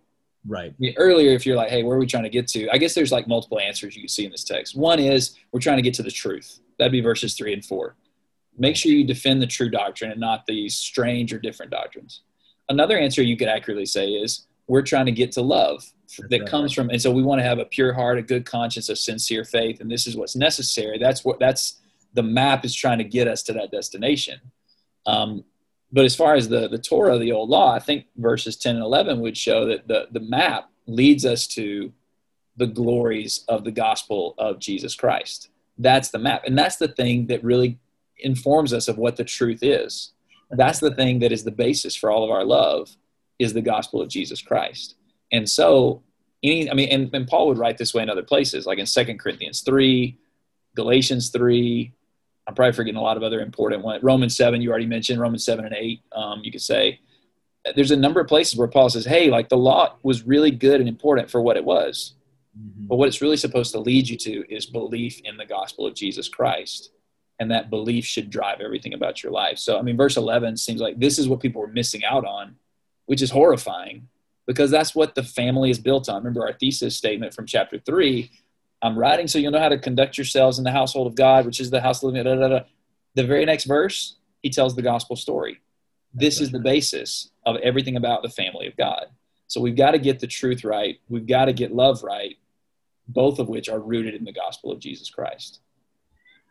Right. 0.47 0.71
I 0.71 0.75
mean, 0.79 0.95
earlier, 0.97 1.31
if 1.33 1.47
you're 1.47 1.57
like, 1.57 1.71
hey, 1.71 1.83
where 1.83 1.97
are 1.97 2.01
we 2.01 2.07
trying 2.07 2.25
to 2.25 2.29
get 2.29 2.49
to? 2.49 2.69
I 2.71 2.79
guess 2.79 2.95
there's 2.95 3.13
like 3.13 3.29
multiple 3.29 3.61
answers 3.61 3.95
you 3.95 4.03
can 4.03 4.09
see 4.09 4.25
in 4.25 4.33
this 4.33 4.45
text. 4.45 4.77
One 4.77 4.99
is 4.99 5.37
we're 5.53 5.61
trying 5.61 5.77
to 5.77 5.83
get 5.83 5.95
to 5.95 6.03
the 6.03 6.11
truth. 6.11 6.61
That'd 6.79 6.93
be 6.93 7.01
verses 7.01 7.35
three 7.35 7.53
and 7.53 7.65
four. 7.65 7.97
Make 8.59 8.77
sure 8.77 8.93
you 8.93 9.05
defend 9.05 9.41
the 9.41 9.47
true 9.47 9.71
doctrine 9.71 10.11
and 10.11 10.21
not 10.21 10.45
these 10.47 10.75
strange 10.75 11.33
or 11.33 11.39
different 11.39 11.71
doctrines. 11.71 12.23
Another 12.69 12.99
answer 12.99 13.23
you 13.23 13.37
could 13.37 13.49
accurately 13.49 13.87
say 13.87 14.09
is 14.09 14.47
we're 14.67 14.83
trying 14.83 15.07
to 15.07 15.13
get 15.13 15.33
to 15.33 15.43
love 15.43 15.85
that 16.29 16.41
right. 16.41 16.49
comes 16.49 16.73
from 16.73 16.91
and 16.91 17.01
so 17.01 17.11
we 17.11 17.23
want 17.23 17.39
to 17.39 17.45
have 17.45 17.59
a 17.59 17.65
pure 17.65 17.93
heart 17.93 18.19
a 18.19 18.23
good 18.23 18.45
conscience 18.45 18.89
a 18.89 18.97
sincere 18.97 19.45
faith 19.45 19.81
and 19.81 19.91
this 19.91 20.07
is 20.07 20.17
what's 20.17 20.37
necessary 20.37 20.99
that's 20.99 21.25
what 21.25 21.39
that's 21.39 21.81
the 22.15 22.23
map 22.23 22.65
is 22.65 22.75
trying 22.75 22.99
to 22.99 23.05
get 23.05 23.27
us 23.27 23.43
to 23.43 23.53
that 23.53 23.71
destination 23.71 24.39
um, 25.07 25.43
but 25.93 26.05
as 26.05 26.17
far 26.17 26.35
as 26.35 26.49
the 26.49 26.69
the 26.69 26.79
torah 26.79 27.19
the 27.19 27.33
old 27.33 27.51
law 27.51 27.73
i 27.73 27.79
think 27.79 28.07
verses 28.17 28.57
10 28.57 28.77
and 28.77 28.85
11 28.85 29.21
would 29.21 29.37
show 29.37 29.67
that 29.67 29.87
the 29.89 30.07
the 30.11 30.21
map 30.21 30.71
leads 30.87 31.25
us 31.25 31.47
to 31.47 31.93
the 32.57 32.67
glories 32.67 33.45
of 33.49 33.65
the 33.65 33.71
gospel 33.71 34.35
of 34.39 34.59
jesus 34.59 34.95
christ. 34.95 35.49
That's 35.79 36.11
the 36.11 36.19
map. 36.19 36.45
And 36.47 36.57
that's 36.57 36.77
the 36.77 36.89
thing 36.89 37.27
that 37.27 37.43
really 37.43 37.79
informs 38.19 38.73
us 38.73 38.89
of 38.89 38.99
what 38.99 39.17
the 39.17 39.25
truth 39.25 39.63
is. 39.63 40.13
That's 40.51 40.81
the 40.81 40.95
thing 40.95 41.21
that 41.21 41.33
is 41.33 41.45
the 41.45 41.51
basis 41.51 41.97
for 41.97 42.11
all 42.11 42.25
of 42.25 42.31
our 42.31 42.45
love 42.45 42.95
is 43.39 43.53
the 43.53 43.63
gospel 43.63 44.01
of 44.01 44.09
jesus 44.09 44.43
christ. 44.43 44.97
And 45.33 45.49
so, 45.49 46.03
any, 46.43 46.71
I 46.71 46.75
mean, 46.75 46.89
and, 46.91 47.11
and 47.15 47.27
Paul 47.27 47.49
would 47.49 47.59
write 47.59 47.79
this 47.79 47.95
way 47.95 48.03
in 48.03 48.11
other 48.11 48.23
places, 48.23 48.67
like 48.67 48.79
in 48.79 48.87
Second 48.87 49.19
Corinthians 49.19 49.63
3, 49.63 50.19
Galatians 50.75 51.31
3. 51.31 51.93
I'm 52.47 52.55
probably 52.55 52.73
forgetting 52.73 52.99
a 52.99 53.03
lot 53.03 53.17
of 53.17 53.23
other 53.23 53.41
important 53.41 53.83
ones. 53.83 54.03
Romans 54.03 54.37
7, 54.37 54.61
you 54.61 54.71
already 54.71 54.87
mentioned, 54.87 55.21
Romans 55.21 55.45
7 55.45 55.65
and 55.65 55.75
8, 55.75 56.01
um, 56.13 56.41
you 56.43 56.51
could 56.51 56.63
say. 56.63 57.01
There's 57.77 57.93
a 57.93 57.97
number 57.97 58.21
of 58.21 58.27
places 58.27 58.59
where 58.59 58.67
Paul 58.67 58.89
says, 58.89 59.05
hey, 59.05 59.31
like 59.31 59.49
the 59.49 59.57
law 59.57 59.97
was 60.03 60.27
really 60.27 60.51
good 60.51 60.81
and 60.81 60.89
important 60.89 61.31
for 61.31 61.41
what 61.41 61.57
it 61.57 61.65
was. 61.65 62.15
Mm-hmm. 62.59 62.89
But 62.89 62.97
what 62.97 63.07
it's 63.07 63.23
really 63.23 63.37
supposed 63.37 63.71
to 63.73 63.79
lead 63.79 64.09
you 64.09 64.17
to 64.19 64.53
is 64.53 64.67
belief 64.67 65.21
in 65.25 65.37
the 65.37 65.47
gospel 65.47 65.87
of 65.87 65.95
Jesus 65.95 66.29
Christ. 66.29 66.91
And 67.39 67.51
that 67.53 67.71
belief 67.71 68.05
should 68.05 68.31
drive 68.31 68.61
everything 68.61 68.95
about 68.95 69.23
your 69.23 69.33
life. 69.33 69.59
So, 69.59 69.79
I 69.79 69.83
mean, 69.83 69.97
verse 69.97 70.17
11 70.17 70.57
seems 70.57 70.81
like 70.81 70.99
this 70.99 71.19
is 71.19 71.29
what 71.29 71.41
people 71.41 71.61
were 71.61 71.69
missing 71.69 72.05
out 72.05 72.25
on, 72.25 72.57
which 73.07 73.23
is 73.23 73.31
horrifying 73.31 74.09
because 74.47 74.71
that's 74.71 74.95
what 74.95 75.15
the 75.15 75.23
family 75.23 75.71
is 75.71 75.79
built 75.79 76.09
on. 76.09 76.17
Remember 76.17 76.47
our 76.47 76.53
thesis 76.53 76.97
statement 76.97 77.35
from 77.35 77.47
chapter 77.47 77.79
three. 77.79 78.31
I'm 78.83 78.99
writing 78.99 79.29
so 79.29 79.39
you'll 79.39 79.53
know 79.53 79.61
how 79.61 79.69
to 79.69 79.79
conduct 79.79 80.19
yourselves 80.19 80.59
in 80.59 80.65
the 80.65 80.73
household 80.73 81.07
of 81.07 81.15
God, 81.15 81.47
which 81.47 81.61
is 81.61 81.71
the 81.71 81.81
house 81.81 82.03
of 82.03 82.13
living. 82.13 82.25
Da, 82.25 82.35
da, 82.35 82.49
da. 82.49 82.65
The 83.15 83.25
very 83.25 83.45
next 83.45 83.65
verse, 83.65 84.17
he 84.43 84.51
tells 84.51 84.75
the 84.75 84.83
gospel 84.83 85.15
story. 85.15 85.61
This 86.13 86.41
is 86.41 86.51
the 86.51 86.59
basis 86.59 87.31
of 87.47 87.57
everything 87.57 87.97
about 87.97 88.23
the 88.23 88.29
family 88.29 88.67
of 88.67 88.77
God. 88.77 89.07
So 89.47 89.61
we've 89.61 89.77
got 89.77 89.93
to 89.93 89.99
get 89.99 90.19
the 90.19 90.27
truth 90.27 90.65
right. 90.65 90.99
We've 91.09 91.27
got 91.27 91.45
to 91.45 91.53
get 91.53 91.73
love 91.73 92.03
right, 92.03 92.37
both 93.09 93.39
of 93.39 93.49
which 93.49 93.69
are 93.69 93.79
rooted 93.79 94.15
in 94.15 94.25
the 94.25 94.33
gospel 94.33 94.73
of 94.73 94.81
Jesus 94.81 95.11
Christ. 95.11 95.61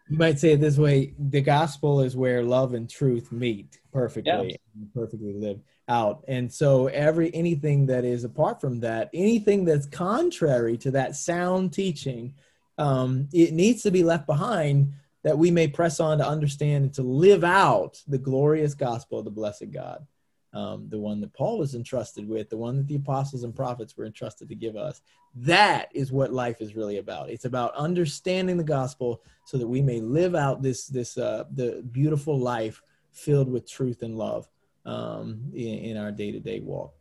You 0.10 0.18
might 0.18 0.40
say 0.40 0.54
it 0.54 0.62
this 0.62 0.78
way 0.78 1.14
the 1.18 1.42
gospel 1.42 2.02
is 2.02 2.16
where 2.16 2.44
love 2.44 2.74
and 2.74 2.90
truth 2.90 3.32
meet 3.32 3.80
perfectly, 3.94 4.60
yeah. 4.76 4.86
perfectly 4.94 5.34
live 5.34 5.60
out. 5.88 6.24
And 6.28 6.52
so 6.52 6.88
every 6.88 7.34
anything 7.34 7.86
that 7.88 8.06
is 8.06 8.24
apart 8.24 8.62
from 8.62 8.80
that, 8.82 9.10
anything 9.14 9.66
that's 9.66 9.86
contrary 9.86 10.78
to 10.80 10.92
that 10.92 11.16
sound 11.16 11.74
teaching, 11.74 12.34
um, 12.78 13.28
it 13.34 13.54
needs 13.54 13.84
to 13.84 13.92
be 13.92 14.04
left 14.04 14.26
behind 14.26 14.94
that 15.24 15.38
we 15.38 15.52
may 15.52 15.68
press 15.68 16.00
on 16.00 16.18
to 16.18 16.28
understand 16.28 16.86
and 16.86 16.94
to 16.96 17.04
live 17.04 17.44
out 17.44 18.02
the 18.08 18.18
glorious 18.18 18.74
gospel 18.74 19.20
of 19.20 19.26
the 19.26 19.32
blessed 19.32 19.72
God. 19.72 20.06
Um, 20.54 20.90
the 20.90 21.00
one 21.00 21.22
that 21.22 21.34
Paul 21.34 21.60
was 21.60 21.76
entrusted 21.76 22.28
with, 22.28 22.50
the 22.50 22.58
one 22.58 22.76
that 22.76 22.88
the 22.88 22.96
apostles 22.96 23.44
and 23.44 23.56
prophets 23.56 23.96
were 23.96 24.06
entrusted 24.06 24.50
to 24.50 24.56
give 24.56 24.76
us. 24.76 25.02
That 25.36 25.88
is 25.94 26.12
what 26.12 26.34
life 26.34 26.60
is 26.60 26.76
really 26.76 26.98
about. 26.98 27.30
It's 27.30 27.46
about 27.46 27.74
understanding 27.76 28.58
the 28.58 28.64
gospel 28.64 29.24
so 29.46 29.58
that 29.58 29.68
we 29.68 29.82
may 29.82 30.02
live 30.02 30.36
out 30.36 30.62
this 30.62 30.88
this 30.88 31.18
uh, 31.18 31.46
the 31.54 31.82
beautiful 31.92 32.38
life 32.38 32.82
filled 33.12 33.50
with 33.50 33.70
truth 33.70 34.04
and 34.04 34.18
love 34.18 34.50
um, 34.86 35.52
in, 35.54 35.80
in 35.80 35.98
our 35.98 36.12
day 36.12 36.32
to 36.34 36.40
day 36.40 36.60
walk. 36.60 36.94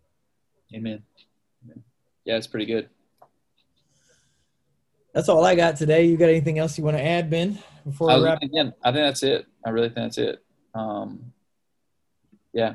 Amen. 0.72 1.02
Yeah, 2.24 2.36
it's 2.36 2.46
pretty 2.46 2.66
good. 2.66 2.88
That's 5.12 5.28
all 5.28 5.44
I 5.44 5.56
got 5.56 5.76
today. 5.76 6.04
You 6.04 6.16
got 6.16 6.28
anything 6.28 6.58
else 6.58 6.78
you 6.78 6.84
want 6.84 6.96
to 6.96 7.04
add, 7.04 7.30
Ben? 7.30 7.58
Before 7.84 8.10
I, 8.10 8.20
wrap? 8.20 8.42
Again, 8.42 8.72
I 8.84 8.92
think 8.92 9.04
that's 9.04 9.24
it. 9.24 9.46
I 9.64 9.70
really 9.70 9.88
think 9.88 9.96
that's 9.96 10.18
it. 10.18 10.44
Um, 10.74 11.32
yeah. 12.52 12.74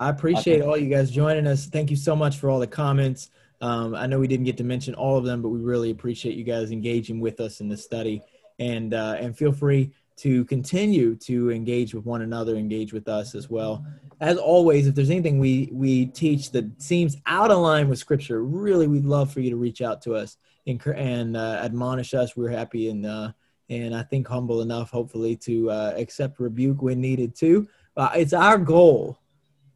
I 0.00 0.08
appreciate 0.08 0.62
all 0.62 0.78
you 0.78 0.88
guys 0.88 1.10
joining 1.10 1.46
us. 1.46 1.66
Thank 1.66 1.90
you 1.90 1.96
so 1.96 2.16
much 2.16 2.38
for 2.38 2.48
all 2.48 2.58
the 2.58 2.66
comments. 2.66 3.28
Um, 3.60 3.94
I 3.94 4.06
know 4.06 4.18
we 4.18 4.26
didn't 4.26 4.46
get 4.46 4.56
to 4.56 4.64
mention 4.64 4.94
all 4.94 5.18
of 5.18 5.24
them, 5.26 5.42
but 5.42 5.50
we 5.50 5.60
really 5.60 5.90
appreciate 5.90 6.36
you 6.36 6.44
guys 6.44 6.70
engaging 6.70 7.20
with 7.20 7.38
us 7.38 7.60
in 7.60 7.68
the 7.68 7.76
study. 7.76 8.22
And 8.58 8.94
uh, 8.94 9.16
and 9.18 9.36
feel 9.36 9.52
free 9.52 9.92
to 10.16 10.46
continue 10.46 11.16
to 11.16 11.50
engage 11.50 11.94
with 11.94 12.06
one 12.06 12.22
another, 12.22 12.56
engage 12.56 12.94
with 12.94 13.08
us 13.08 13.34
as 13.34 13.50
well. 13.50 13.84
As 14.20 14.38
always, 14.38 14.86
if 14.86 14.94
there's 14.94 15.10
anything 15.10 15.38
we 15.38 15.68
we 15.70 16.06
teach 16.06 16.50
that 16.52 16.80
seems 16.80 17.18
out 17.26 17.50
of 17.50 17.58
line 17.58 17.90
with 17.90 17.98
Scripture, 17.98 18.42
really, 18.42 18.86
we'd 18.86 19.04
love 19.04 19.30
for 19.30 19.40
you 19.40 19.50
to 19.50 19.56
reach 19.56 19.82
out 19.82 20.00
to 20.02 20.14
us 20.14 20.38
and, 20.66 20.80
and 20.86 21.36
uh, 21.36 21.60
admonish 21.62 22.14
us. 22.14 22.36
We're 22.38 22.48
happy 22.48 22.88
and 22.88 23.04
uh, 23.04 23.32
and 23.68 23.94
I 23.94 24.02
think 24.02 24.26
humble 24.26 24.62
enough, 24.62 24.90
hopefully, 24.90 25.36
to 25.36 25.70
uh, 25.70 25.92
accept 25.94 26.40
rebuke 26.40 26.80
when 26.80 27.02
needed 27.02 27.34
too. 27.34 27.68
Uh, 27.98 28.10
it's 28.14 28.32
our 28.32 28.56
goal 28.56 29.18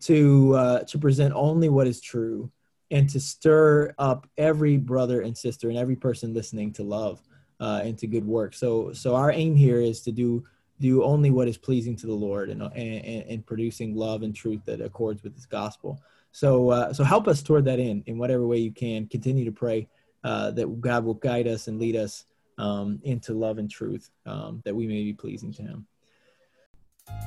to 0.05 0.55
uh, 0.55 0.79
to 0.81 0.99
present 0.99 1.35
only 1.35 1.69
what 1.69 1.87
is 1.87 2.01
true 2.01 2.51
and 2.91 3.09
to 3.11 3.19
stir 3.19 3.95
up 3.99 4.29
every 4.39 4.77
brother 4.77 5.23
and 5.23 5.37
sister 5.37 5.69
and 5.69 5.79
every 5.79 5.97
person 5.97 6.35
listening 6.35 6.73
to 6.73 6.83
love 6.83 7.23
uh, 7.61 7.83
to 7.83 8.07
good 8.07 8.27
work. 8.27 8.55
So 8.55 8.93
so 8.93 9.15
our 9.15 9.33
aim 9.33 9.57
here 9.57 9.81
is 9.81 10.01
to 10.03 10.13
do 10.13 10.45
do 10.81 11.05
only 11.05 11.31
what 11.31 11.49
is 11.49 11.57
pleasing 11.57 11.97
to 11.97 12.07
the 12.07 12.15
Lord 12.15 12.51
and 12.51 12.63
and, 12.63 13.25
and 13.29 13.47
producing 13.47 13.95
love 13.95 14.23
and 14.23 14.35
truth 14.35 14.61
that 14.67 14.81
accords 14.81 15.23
with 15.23 15.35
His 15.35 15.47
gospel. 15.47 16.03
So 16.33 16.71
uh, 16.71 16.93
so 16.93 17.05
help 17.05 17.29
us 17.29 17.43
toward 17.43 17.65
that 17.67 17.79
end 17.79 18.05
in 18.07 18.19
whatever 18.19 18.47
way 18.47 18.59
you 18.59 18.73
can. 18.73 19.07
Continue 19.07 19.45
to 19.45 19.53
pray 19.53 19.89
uh, 20.25 20.51
that 20.53 20.81
God 20.81 21.05
will 21.05 21.15
guide 21.15 21.47
us 21.47 21.69
and 21.69 21.79
lead 21.79 21.97
us 21.97 22.25
um, 22.59 23.01
into 23.05 23.35
love 23.35 23.59
and 23.59 23.71
truth 23.71 24.11
um, 24.27 24.63
that 24.65 24.75
we 24.75 24.87
may 24.87 25.03
be 25.03 25.13
pleasing 25.13 25.53
to 25.55 25.63
Him. 25.63 25.87